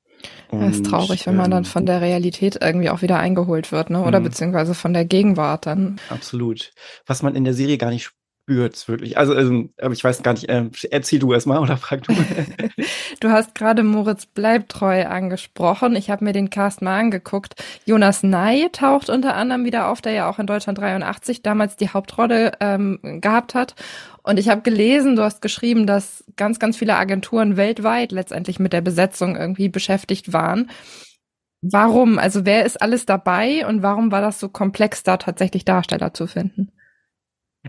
Und, 0.50 0.60
das 0.60 0.76
ist 0.76 0.86
traurig, 0.86 1.26
wenn 1.26 1.36
man 1.36 1.50
dann 1.50 1.64
ähm, 1.64 1.70
von 1.70 1.86
der 1.86 2.00
Realität 2.00 2.58
irgendwie 2.60 2.90
auch 2.90 3.02
wieder 3.02 3.18
eingeholt 3.18 3.72
wird, 3.72 3.90
ne? 3.90 4.02
Oder 4.02 4.20
mhm. 4.20 4.24
beziehungsweise 4.24 4.74
von 4.74 4.92
der 4.92 5.04
Gegenwart 5.04 5.66
dann. 5.66 5.98
Absolut. 6.08 6.72
Was 7.06 7.22
man 7.22 7.34
in 7.34 7.44
der 7.44 7.54
Serie 7.54 7.78
gar 7.78 7.90
nicht 7.90 8.12
spürt's 8.46 8.86
wirklich. 8.86 9.18
Also, 9.18 9.34
also 9.34 9.68
ich 9.92 10.04
weiß 10.04 10.22
gar 10.22 10.32
nicht, 10.32 10.48
äh, 10.48 10.64
erzähl 10.90 11.18
du 11.18 11.32
erst 11.32 11.48
oder 11.48 11.76
frag 11.76 12.04
du. 12.04 12.14
du 13.20 13.30
hast 13.30 13.56
gerade 13.56 13.82
Moritz 13.82 14.26
Bleibtreu 14.26 15.04
angesprochen. 15.06 15.96
Ich 15.96 16.10
habe 16.10 16.24
mir 16.24 16.32
den 16.32 16.48
Cast 16.48 16.80
mal 16.80 16.98
angeguckt. 16.98 17.54
Jonas 17.86 18.22
Ney 18.22 18.68
taucht 18.70 19.10
unter 19.10 19.34
anderem 19.34 19.64
wieder 19.64 19.88
auf, 19.88 20.00
der 20.00 20.12
ja 20.12 20.30
auch 20.30 20.38
in 20.38 20.46
Deutschland 20.46 20.78
83 20.78 21.42
damals 21.42 21.76
die 21.76 21.88
Hauptrolle 21.88 22.52
ähm, 22.60 23.00
gehabt 23.20 23.54
hat. 23.54 23.74
Und 24.22 24.38
ich 24.38 24.48
habe 24.48 24.62
gelesen, 24.62 25.16
du 25.16 25.22
hast 25.22 25.42
geschrieben, 25.42 25.86
dass 25.86 26.24
ganz, 26.36 26.60
ganz 26.60 26.76
viele 26.76 26.96
Agenturen 26.96 27.56
weltweit 27.56 28.12
letztendlich 28.12 28.60
mit 28.60 28.72
der 28.72 28.80
Besetzung 28.80 29.34
irgendwie 29.34 29.68
beschäftigt 29.68 30.32
waren. 30.32 30.70
Warum? 31.62 32.18
Also 32.18 32.44
wer 32.44 32.64
ist 32.64 32.80
alles 32.80 33.06
dabei 33.06 33.66
und 33.66 33.82
warum 33.82 34.12
war 34.12 34.20
das 34.20 34.38
so 34.38 34.48
komplex, 34.48 35.02
da 35.02 35.16
tatsächlich 35.16 35.64
Darsteller 35.64 36.14
zu 36.14 36.28
finden? 36.28 36.70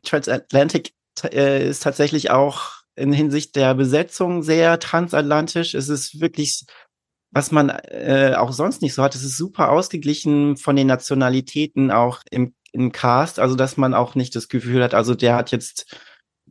Transatlantic 0.04 0.92
äh, 1.24 1.68
ist 1.70 1.84
tatsächlich 1.84 2.32
auch 2.32 2.72
in 2.96 3.14
Hinsicht 3.14 3.56
der 3.56 3.76
Besetzung 3.76 4.44
sehr 4.44 4.80
transatlantisch. 4.80 5.76
Es 5.76 5.90
ist 5.90 6.20
wirklich, 6.20 6.66
was 7.32 7.52
man 7.52 7.70
äh, 7.70 8.34
auch 8.36 8.52
sonst 8.52 8.82
nicht 8.82 8.94
so 8.94 9.04
hat. 9.04 9.16
Es 9.16 9.24
ist 9.24 9.38
super 9.38 9.70
ausgeglichen 9.70 10.58
von 10.58 10.76
den 10.76 10.88
Nationalitäten 10.88 11.92
auch 11.92 12.22
im, 12.32 12.56
im 12.72 12.92
Cast. 12.92 13.40
Also, 13.40 13.56
dass 13.56 13.78
man 13.78 13.94
auch 13.94 14.16
nicht 14.16 14.36
das 14.36 14.48
Gefühl 14.48 14.84
hat, 14.84 14.94
also 14.94 15.14
der 15.14 15.36
hat 15.36 15.52
jetzt 15.52 15.96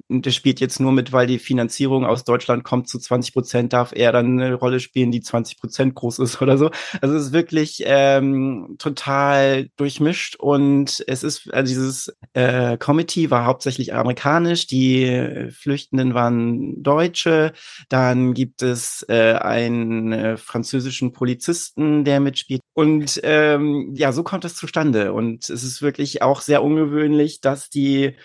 der 0.08 0.30
spielt 0.30 0.60
jetzt 0.60 0.80
nur 0.80 0.92
mit, 0.92 1.12
weil 1.12 1.26
die 1.26 1.38
Finanzierung 1.38 2.04
aus 2.04 2.24
Deutschland 2.24 2.64
kommt 2.64 2.88
zu 2.88 2.98
20 2.98 3.32
Prozent, 3.32 3.72
darf 3.72 3.92
er 3.94 4.12
dann 4.12 4.40
eine 4.40 4.54
Rolle 4.54 4.80
spielen, 4.80 5.10
die 5.10 5.20
20 5.20 5.58
Prozent 5.58 5.94
groß 5.94 6.20
ist 6.20 6.40
oder 6.42 6.58
so. 6.58 6.70
Also 7.00 7.16
es 7.16 7.26
ist 7.26 7.32
wirklich 7.32 7.82
ähm, 7.86 8.76
total 8.78 9.68
durchmischt 9.76 10.36
und 10.36 11.04
es 11.06 11.22
ist, 11.22 11.52
also 11.52 11.68
dieses 11.68 12.16
äh, 12.34 12.76
Committee 12.78 13.30
war 13.30 13.46
hauptsächlich 13.46 13.94
amerikanisch, 13.94 14.66
die 14.66 15.48
Flüchtenden 15.50 16.14
waren 16.14 16.82
Deutsche, 16.82 17.52
dann 17.88 18.34
gibt 18.34 18.62
es 18.62 19.04
äh, 19.08 19.34
einen 19.34 20.12
äh, 20.12 20.36
französischen 20.36 21.12
Polizisten, 21.12 22.04
der 22.04 22.20
mitspielt. 22.20 22.60
Und 22.74 23.20
ähm, 23.22 23.92
ja, 23.94 24.12
so 24.12 24.22
kommt 24.22 24.44
das 24.44 24.54
zustande. 24.54 25.12
Und 25.12 25.48
es 25.48 25.62
ist 25.62 25.82
wirklich 25.82 26.22
auch 26.22 26.40
sehr 26.40 26.62
ungewöhnlich, 26.62 27.40
dass 27.40 27.70
die 27.70 28.16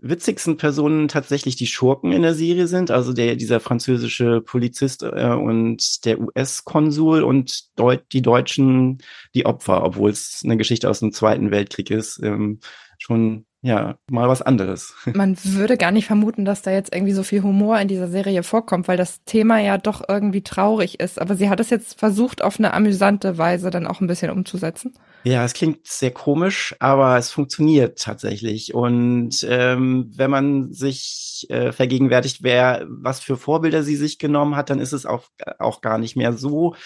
witzigsten 0.00 0.56
Personen 0.56 1.08
tatsächlich 1.08 1.56
die 1.56 1.66
Schurken 1.66 2.12
in 2.12 2.22
der 2.22 2.34
Serie 2.34 2.66
sind, 2.66 2.90
also 2.90 3.12
der 3.12 3.36
dieser 3.36 3.60
französische 3.60 4.40
Polizist 4.40 5.02
äh, 5.02 5.32
und 5.32 6.04
der 6.04 6.20
US-Konsul 6.20 7.22
und 7.22 7.78
Deut 7.78 8.04
die 8.12 8.22
Deutschen 8.22 8.98
die 9.34 9.46
Opfer, 9.46 9.82
obwohl 9.84 10.10
es 10.10 10.42
eine 10.44 10.56
Geschichte 10.56 10.88
aus 10.88 11.00
dem 11.00 11.12
Zweiten 11.12 11.50
Weltkrieg 11.50 11.90
ist. 11.90 12.20
Ähm, 12.22 12.60
schon 12.98 13.44
ja, 13.60 13.98
mal 14.08 14.28
was 14.28 14.40
anderes. 14.40 14.94
Man 15.14 15.36
würde 15.42 15.76
gar 15.76 15.90
nicht 15.90 16.06
vermuten, 16.06 16.44
dass 16.44 16.62
da 16.62 16.70
jetzt 16.70 16.94
irgendwie 16.94 17.12
so 17.12 17.24
viel 17.24 17.42
Humor 17.42 17.80
in 17.80 17.88
dieser 17.88 18.08
Serie 18.08 18.44
vorkommt, 18.44 18.86
weil 18.86 18.96
das 18.96 19.24
Thema 19.24 19.58
ja 19.58 19.78
doch 19.78 20.02
irgendwie 20.08 20.42
traurig 20.42 21.00
ist. 21.00 21.20
Aber 21.20 21.34
sie 21.34 21.50
hat 21.50 21.58
es 21.58 21.70
jetzt 21.70 21.98
versucht, 21.98 22.42
auf 22.42 22.58
eine 22.58 22.72
amüsante 22.72 23.36
Weise 23.36 23.70
dann 23.70 23.88
auch 23.88 24.00
ein 24.00 24.06
bisschen 24.06 24.30
umzusetzen. 24.30 24.94
Ja, 25.28 25.44
es 25.44 25.52
klingt 25.52 25.86
sehr 25.86 26.10
komisch, 26.10 26.74
aber 26.78 27.18
es 27.18 27.30
funktioniert 27.30 28.00
tatsächlich. 28.00 28.72
Und 28.72 29.44
ähm, 29.46 30.10
wenn 30.14 30.30
man 30.30 30.72
sich 30.72 31.44
äh, 31.50 31.70
vergegenwärtigt, 31.70 32.42
wer 32.42 32.86
was 32.88 33.20
für 33.20 33.36
Vorbilder 33.36 33.82
sie 33.82 33.96
sich 33.96 34.18
genommen 34.18 34.56
hat, 34.56 34.70
dann 34.70 34.78
ist 34.78 34.92
es 34.92 35.04
auch, 35.04 35.28
auch 35.58 35.82
gar 35.82 35.98
nicht 35.98 36.16
mehr 36.16 36.32
so 36.32 36.76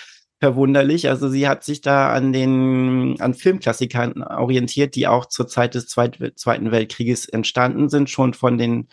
verwunderlich. 0.43 1.09
Also 1.09 1.29
sie 1.29 1.47
hat 1.47 1.63
sich 1.63 1.83
da 1.83 2.13
an 2.13 2.33
den 2.33 3.15
an 3.21 3.33
Filmklassikern 3.33 4.25
orientiert, 4.25 4.97
die 4.97 5.07
auch 5.07 5.27
zur 5.27 5.47
Zeit 5.47 5.77
des 5.77 5.87
Zweit, 5.87 6.19
Zweiten 6.35 6.73
Weltkrieges 6.73 7.29
entstanden 7.29 7.89
sind, 7.89 8.11
schon 8.11 8.35
von 8.35 8.59
den 8.59 8.89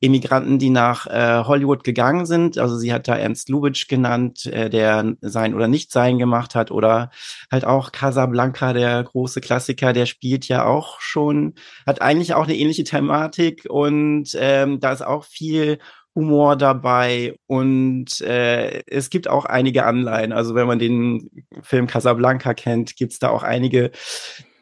Emigranten, 0.00 0.60
die 0.60 0.70
nach 0.70 1.08
äh, 1.08 1.42
Hollywood 1.42 1.82
gegangen 1.82 2.24
sind. 2.24 2.56
Also 2.56 2.76
sie 2.76 2.92
hat 2.92 3.08
da 3.08 3.16
Ernst 3.16 3.48
Lubitsch 3.48 3.88
genannt, 3.88 4.46
äh, 4.46 4.70
der 4.70 5.16
sein 5.22 5.54
oder 5.54 5.66
nicht 5.66 5.90
sein 5.90 6.20
gemacht 6.20 6.54
hat, 6.54 6.70
oder 6.70 7.10
halt 7.50 7.64
auch 7.64 7.90
Casablanca, 7.90 8.72
der 8.72 9.02
große 9.02 9.40
Klassiker, 9.40 9.92
der 9.92 10.06
spielt 10.06 10.46
ja 10.46 10.64
auch 10.66 11.00
schon, 11.00 11.54
hat 11.84 12.00
eigentlich 12.00 12.34
auch 12.34 12.44
eine 12.44 12.54
ähnliche 12.54 12.84
Thematik 12.84 13.66
und 13.68 14.36
ähm, 14.38 14.78
da 14.78 14.92
ist 14.92 15.02
auch 15.02 15.24
viel 15.24 15.80
Humor 16.14 16.56
dabei 16.56 17.36
und 17.46 18.20
äh, 18.20 18.82
es 18.86 19.10
gibt 19.10 19.28
auch 19.28 19.44
einige 19.44 19.84
Anleihen. 19.86 20.32
Also 20.32 20.54
wenn 20.54 20.66
man 20.66 20.78
den 20.78 21.30
Film 21.62 21.86
Casablanca 21.86 22.54
kennt, 22.54 22.96
gibt's 22.96 23.18
da 23.18 23.30
auch 23.30 23.42
einige 23.42 23.90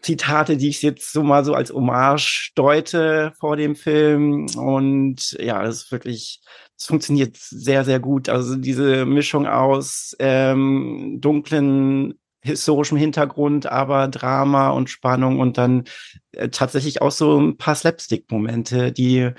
Zitate, 0.02 0.56
die 0.56 0.68
ich 0.68 0.82
jetzt 0.82 1.12
so 1.12 1.22
mal 1.22 1.44
so 1.44 1.54
als 1.54 1.72
Hommage 1.72 2.52
deute 2.54 3.32
vor 3.38 3.56
dem 3.56 3.76
Film. 3.76 4.46
Und 4.56 5.32
ja, 5.40 5.62
das 5.62 5.82
ist 5.82 5.92
wirklich, 5.92 6.40
es 6.78 6.86
funktioniert 6.86 7.36
sehr, 7.36 7.84
sehr 7.84 8.00
gut. 8.00 8.28
Also 8.28 8.56
diese 8.56 9.04
Mischung 9.04 9.46
aus 9.46 10.16
ähm, 10.18 11.18
dunklen 11.20 12.14
historischem 12.42 12.96
Hintergrund, 12.96 13.66
aber 13.66 14.08
Drama 14.08 14.70
und 14.70 14.88
Spannung 14.88 15.40
und 15.40 15.58
dann 15.58 15.84
äh, 16.32 16.48
tatsächlich 16.48 17.02
auch 17.02 17.10
so 17.10 17.38
ein 17.38 17.58
paar 17.58 17.74
Slapstick-Momente, 17.74 18.92
die 18.92 19.32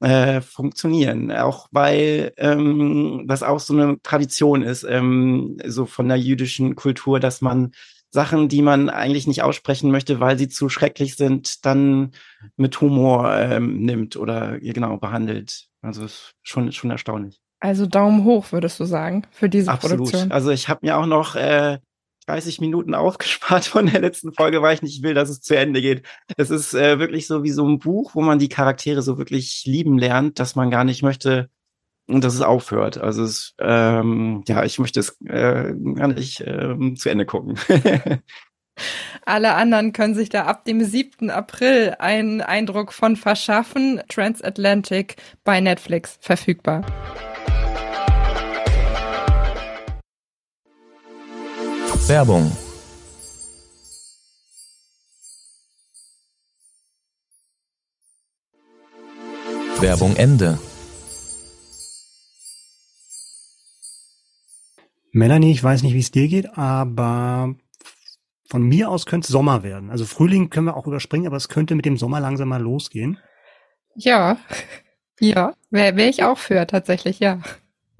äh, 0.00 0.40
funktionieren. 0.40 1.30
Auch 1.32 1.68
weil 1.70 2.32
ähm, 2.36 3.24
das 3.26 3.42
auch 3.42 3.60
so 3.60 3.74
eine 3.74 4.00
Tradition 4.02 4.62
ist, 4.62 4.84
ähm, 4.84 5.58
so 5.64 5.86
von 5.86 6.08
der 6.08 6.18
jüdischen 6.18 6.74
Kultur, 6.74 7.20
dass 7.20 7.40
man 7.40 7.72
Sachen, 8.10 8.48
die 8.48 8.62
man 8.62 8.88
eigentlich 8.88 9.26
nicht 9.26 9.42
aussprechen 9.42 9.90
möchte, 9.90 10.18
weil 10.18 10.36
sie 10.36 10.48
zu 10.48 10.68
schrecklich 10.68 11.16
sind, 11.16 11.64
dann 11.64 12.12
mit 12.56 12.80
Humor 12.80 13.32
ähm, 13.36 13.82
nimmt 13.82 14.16
oder 14.16 14.58
genau 14.58 14.96
behandelt. 14.96 15.68
Also 15.80 16.04
ist 16.04 16.34
schon 16.42 16.72
schon 16.72 16.90
erstaunlich. 16.90 17.40
Also 17.60 17.86
Daumen 17.86 18.24
hoch, 18.24 18.52
würdest 18.52 18.80
du 18.80 18.84
sagen, 18.84 19.26
für 19.30 19.48
diese 19.48 19.70
Absolut. 19.70 19.98
Produktion. 19.98 20.32
Also 20.32 20.50
ich 20.50 20.68
habe 20.68 20.80
mir 20.82 20.96
auch 20.96 21.06
noch 21.06 21.36
äh, 21.36 21.78
30 22.30 22.60
Minuten 22.60 22.94
aufgespart 22.94 23.64
von 23.64 23.86
der 23.86 24.00
letzten 24.00 24.32
Folge, 24.32 24.62
weil 24.62 24.74
ich 24.74 24.82
nicht 24.82 25.02
will, 25.02 25.14
dass 25.14 25.28
es 25.28 25.40
zu 25.40 25.56
Ende 25.56 25.80
geht. 25.80 26.06
Es 26.36 26.50
ist 26.50 26.74
äh, 26.74 26.98
wirklich 26.98 27.26
so 27.26 27.42
wie 27.42 27.50
so 27.50 27.66
ein 27.66 27.78
Buch, 27.78 28.14
wo 28.14 28.22
man 28.22 28.38
die 28.38 28.48
Charaktere 28.48 29.02
so 29.02 29.18
wirklich 29.18 29.64
lieben 29.66 29.98
lernt, 29.98 30.38
dass 30.38 30.54
man 30.54 30.70
gar 30.70 30.84
nicht 30.84 31.02
möchte, 31.02 31.50
dass 32.06 32.34
es 32.34 32.42
aufhört. 32.42 32.98
Also 32.98 33.22
es, 33.24 33.54
ähm, 33.60 34.42
ja, 34.46 34.64
ich 34.64 34.78
möchte 34.78 35.00
es 35.00 35.20
äh, 35.24 35.72
gar 35.94 36.08
nicht 36.08 36.40
äh, 36.40 36.94
zu 36.94 37.08
Ende 37.08 37.26
gucken. 37.26 37.58
Alle 39.26 39.54
anderen 39.54 39.92
können 39.92 40.14
sich 40.14 40.30
da 40.30 40.44
ab 40.44 40.64
dem 40.64 40.82
7. 40.82 41.30
April 41.30 41.96
einen 41.98 42.40
Eindruck 42.40 42.92
von 42.92 43.16
verschaffen. 43.16 44.00
Transatlantic 44.08 45.16
bei 45.44 45.60
Netflix 45.60 46.18
verfügbar. 46.20 46.86
Werbung 52.10 52.50
Werbung 59.80 60.16
Ende. 60.16 60.58
Melanie, 65.12 65.52
ich 65.52 65.62
weiß 65.62 65.84
nicht, 65.84 65.94
wie 65.94 66.00
es 66.00 66.10
dir 66.10 66.26
geht, 66.26 66.58
aber 66.58 67.54
von 68.48 68.62
mir 68.62 68.90
aus 68.90 69.06
könnte 69.06 69.26
es 69.26 69.30
Sommer 69.30 69.62
werden. 69.62 69.90
Also 69.90 70.04
Frühling 70.04 70.50
können 70.50 70.66
wir 70.66 70.76
auch 70.76 70.88
überspringen, 70.88 71.28
aber 71.28 71.36
es 71.36 71.48
könnte 71.48 71.76
mit 71.76 71.84
dem 71.84 71.96
Sommer 71.96 72.18
langsam 72.18 72.48
mal 72.48 72.60
losgehen. 72.60 73.18
Ja, 73.94 74.36
ja, 75.20 75.54
wäre 75.70 75.94
wär 75.94 76.08
ich 76.08 76.24
auch 76.24 76.38
für 76.38 76.66
tatsächlich, 76.66 77.20
ja. 77.20 77.40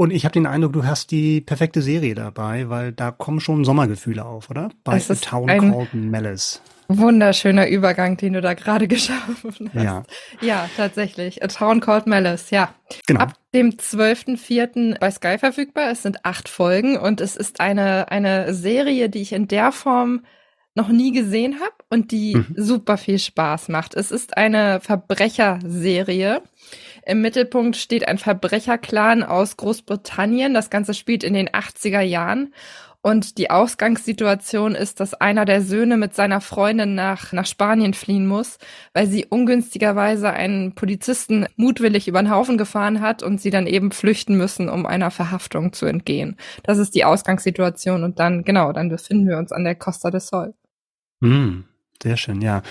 Und 0.01 0.13
ich 0.13 0.25
habe 0.25 0.33
den 0.33 0.47
Eindruck, 0.47 0.73
du 0.73 0.87
hast 0.87 1.11
die 1.11 1.43
perfekte 1.43 1.83
Serie 1.83 2.15
dabei, 2.15 2.71
weil 2.71 2.91
da 2.91 3.11
kommen 3.11 3.39
schon 3.39 3.67
Sommergefühle 3.67 4.25
auf, 4.25 4.49
oder? 4.49 4.71
Bei 4.83 4.97
A 4.97 5.15
Town 5.15 5.47
Called 5.47 5.93
Malice. 5.93 6.63
Wunderschöner 6.89 7.69
Übergang, 7.69 8.17
den 8.17 8.33
du 8.33 8.41
da 8.41 8.55
gerade 8.55 8.89
geschaffen 8.89 9.71
hast. 9.75 9.85
Ja. 9.85 10.05
ja, 10.41 10.71
tatsächlich. 10.75 11.45
A 11.45 11.49
Town 11.49 11.81
Called 11.81 12.07
Malice, 12.07 12.49
ja. 12.49 12.75
Genau. 13.07 13.21
Ab 13.21 13.35
dem 13.53 13.73
12.04. 13.73 14.99
bei 14.99 15.11
Sky 15.11 15.37
verfügbar. 15.37 15.91
Es 15.91 16.01
sind 16.01 16.25
acht 16.25 16.49
Folgen 16.49 16.97
und 16.97 17.21
es 17.21 17.37
ist 17.37 17.61
eine, 17.61 18.11
eine 18.11 18.55
Serie, 18.55 19.11
die 19.11 19.21
ich 19.21 19.35
in 19.35 19.49
der 19.49 19.71
Form 19.71 20.23
noch 20.75 20.89
nie 20.89 21.13
gesehen 21.13 21.57
habe 21.61 21.75
und 21.91 22.11
die 22.11 22.37
mhm. 22.37 22.55
super 22.57 22.97
viel 22.97 23.19
Spaß 23.19 23.69
macht. 23.69 23.95
Es 23.95 24.11
ist 24.11 24.39
eine 24.39 24.81
Verbrecherserie 24.81 26.41
Im 27.05 27.21
Mittelpunkt 27.21 27.77
steht 27.77 28.07
ein 28.07 28.19
Verbrecherclan 28.19 29.23
aus 29.23 29.57
Großbritannien. 29.57 30.55
Das 30.55 30.71
Ganze 30.71 30.95
spielt 30.95 31.25
in 31.25 31.35
den 31.35 31.49
80er 31.49 32.01
Jahren. 32.01 32.53
Und 33.03 33.39
die 33.39 33.49
Ausgangssituation 33.49 34.75
ist, 34.75 35.01
dass 35.01 35.15
einer 35.15 35.47
der 35.47 35.63
Söhne 35.63 35.97
mit 35.97 36.15
seiner 36.15 36.43
Freundin 36.43 36.95
nach, 36.95 37.33
nach 37.33 37.47
Spanien 37.47 37.95
fliehen 37.95 38.27
muss, 38.27 38.59
weil 38.93 39.07
sie 39.07 39.25
ungünstigerweise 39.25 40.31
einen 40.31 40.75
Polizisten 40.75 41.47
mutwillig 41.57 42.09
über 42.09 42.21
den 42.21 42.31
Haufen 42.31 42.59
gefahren 42.59 43.01
hat 43.01 43.23
und 43.23 43.41
sie 43.41 43.49
dann 43.49 43.67
eben 43.67 43.91
flüchten 43.91 44.37
müssen, 44.37 44.69
um 44.69 44.85
einer 44.85 45.11
Verhaftung 45.11 45.73
zu 45.73 45.87
entgehen. 45.87 46.37
Das 46.63 46.77
ist 46.77 46.95
die 46.95 47.07
Ausgangssituation 47.07 48.05
und 48.05 48.19
dann, 48.19 48.45
genau, 48.45 48.71
dann 48.75 48.91
befinden 48.91 49.27
wir 49.27 49.39
uns 49.39 49.51
an 49.51 49.65
der 49.65 49.77
Costa 49.77 50.11
del 50.11 50.21
Sol. 50.21 50.53
Mm, 51.21 51.61
sehr 52.03 52.19
schön, 52.19 52.43
ja. 52.43 52.63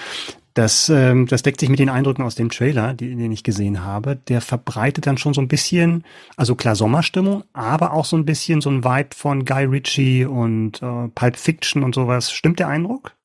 Das, 0.60 0.90
ähm, 0.90 1.26
das 1.26 1.42
deckt 1.42 1.62
sich 1.62 1.70
mit 1.70 1.80
den 1.80 1.88
Eindrücken 1.88 2.22
aus 2.26 2.36
dem 2.36 2.50
Trailer, 2.50 2.94
die, 2.94 3.16
den 3.16 3.32
ich 3.32 3.46
gesehen 3.46 3.86
habe. 3.86 4.18
Der 4.18 4.42
verbreitet 4.42 5.08
dann 5.08 5.18
schon 5.18 5.34
so 5.34 5.40
ein 5.40 5.48
bisschen, 5.48 6.04
also 6.36 6.54
klar 6.56 6.76
Sommerstimmung, 6.76 7.46
aber 7.54 7.94
auch 7.94 8.04
so 8.04 8.18
ein 8.18 8.26
bisschen 8.26 8.60
so 8.60 8.70
ein 8.70 8.84
Vibe 8.84 9.16
von 9.16 9.46
Guy 9.46 9.64
Ritchie 9.64 10.26
und 10.26 10.82
äh, 10.82 11.08
Pulp 11.16 11.38
Fiction 11.38 11.82
und 11.82 11.96
sowas. 11.96 12.34
Stimmt 12.34 12.60
der 12.60 12.68
Eindruck? 12.68 13.16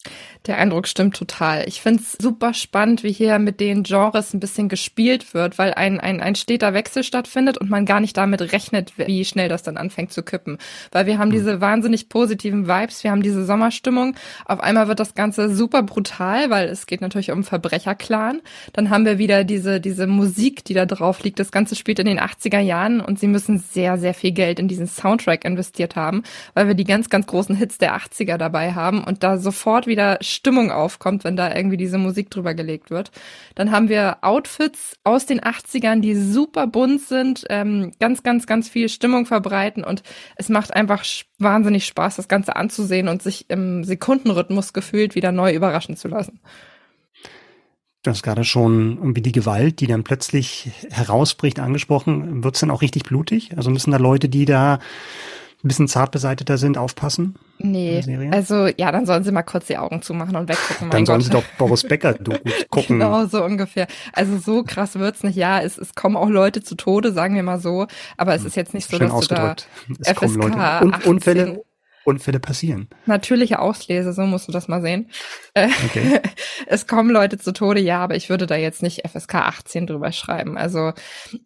Der 0.47 0.59
Eindruck 0.59 0.87
stimmt 0.87 1.17
total. 1.17 1.67
Ich 1.67 1.81
find's 1.81 2.19
super 2.21 2.53
spannend, 2.53 3.03
wie 3.03 3.13
hier 3.13 3.39
mit 3.39 3.61
den 3.61 3.83
Genres 3.83 4.35
ein 4.35 4.41
bisschen 4.41 4.69
gespielt 4.69 5.33
wird, 5.33 5.57
weil 5.57 5.73
ein, 5.73 5.99
ein, 6.01 6.21
ein 6.21 6.35
steter 6.35 6.75
Wechsel 6.75 7.03
stattfindet 7.03 7.57
und 7.57 7.71
man 7.71 7.87
gar 7.87 8.01
nicht 8.01 8.15
damit 8.17 8.53
rechnet, 8.53 8.93
wie 8.99 9.25
schnell 9.25 9.49
das 9.49 9.63
dann 9.63 9.79
anfängt 9.79 10.13
zu 10.13 10.23
kippen. 10.23 10.59
Weil 10.93 11.07
wir 11.07 11.19
haben 11.19 11.29
mhm. 11.29 11.35
diese 11.35 11.63
wahnsinnig 11.63 12.11
positiven 12.11 12.69
Vibes, 12.69 13.05
wir 13.05 13.11
haben 13.11 13.23
diese 13.23 13.47
Sommerstimmung. 13.47 14.17
Auf 14.45 14.61
einmal 14.61 14.87
wird 14.87 15.01
das 15.01 15.15
Ganze 15.15 15.55
super 15.55 15.83
brutal, 15.83 16.51
weil 16.51 16.69
es 16.69 16.85
geht 16.87 17.01
natürlich 17.01 17.31
um 17.31 17.43
Verbrecherclan. 17.43 18.43
Dann 18.75 18.91
haben 18.91 19.07
wir 19.07 19.17
wieder 19.17 19.45
diese, 19.45 19.81
diese 19.81 20.07
Musik, 20.07 20.63
die 20.65 20.75
da 20.75 20.85
drauf 20.85 21.23
liegt. 21.23 21.39
Das 21.39 21.53
Ganze 21.53 21.75
spielt 21.75 22.01
in 22.01 22.07
den 22.07 22.21
80er 22.21 22.61
Jahren 22.61 23.01
und 23.01 23.19
sie 23.19 23.29
müssen 23.29 23.61
sehr, 23.61 23.97
sehr 23.97 24.13
viel 24.13 24.33
Geld 24.33 24.59
in 24.59 24.69
diesen 24.69 24.89
Soundtrack 24.89 25.47
investiert 25.47 25.97
haben, 25.97 26.23
weil 26.53 26.67
wir 26.67 26.75
die 26.75 26.85
ganz, 26.85 27.09
ganz 27.09 27.27
großen 27.27 27.57
Hits 27.57 27.79
der 27.79 27.97
80er 27.97 28.37
dabei 28.37 28.75
haben 28.75 29.03
und 29.03 29.23
da 29.23 29.39
sofort 29.39 29.87
wieder 29.87 29.94
Stimmung 30.21 30.71
aufkommt, 30.71 31.25
wenn 31.25 31.37
da 31.37 31.55
irgendwie 31.55 31.77
diese 31.77 31.99
Musik 31.99 32.31
drüber 32.31 32.55
gelegt 32.55 32.91
wird. 32.91 33.11
Dann 33.55 33.71
haben 33.71 33.89
wir 33.89 34.19
Outfits 34.23 34.97
aus 35.05 35.27
den 35.27 35.41
80ern, 35.41 36.01
die 36.01 36.15
super 36.15 36.67
bunt 36.67 37.03
sind, 37.03 37.45
ähm, 37.51 37.93
ganz, 38.01 38.23
ganz, 38.23 38.47
ganz 38.47 38.69
viel 38.69 38.89
Stimmung 38.89 39.27
verbreiten 39.27 39.85
und 39.85 40.03
es 40.37 40.49
macht 40.49 40.75
einfach 40.75 41.05
wahnsinnig 41.39 41.87
Spaß, 41.87 42.17
das 42.17 42.29
Ganze 42.29 42.57
anzusehen 42.57 43.09
und 43.09 43.23
sich 43.23 43.49
im 43.49 43.85
Sekundenrhythmus 43.85 44.73
gefühlt 44.73 45.15
wieder 45.15 45.33
neu 45.33 45.53
überraschen 45.53 45.97
zu 45.97 46.09
lassen. 46.09 46.41
Du 48.05 48.11
hast 48.11 48.23
gerade 48.23 48.45
schon 48.45 48.99
irgendwie 48.99 49.23
die 49.23 49.33
Gewalt, 49.33 49.81
die 49.81 49.87
dann 49.87 50.05
plötzlich 50.05 50.71
herausbricht, 50.91 51.59
angesprochen. 51.59 52.45
Wird 52.45 52.55
es 52.55 52.61
dann 52.61 52.71
auch 52.71 52.83
richtig 52.83 53.05
blutig? 53.05 53.57
Also 53.57 53.71
müssen 53.71 53.93
da 53.93 53.97
Leute, 53.97 54.29
die 54.29 54.45
da 54.45 54.79
ein 55.65 55.69
bisschen 55.69 55.89
zart 55.89 56.11
beseiteter 56.11 56.59
sind, 56.59 56.77
aufpassen? 56.77 57.37
Nee, 57.59 58.03
also 58.33 58.67
ja, 58.67 58.93
dann 58.93 59.07
sollen 59.07 59.25
sie 59.25 59.33
mal 59.33 59.43
kurz 59.43 59.67
die 59.67 59.79
Augen 59.79 60.03
zumachen 60.03 60.37
und 60.37 60.49
weggucken. 60.49 60.91
Dann 60.91 61.07
sollen 61.07 61.21
Gott. 61.21 61.25
sie 61.25 61.31
doch 61.31 61.45
Boris 61.57 61.85
Becker 61.85 62.15
gucken. 62.71 62.99
genau, 62.99 63.25
so 63.27 63.43
ungefähr. 63.43 63.87
Also 64.13 64.37
so 64.39 64.63
krass 64.63 64.97
wird's 64.97 65.23
nicht. 65.23 65.37
Ja, 65.37 65.61
es, 65.61 65.79
es 65.79 65.95
kommen 65.95 66.17
auch 66.17 66.29
Leute 66.29 66.63
zu 66.63 66.75
Tode, 66.75 67.13
sagen 67.13 67.35
wir 67.35 67.43
mal 67.43 67.61
so. 67.61 67.87
Aber 68.17 68.35
es 68.35 68.45
ist 68.45 68.57
jetzt 68.57 68.75
nicht 68.75 68.91
so, 68.91 68.99
Schön 68.99 69.07
dass 69.09 69.17
ausgedrückt. 69.17 69.69
du 69.89 69.95
da 69.95 70.11
es 70.11 70.17
kommen 70.17 70.35
Leute. 70.35 70.85
Und, 70.85 71.07
Unfälle, 71.07 71.63
Unfälle 72.05 72.41
passieren. 72.41 72.89
Natürliche 73.07 73.59
Auslese, 73.59 74.13
so 74.13 74.23
musst 74.23 74.47
du 74.47 74.53
das 74.53 74.69
mal 74.69 74.83
sehen. 74.83 75.11
Äh, 75.55 75.69
okay. 75.87 76.21
es 76.67 76.87
kommen 76.87 77.09
Leute 77.11 77.39
zu 77.39 77.53
Tode, 77.53 77.81
ja, 77.81 78.01
aber 78.01 78.17
ich 78.17 78.29
würde 78.29 78.47
da 78.47 78.57
jetzt 78.57 78.83
nicht 78.83 79.09
FSK 79.09 79.37
18 79.37 79.87
drüber 79.87 80.13
schreiben. 80.13 80.59
Also 80.59 80.93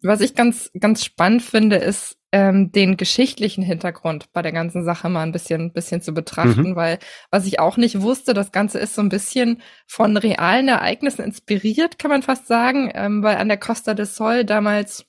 was 0.01 0.19
ich 0.19 0.35
ganz, 0.35 0.69
ganz 0.77 1.05
spannend 1.05 1.41
finde, 1.41 1.77
ist, 1.77 2.18
ähm, 2.31 2.71
den 2.71 2.97
geschichtlichen 2.97 3.63
Hintergrund 3.63 4.31
bei 4.33 4.41
der 4.41 4.51
ganzen 4.51 4.83
Sache 4.83 5.09
mal 5.09 5.23
ein 5.23 5.31
bisschen, 5.31 5.73
bisschen 5.73 6.01
zu 6.01 6.13
betrachten, 6.13 6.71
mhm. 6.71 6.75
weil 6.75 6.99
was 7.31 7.45
ich 7.47 7.59
auch 7.59 7.77
nicht 7.77 8.01
wusste, 8.01 8.33
das 8.33 8.51
Ganze 8.51 8.77
ist 8.79 8.93
so 8.93 9.01
ein 9.01 9.09
bisschen 9.09 9.61
von 9.87 10.15
realen 10.15 10.67
Ereignissen 10.67 11.23
inspiriert, 11.23 11.97
kann 11.97 12.11
man 12.11 12.21
fast 12.21 12.47
sagen, 12.47 12.91
ähm, 12.93 13.23
weil 13.23 13.37
an 13.37 13.47
der 13.47 13.57
Costa 13.57 13.93
del 13.93 14.05
Sol 14.05 14.45
damals 14.45 15.05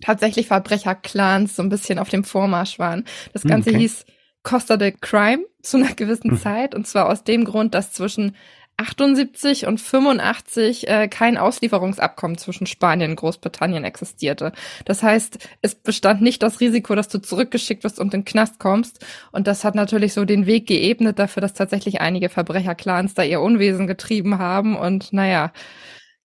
tatsächlich 0.00 0.48
Verbrecherclans 0.48 1.54
so 1.54 1.62
ein 1.62 1.68
bisschen 1.68 1.98
auf 1.98 2.08
dem 2.08 2.24
Vormarsch 2.24 2.78
waren. 2.78 3.04
Das 3.32 3.42
Ganze 3.42 3.70
okay. 3.70 3.78
hieß 3.78 4.04
Costa 4.42 4.76
del 4.76 4.92
Crime 4.92 5.44
zu 5.62 5.76
einer 5.76 5.94
gewissen 5.94 6.32
mhm. 6.32 6.38
Zeit 6.38 6.74
und 6.74 6.86
zwar 6.86 7.08
aus 7.08 7.22
dem 7.24 7.44
Grund, 7.44 7.74
dass 7.74 7.92
zwischen 7.92 8.34
78 8.76 9.66
und 9.66 9.80
85 9.80 10.88
äh, 10.88 11.08
kein 11.08 11.38
Auslieferungsabkommen 11.38 12.38
zwischen 12.38 12.66
Spanien 12.66 13.12
und 13.12 13.16
Großbritannien 13.16 13.84
existierte. 13.84 14.52
Das 14.84 15.02
heißt, 15.02 15.38
es 15.62 15.74
bestand 15.76 16.22
nicht 16.22 16.42
das 16.42 16.60
Risiko, 16.60 16.94
dass 16.94 17.08
du 17.08 17.18
zurückgeschickt 17.18 17.84
wirst 17.84 18.00
und 18.00 18.12
in 18.14 18.20
den 18.20 18.24
Knast 18.24 18.58
kommst. 18.58 19.04
Und 19.32 19.46
das 19.46 19.64
hat 19.64 19.74
natürlich 19.74 20.12
so 20.12 20.24
den 20.24 20.46
Weg 20.46 20.66
geebnet 20.66 21.18
dafür, 21.18 21.40
dass 21.40 21.54
tatsächlich 21.54 22.00
einige 22.00 22.28
Verbrecherclans 22.28 23.14
da 23.14 23.22
ihr 23.22 23.40
Unwesen 23.40 23.86
getrieben 23.86 24.38
haben 24.38 24.76
und 24.76 25.12
naja, 25.12 25.52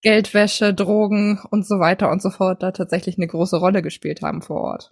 Geldwäsche, 0.02 0.74
Drogen 0.74 1.40
und 1.52 1.68
so 1.68 1.80
weiter 1.80 2.10
und 2.10 2.22
so 2.22 2.30
fort 2.30 2.64
da 2.64 2.72
tatsächlich 2.72 3.18
eine 3.18 3.28
große 3.28 3.58
Rolle 3.58 3.82
gespielt 3.82 4.22
haben 4.22 4.42
vor 4.42 4.62
Ort. 4.62 4.92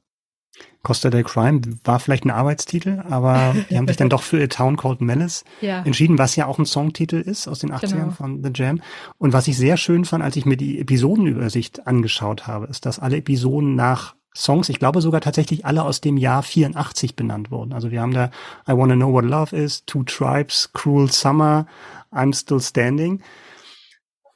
Costa 0.83 1.09
del 1.09 1.23
Crime 1.23 1.61
war 1.83 1.99
vielleicht 1.99 2.23
ein 2.23 2.31
Arbeitstitel, 2.31 3.03
aber 3.09 3.53
die 3.69 3.77
haben 3.77 3.87
sich 3.87 3.97
dann 3.97 4.09
doch 4.09 4.21
für 4.21 4.41
A 4.41 4.47
Town 4.47 4.77
Called 4.77 5.01
Malice 5.01 5.43
ja. 5.61 5.81
entschieden, 5.83 6.17
was 6.17 6.35
ja 6.35 6.45
auch 6.45 6.59
ein 6.59 6.65
Songtitel 6.65 7.17
ist 7.17 7.47
aus 7.47 7.59
den 7.59 7.73
80ern 7.73 7.91
genau. 7.91 8.11
von 8.11 8.43
The 8.43 8.51
Jam. 8.53 8.81
Und 9.17 9.33
was 9.33 9.47
ich 9.47 9.57
sehr 9.57 9.75
schön 9.75 10.05
fand, 10.05 10.23
als 10.23 10.35
ich 10.37 10.45
mir 10.45 10.55
die 10.55 10.79
Episodenübersicht 10.79 11.87
angeschaut 11.87 12.47
habe, 12.47 12.67
ist, 12.67 12.85
dass 12.85 12.99
alle 12.99 13.17
Episoden 13.17 13.75
nach 13.75 14.15
Songs, 14.33 14.69
ich 14.69 14.79
glaube 14.79 15.01
sogar 15.01 15.19
tatsächlich 15.19 15.65
alle 15.65 15.83
aus 15.83 15.99
dem 15.99 16.15
Jahr 16.15 16.43
84 16.43 17.15
benannt 17.15 17.49
wurden. 17.49 17.73
Also 17.73 17.91
wir 17.91 18.01
haben 18.01 18.13
da 18.13 18.29
I 18.69 18.73
Wanna 18.73 18.95
Know 18.95 19.11
What 19.11 19.25
Love 19.25 19.55
Is, 19.55 19.83
Two 19.85 20.03
Tribes, 20.03 20.71
Cruel 20.73 21.11
Summer, 21.11 21.65
I'm 22.13 22.33
Still 22.33 22.61
Standing. 22.61 23.21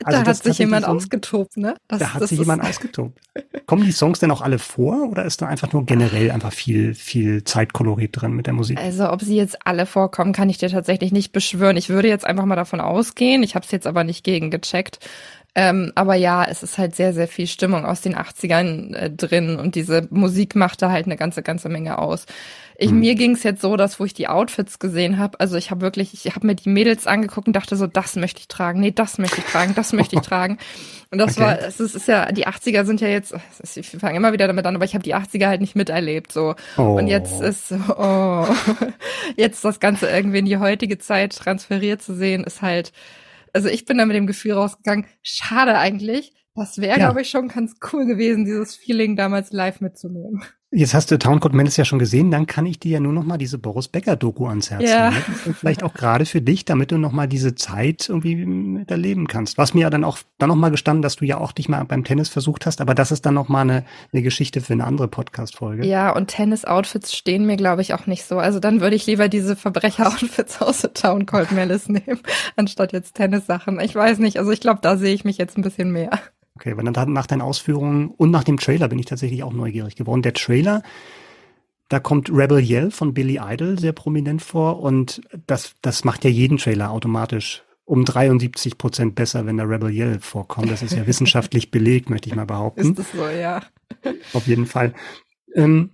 Also 0.06 0.24
da 0.24 0.30
hat 0.30 0.43
sich 0.43 0.58
jemand 0.58 0.86
so, 0.86 0.91
ausgetobt, 0.91 1.58
ne? 1.58 1.76
Das, 1.88 1.99
da 1.99 2.14
hat 2.14 2.28
sich 2.28 2.39
jemand 2.39 2.64
ausgetobt. 2.68 3.20
Kommen 3.66 3.84
die 3.84 3.91
Songs 3.91 4.20
denn 4.20 4.32
auch 4.32 4.41
alle 4.41 4.60
vor 4.60 5.10
oder 5.10 5.26
ist 5.26 5.41
da 5.41 5.47
einfach 5.47 5.72
nur 5.74 5.86
generell 5.86 6.32
einfach 6.32 6.54
viel, 6.54 6.93
viel 6.93 7.43
Zeitkolorit 7.43 8.10
drin 8.14 8.34
mit 8.34 8.47
der 8.47 8.54
Musik? 8.54 8.78
Also 8.78 9.10
ob 9.10 9.22
sie 9.22 9.36
jetzt 9.36 9.66
alle 9.66 9.86
vorkommen, 9.86 10.34
kann 10.34 10.49
ich 10.49 10.58
dir 10.58 10.70
tatsächlich 10.70 11.12
nicht 11.12 11.32
beschwören. 11.32 11.78
Ich 11.78 11.89
würde 11.89 12.08
jetzt 12.08 12.26
einfach 12.26 12.45
mal 12.45 12.56
davon 12.56 12.82
ausgehen. 12.82 13.43
Ich 13.43 13.56
habe 13.56 13.66
es 13.66 13.72
jetzt 13.72 13.88
aber 13.88 14.04
nicht 14.04 14.24
gegengecheckt. 14.24 14.99
Ähm, 15.54 15.91
aber 15.95 16.16
ja, 16.16 16.45
es 16.45 16.64
ist 16.64 16.78
halt 16.78 16.95
sehr, 16.95 17.12
sehr 17.12 17.28
viel 17.28 17.45
Stimmung 17.45 17.84
aus 17.84 17.99
den 17.99 18.16
80ern 18.16 18.95
äh, 18.95 19.10
drin 19.10 19.58
und 19.58 19.76
diese 19.76 20.08
Musik 20.10 20.56
macht 20.56 20.82
da 20.82 20.91
halt 20.91 21.08
eine 21.08 21.18
ganze, 21.18 21.43
ganze 21.43 21.68
Menge 21.68 21.97
aus. 21.99 22.26
Ich, 22.78 22.89
hm. 22.89 22.99
Mir 22.99 23.16
ging 23.16 23.34
es 23.34 23.43
jetzt 23.43 23.62
so, 23.62 23.76
dass 23.76 23.99
wo 23.99 24.06
ich 24.06 24.14
die 24.14 24.30
Outfits 24.30 24.80
gesehen 24.80 25.20
habe, 25.20 25.39
also 25.41 25.58
ich 25.58 25.70
habe 25.70 25.82
wirklich, 25.82 26.14
ich 26.14 26.34
habe 26.34 26.47
mir 26.47 26.56
die 26.56 26.70
Mädels 26.70 27.06
angeguckt 27.06 27.47
und 27.47 27.56
dachte 27.56 27.76
so, 27.76 27.86
das 27.86 28.16
möchte 28.16 28.39
ich 28.39 28.47
tragen, 28.47 28.80
nee, 28.80 28.91
das 28.91 29.18
möchte 29.18 29.41
ich 29.41 29.43
tragen, 29.43 29.76
das 29.76 29.91
möchte 29.91 30.16
ich 30.16 30.22
tragen. 30.26 30.58
Und 31.12 31.18
das 31.18 31.38
okay. 31.38 31.41
war, 31.41 31.60
es 31.60 31.82
ist, 31.82 31.95
ist, 31.95 32.08
ja, 32.08 32.32
die 32.32 32.47
80er 32.47 32.86
sind 32.86 33.02
ja 33.02 33.10
jetzt, 33.10 33.36
ich 33.76 33.89
fange 33.89 34.16
immer 34.16 34.32
wieder 34.32 34.47
damit 34.47 34.66
an, 34.66 34.76
aber 34.76 34.86
ich 34.86 34.93
habe 34.93 35.04
die 35.04 35.16
80er 35.16 35.47
halt 35.47 35.60
nicht 35.60 35.76
miterlebt 35.76 36.32
so. 36.32 36.56
Oh. 36.78 36.97
Und 36.97 37.08
jetzt 37.08 37.41
ist, 37.41 37.74
oh, 37.97 38.47
jetzt 39.36 39.66
das 39.66 39.82
Ganze 39.82 40.10
irgendwie 40.10 40.39
in 40.39 40.45
die 40.45 40.58
heutige 40.58 40.97
Zeit 40.97 41.36
transferiert 41.36 42.02
zu 42.02 42.16
sehen, 42.16 42.45
ist 42.45 42.62
halt, 42.62 42.93
also 43.54 43.68
ich 43.70 43.86
bin 43.86 43.97
da 43.97 44.06
mit 44.06 44.16
dem 44.16 44.28
Gefühl 44.28 44.54
rausgegangen, 44.54 45.06
schade 45.24 45.78
eigentlich. 45.78 46.34
Das 46.56 46.80
wäre, 46.80 46.99
ja. 46.99 47.06
glaube 47.08 47.22
ich, 47.22 47.30
schon 47.30 47.47
ganz 47.47 47.76
cool 47.91 48.06
gewesen, 48.06 48.45
dieses 48.45 48.76
Feeling 48.76 49.16
damals 49.16 49.52
live 49.52 49.80
mitzunehmen. 49.82 50.43
Jetzt 50.74 50.93
hast 50.93 51.11
du 51.11 51.19
Town 51.19 51.41
Code 51.41 51.53
Menace 51.53 51.76
ja 51.76 51.84
schon 51.84 51.99
gesehen, 51.99 52.32
dann 52.32 52.47
kann 52.47 52.65
ich 52.65 52.80
dir 52.80 52.91
ja 52.91 52.99
nur 53.01 53.11
noch 53.11 53.26
mal 53.26 53.38
diese 53.38 53.57
Boris 53.57 53.89
Becker 53.89 54.15
Doku 54.15 54.47
ans 54.47 54.72
Herz 54.72 54.89
ja. 54.89 55.09
legen. 55.09 55.55
Vielleicht 55.59 55.84
auch 55.84 55.93
gerade 55.93 56.26
für 56.26 56.41
dich, 56.41 56.63
damit 56.63 56.93
du 56.93 56.97
noch 56.97 57.11
mal 57.11 57.28
diese 57.28 57.55
Zeit 57.55 58.07
irgendwie 58.07 58.38
miterleben 58.45 59.28
kannst. 59.28 59.57
Was 59.57 59.74
mir 59.74 59.82
ja 59.82 59.89
dann 59.89 60.05
auch 60.05 60.19
dann 60.38 60.47
noch 60.47 60.55
mal 60.55 60.72
gestanden, 60.72 61.01
dass 61.01 61.17
du 61.17 61.26
ja 61.26 61.39
auch 61.39 61.51
dich 61.51 61.67
mal 61.67 61.84
beim 61.84 62.05
Tennis 62.05 62.30
versucht 62.30 62.65
hast, 62.65 62.80
aber 62.80 62.95
das 62.95 63.11
ist 63.11 63.26
dann 63.26 63.34
noch 63.34 63.49
mal 63.49 63.61
eine, 63.61 63.84
eine 64.13 64.22
Geschichte 64.22 64.61
für 64.61 64.72
eine 64.72 64.86
andere 64.86 65.09
Podcast 65.09 65.57
Folge. 65.57 65.86
Ja, 65.86 66.15
und 66.15 66.28
Tennis 66.28 66.63
Outfits 66.63 67.13
stehen 67.13 67.45
mir 67.45 67.57
glaube 67.57 67.82
ich 67.82 67.93
auch 67.93 68.07
nicht 68.07 68.24
so. 68.24 68.39
Also 68.39 68.61
dann 68.61 68.80
würde 68.80 68.95
ich 68.95 69.05
lieber 69.05 69.28
diese 69.28 69.57
Verbrecher 69.57 70.07
Outfits 70.07 70.61
aus 70.61 70.82
der 70.82 70.93
Town 70.93 71.26
Code 71.26 71.53
Menace 71.53 71.89
nehmen, 71.89 72.22
anstatt 72.55 72.93
jetzt 72.93 73.15
Tennis 73.15 73.45
Sachen. 73.45 73.82
Ich 73.82 73.93
weiß 73.93 74.19
nicht, 74.19 74.39
also 74.39 74.51
ich 74.51 74.61
glaube, 74.61 74.80
da 74.82 74.95
sehe 74.95 75.13
ich 75.13 75.26
mich 75.26 75.38
jetzt 75.38 75.57
ein 75.57 75.63
bisschen 75.63 75.91
mehr. 75.91 76.11
Okay, 76.62 76.78
weil 76.78 76.86
dann 76.86 77.12
nach 77.12 77.26
deinen 77.26 77.41
Ausführungen 77.41 78.09
und 78.09 78.30
nach 78.30 78.43
dem 78.43 78.57
Trailer 78.57 78.88
bin 78.88 78.99
ich 78.99 79.07
tatsächlich 79.07 79.41
auch 79.41 79.51
neugierig 79.51 79.95
geworden. 79.95 80.22
Der 80.22 80.36
Trailer, 80.36 80.84
da 81.89 81.99
kommt 81.99 82.30
Rebel 82.32 82.59
Yell 82.59 82.91
von 82.91 83.16
Billy 83.16 83.39
Idol 83.41 83.80
sehr 83.80 83.93
prominent 83.93 84.43
vor 84.43 84.80
und 84.80 85.22
das, 85.47 85.74
das 85.82 86.03
macht 86.03 86.24
ja 86.24 86.30
jeden 86.30 86.57
Trailer 86.57 86.91
automatisch 86.91 87.64
um 87.84 88.05
73 88.05 88.78
Prozent 88.78 89.16
besser, 89.16 89.47
wenn 89.47 89.57
der 89.57 89.68
Rebel 89.68 89.89
Yell 89.89 90.20
vorkommt. 90.20 90.70
Das 90.70 90.84
ist 90.84 90.95
ja 90.95 91.07
wissenschaftlich 91.07 91.72
belegt, 91.72 92.12
möchte 92.12 92.30
ich 92.30 92.36
mal 92.36 92.45
behaupten. 92.45 92.91
Ist 92.91 92.99
das 92.99 93.12
so, 93.12 93.28
ja. 93.28 93.64
Auf 94.34 94.45
jeden 94.45 94.68
Fall. 94.68 94.93
Ähm, 95.55 95.89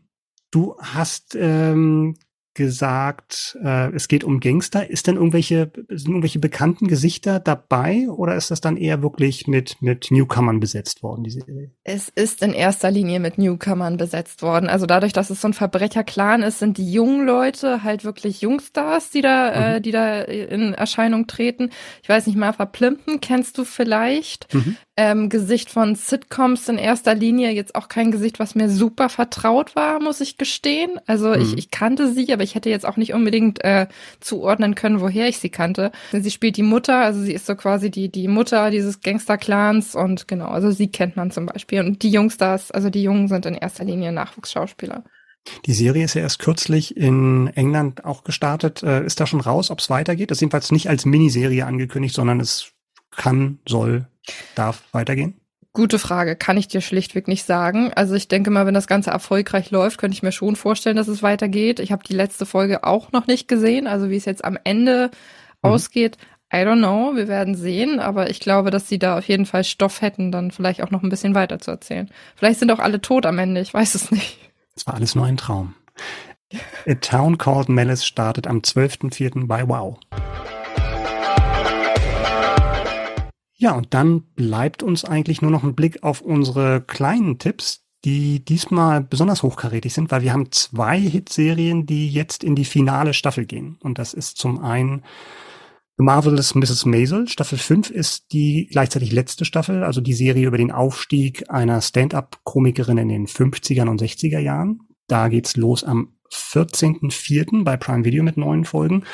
du 0.51 0.75
hast 0.81 1.33
ähm, 1.39 2.17
gesagt, 2.57 3.57
äh, 3.63 3.93
es 3.93 4.09
geht 4.09 4.25
um 4.25 4.41
Gangster. 4.41 4.89
Ist 4.89 5.07
denn 5.07 5.15
irgendwelche, 5.15 5.71
sind 5.87 6.07
irgendwelche 6.07 6.39
bekannten 6.39 6.87
Gesichter 6.87 7.39
dabei 7.39 8.09
oder 8.09 8.35
ist 8.35 8.51
das 8.51 8.59
dann 8.59 8.75
eher 8.75 9.01
wirklich 9.01 9.47
mit, 9.47 9.81
mit 9.81 10.11
Newcomern 10.11 10.59
besetzt 10.59 11.03
worden, 11.03 11.23
die 11.23 11.29
Serie? 11.29 11.71
Es 11.85 12.09
ist 12.09 12.43
in 12.43 12.53
erster 12.53 12.91
Linie 12.91 13.21
mit 13.21 13.37
Newcomern 13.37 13.95
besetzt 13.95 14.41
worden. 14.41 14.67
Also 14.67 14.85
dadurch, 14.85 15.13
dass 15.13 15.29
es 15.29 15.39
so 15.39 15.47
ein 15.47 15.53
Verbrecherclan 15.53 16.43
ist, 16.43 16.59
sind 16.59 16.77
die 16.77 16.91
jungen 16.91 17.25
Leute 17.25 17.83
halt 17.83 18.03
wirklich 18.03 18.41
Jungstars, 18.41 19.11
die 19.11 19.21
da, 19.21 19.49
äh, 19.49 19.59
mhm. 19.59 19.75
äh, 19.77 19.81
die 19.81 19.91
da 19.91 20.21
in 20.21 20.73
Erscheinung 20.73 21.27
treten. 21.27 21.69
Ich 22.03 22.09
weiß 22.09 22.27
nicht, 22.27 22.37
Martha 22.37 22.65
Plimpton 22.65 23.21
kennst 23.21 23.57
du 23.57 23.63
vielleicht. 23.63 24.53
Mhm. 24.53 24.75
Ähm, 24.99 25.29
Gesicht 25.29 25.69
von 25.69 25.93
Sitcoms 25.93 26.67
in 26.67 26.79
erster 26.79 27.13
Linie, 27.13 27.51
jetzt 27.51 27.75
auch 27.75 27.87
kein 27.87 28.11
Gesicht, 28.11 28.39
was 28.39 28.55
mir 28.55 28.67
super 28.67 29.09
vertraut 29.09 29.75
war, 29.75 30.01
muss 30.01 30.21
ich 30.21 30.37
gestehen. 30.37 30.99
Also 31.05 31.29
mhm. 31.29 31.41
ich, 31.41 31.57
ich 31.57 31.71
kannte 31.71 32.11
sie, 32.11 32.33
aber 32.33 32.41
ich 32.41 32.55
hätte 32.55 32.71
jetzt 32.71 32.85
auch 32.85 32.97
nicht 32.97 33.13
unbedingt 33.13 33.63
äh, 33.63 33.87
zuordnen 34.19 34.73
können, 34.73 34.99
woher 34.99 35.29
ich 35.29 35.37
sie 35.37 35.49
kannte. 35.49 35.91
Sie 36.11 36.31
spielt 36.31 36.57
die 36.57 36.63
Mutter, 36.63 36.97
also 36.97 37.21
sie 37.21 37.33
ist 37.33 37.45
so 37.45 37.55
quasi 37.55 37.91
die, 37.91 38.09
die 38.09 38.27
Mutter 38.27 38.71
dieses 38.71 39.01
Gangster-Clans 39.01 39.93
und 39.93 40.27
genau, 40.27 40.47
also 40.47 40.71
sie 40.71 40.87
kennt 40.87 41.15
man 41.15 41.29
zum 41.29 41.45
Beispiel. 41.45 41.81
Und 41.81 42.01
die 42.01 42.09
Jungstars, 42.09 42.71
also 42.71 42.89
die 42.89 43.03
Jungen 43.03 43.27
sind 43.27 43.45
in 43.45 43.53
erster 43.53 43.83
Linie 43.83 44.11
Nachwuchsschauspieler. 44.11 45.03
Die 45.65 45.73
Serie 45.73 46.05
ist 46.05 46.13
ja 46.13 46.21
erst 46.21 46.39
kürzlich 46.39 46.97
in 46.97 47.47
England 47.55 48.05
auch 48.05 48.23
gestartet. 48.23 48.83
Äh, 48.83 49.05
ist 49.05 49.19
da 49.19 49.27
schon 49.27 49.41
raus, 49.41 49.71
ob 49.71 49.79
es 49.79 49.89
weitergeht? 49.89 50.31
Das 50.31 50.37
ist 50.37 50.41
jedenfalls 50.41 50.71
nicht 50.71 50.89
als 50.89 51.05
Miniserie 51.05 51.65
angekündigt, 51.65 52.15
sondern 52.15 52.39
es 52.39 52.73
kann, 53.15 53.59
soll, 53.67 54.07
darf 54.55 54.83
weitergehen. 54.91 55.39
Gute 55.73 55.99
Frage, 55.99 56.35
kann 56.35 56.57
ich 56.57 56.67
dir 56.67 56.81
schlichtweg 56.81 57.27
nicht 57.27 57.45
sagen. 57.45 57.91
Also 57.93 58.15
ich 58.15 58.27
denke 58.27 58.49
mal, 58.49 58.65
wenn 58.65 58.73
das 58.73 58.87
Ganze 58.87 59.11
erfolgreich 59.11 59.69
läuft, 59.69 59.99
könnte 59.99 60.15
ich 60.15 60.23
mir 60.23 60.31
schon 60.31 60.55
vorstellen, 60.55 60.95
dass 60.97 61.07
es 61.07 61.21
weitergeht. 61.21 61.79
Ich 61.79 61.91
habe 61.91 62.03
die 62.03 62.15
letzte 62.15 62.47
Folge 62.47 62.83
auch 62.83 63.11
noch 63.11 63.27
nicht 63.27 63.47
gesehen, 63.47 63.85
also 63.85 64.09
wie 64.09 64.17
es 64.17 64.25
jetzt 64.25 64.43
am 64.43 64.57
Ende 64.63 65.11
mhm. 65.61 65.69
ausgeht. 65.69 66.17
I 66.51 66.57
don't 66.57 66.79
know, 66.79 67.15
wir 67.15 67.27
werden 67.27 67.55
sehen, 67.55 67.99
aber 67.99 68.29
ich 68.29 68.39
glaube, 68.39 68.71
dass 68.71 68.87
sie 68.87 68.97
da 68.97 69.17
auf 69.17 69.27
jeden 69.27 69.45
Fall 69.45 69.63
Stoff 69.65 70.01
hätten, 70.01 70.31
dann 70.31 70.49
vielleicht 70.49 70.81
auch 70.81 70.91
noch 70.91 71.03
ein 71.03 71.09
bisschen 71.09 71.35
weiter 71.35 71.59
zu 71.59 71.71
erzählen. 71.71 72.09
Vielleicht 72.35 72.59
sind 72.59 72.71
auch 72.71 72.79
alle 72.79 73.01
tot 73.01 73.25
am 73.25 73.37
Ende, 73.37 73.61
ich 73.61 73.73
weiß 73.73 73.95
es 73.95 74.11
nicht. 74.11 74.39
Es 74.75 74.87
war 74.87 74.93
alles 74.93 75.13
nur 75.13 75.25
ein 75.25 75.37
Traum. 75.37 75.75
A 76.87 76.93
Town 76.95 77.37
Called 77.37 77.67
Malice 77.67 78.05
startet 78.05 78.47
am 78.47 78.59
12.04. 78.59 79.45
bei 79.47 79.67
Wow. 79.67 79.99
Ja, 83.57 83.75
und 83.75 83.93
dann 83.93 84.21
bleibt 84.35 84.83
uns 84.83 85.03
eigentlich 85.03 85.41
nur 85.41 85.51
noch 85.51 85.63
ein 85.63 85.75
Blick 85.75 86.03
auf 86.03 86.21
unsere 86.21 86.81
kleinen 86.81 87.39
Tipps, 87.39 87.83
die 88.05 88.45
diesmal 88.45 89.01
besonders 89.01 89.41
hochkarätig 89.41 89.93
sind, 89.93 90.11
weil 90.11 90.21
wir 90.21 90.31
haben 90.31 90.51
zwei 90.51 90.99
Hitserien, 90.99 91.87
die 91.87 92.07
jetzt 92.07 92.43
in 92.43 92.55
die 92.55 92.65
finale 92.65 93.15
Staffel 93.15 93.45
gehen. 93.45 93.77
Und 93.81 93.97
das 93.97 94.13
ist 94.13 94.37
zum 94.37 94.59
einen 94.59 95.03
The 95.97 96.03
Marvelous 96.03 96.53
Mrs. 96.53 96.85
Maisel. 96.85 97.27
Staffel 97.27 97.57
5 97.57 97.89
ist 97.89 98.31
die 98.31 98.67
gleichzeitig 98.71 99.11
letzte 99.11 99.45
Staffel, 99.45 99.83
also 99.83 99.99
die 99.99 100.13
Serie 100.13 100.45
über 100.45 100.59
den 100.59 100.71
Aufstieg 100.71 101.49
einer 101.49 101.81
Stand-up-Komikerin 101.81 102.99
in 102.99 103.09
den 103.09 103.25
50er 103.25 103.89
und 103.89 103.99
60er 103.99 104.37
Jahren. 104.37 104.81
Da 105.07 105.29
geht's 105.29 105.57
los 105.57 105.83
am 105.83 106.13
14.04. 106.31 107.63
bei 107.63 107.77
Prime 107.77 108.05
Video 108.05 108.23
mit 108.23 108.37
neuen 108.37 108.65
Folgen. 108.65 109.05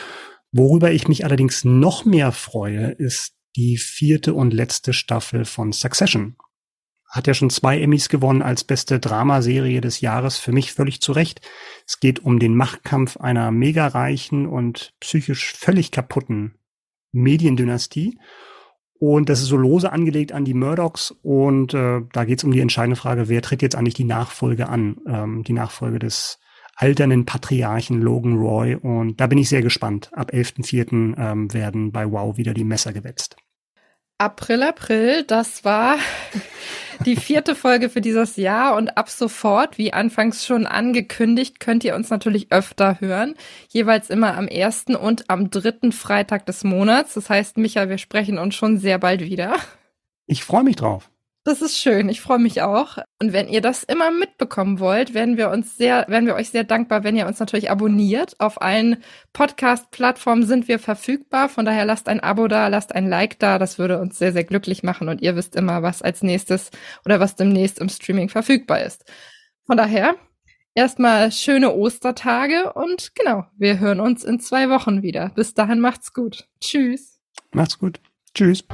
Worüber 0.52 0.92
ich 0.92 1.08
mich 1.08 1.24
allerdings 1.24 1.64
noch 1.64 2.04
mehr 2.04 2.34
freue, 2.34 2.92
ist 2.92 3.34
die 3.56 3.78
vierte 3.78 4.34
und 4.34 4.54
letzte 4.54 4.94
Staffel 4.94 5.46
von 5.46 5.72
Succession. 5.72 6.36
Hat 7.10 7.28
ja 7.28 7.36
schon 7.36 7.52
zwei 7.52 7.80
Emmys 7.80 8.10
gewonnen 8.10 8.42
als 8.42 8.64
beste 8.64 9.00
Dramaserie 9.00 9.82
des 9.82 10.02
Jahres, 10.02 10.38
für 10.38 10.52
mich 10.52 10.74
völlig 10.74 11.00
zu 11.00 11.12
Recht. 11.12 11.42
Es 11.86 12.00
geht 12.00 12.20
um 12.20 12.40
den 12.40 12.56
Machtkampf 12.56 13.18
einer 13.18 13.52
mega 13.52 13.86
reichen 13.86 14.48
und 14.48 14.94
psychisch 15.00 15.54
völlig 15.54 15.92
kaputten 15.92 16.56
Mediendynastie. 17.12 18.18
Und 19.06 19.30
das 19.30 19.42
ist 19.42 19.50
so 19.50 19.58
lose 19.58 19.92
angelegt 19.92 20.32
an 20.32 20.46
die 20.46 20.54
Murdochs. 20.54 21.12
Und 21.22 21.74
äh, 21.74 22.02
da 22.12 22.26
geht 22.26 22.40
es 22.40 22.46
um 22.46 22.52
die 22.52 22.62
entscheidende 22.62 22.96
Frage, 22.96 23.30
wer 23.30 23.42
tritt 23.42 23.62
jetzt 23.62 23.76
eigentlich 23.76 23.94
die 23.94 24.06
Nachfolge 24.06 24.70
an? 24.70 24.98
Ähm, 25.06 25.44
die 25.44 25.54
Nachfolge 25.54 26.00
des 26.00 26.40
alternden 26.76 27.26
Patriarchen 27.26 28.02
Logan 28.02 28.38
Roy. 28.38 28.76
Und 28.76 29.20
da 29.20 29.28
bin 29.28 29.38
ich 29.38 29.50
sehr 29.50 29.62
gespannt. 29.62 30.10
Ab 30.14 30.32
11.04. 30.32 31.18
Ähm, 31.18 31.54
werden 31.54 31.92
bei 31.92 32.10
Wow 32.10 32.38
wieder 32.38 32.54
die 32.54 32.64
Messer 32.64 32.94
gewetzt. 32.94 33.36
April, 34.18 34.64
April, 34.64 35.24
das 35.24 35.66
war 35.66 35.98
die 37.06 37.16
vierte 37.16 37.56
Folge 37.56 37.90
für 37.90 38.02
dieses 38.02 38.36
Jahr 38.38 38.76
und 38.76 38.98
ab 38.98 39.10
sofort, 39.10 39.78
wie 39.78 39.94
anfangs 39.94 40.46
schon 40.46 40.66
angekündigt, 40.66 41.60
könnt 41.60 41.84
ihr 41.84 41.96
uns 41.96 42.10
natürlich 42.10 42.52
öfter 42.52 43.02
hören. 43.02 43.36
Jeweils 43.70 44.10
immer 44.10 44.38
am 44.38 44.48
ersten 44.48 44.96
und 44.96 45.30
am 45.30 45.50
dritten 45.50 45.92
Freitag 45.92 46.46
des 46.46 46.64
Monats. 46.64 47.16
Das 47.16 47.30
heißt, 47.30 47.58
Micha, 47.58 47.90
wir 47.90 47.98
sprechen 47.98 48.38
uns 48.38 48.56
schon 48.56 48.78
sehr 48.78 49.00
bald 49.00 49.22
wieder. 49.22 49.56
Ich 50.26 50.44
freue 50.44 50.64
mich 50.64 50.78
drauf. 50.78 51.10
Das 51.44 51.62
ist 51.62 51.78
schön. 51.78 52.08
Ich 52.08 52.22
freue 52.22 52.40
mich 52.40 52.62
auch. 52.62 53.00
Und 53.24 53.32
wenn 53.32 53.48
ihr 53.48 53.62
das 53.62 53.86
immer 53.86 54.12
mitbekommen 54.12 54.82
wollt, 54.82 55.14
werden 55.14 55.38
wir 55.38 55.50
uns 55.50 55.78
sehr, 55.78 56.06
werden 56.10 56.26
wir 56.26 56.36
euch 56.36 56.50
sehr 56.50 56.66
dankbar, 56.66 57.06
wenn 57.06 57.16
ihr 57.16 57.26
uns 57.26 57.40
natürlich 57.40 57.72
abonniert. 57.72 58.38
Auf 58.42 58.62
allen 58.62 58.98
Podcast-Plattformen 59.32 60.46
sind 60.46 60.68
wir 60.68 60.78
verfügbar. 60.78 61.48
Von 61.48 61.64
daher 61.64 61.86
lasst 61.86 62.10
ein 62.10 62.20
Abo 62.20 62.50
da, 62.50 62.68
lasst 62.68 62.94
ein 62.94 63.08
Like 63.08 63.40
da. 63.40 63.60
Das 63.60 63.80
würde 63.80 64.02
uns 64.02 64.20
sehr, 64.20 64.34
sehr 64.34 64.44
glücklich 64.44 64.84
machen. 64.84 65.08
Und 65.08 65.22
ihr 65.22 65.38
wisst 65.38 65.56
immer, 65.56 65.82
was 65.82 66.02
als 66.02 66.22
nächstes 66.22 66.70
oder 67.06 67.22
was 67.22 67.38
demnächst 67.38 67.80
im 67.80 67.88
Streaming 67.88 68.28
verfügbar 68.28 68.82
ist. 68.82 69.06
Von 69.66 69.78
daher 69.78 70.16
erstmal 70.76 71.32
schöne 71.32 71.74
Ostertage 71.74 72.74
und 72.74 73.16
genau, 73.16 73.46
wir 73.56 73.80
hören 73.80 74.02
uns 74.02 74.26
in 74.26 74.42
zwei 74.42 74.70
Wochen 74.70 75.02
wieder. 75.02 75.30
Bis 75.30 75.54
dahin 75.54 75.80
macht's 75.80 76.12
gut. 76.12 76.50
Tschüss. 76.60 77.22
Macht's 77.54 77.80
gut. 77.80 78.02
Tschüss. 78.36 78.66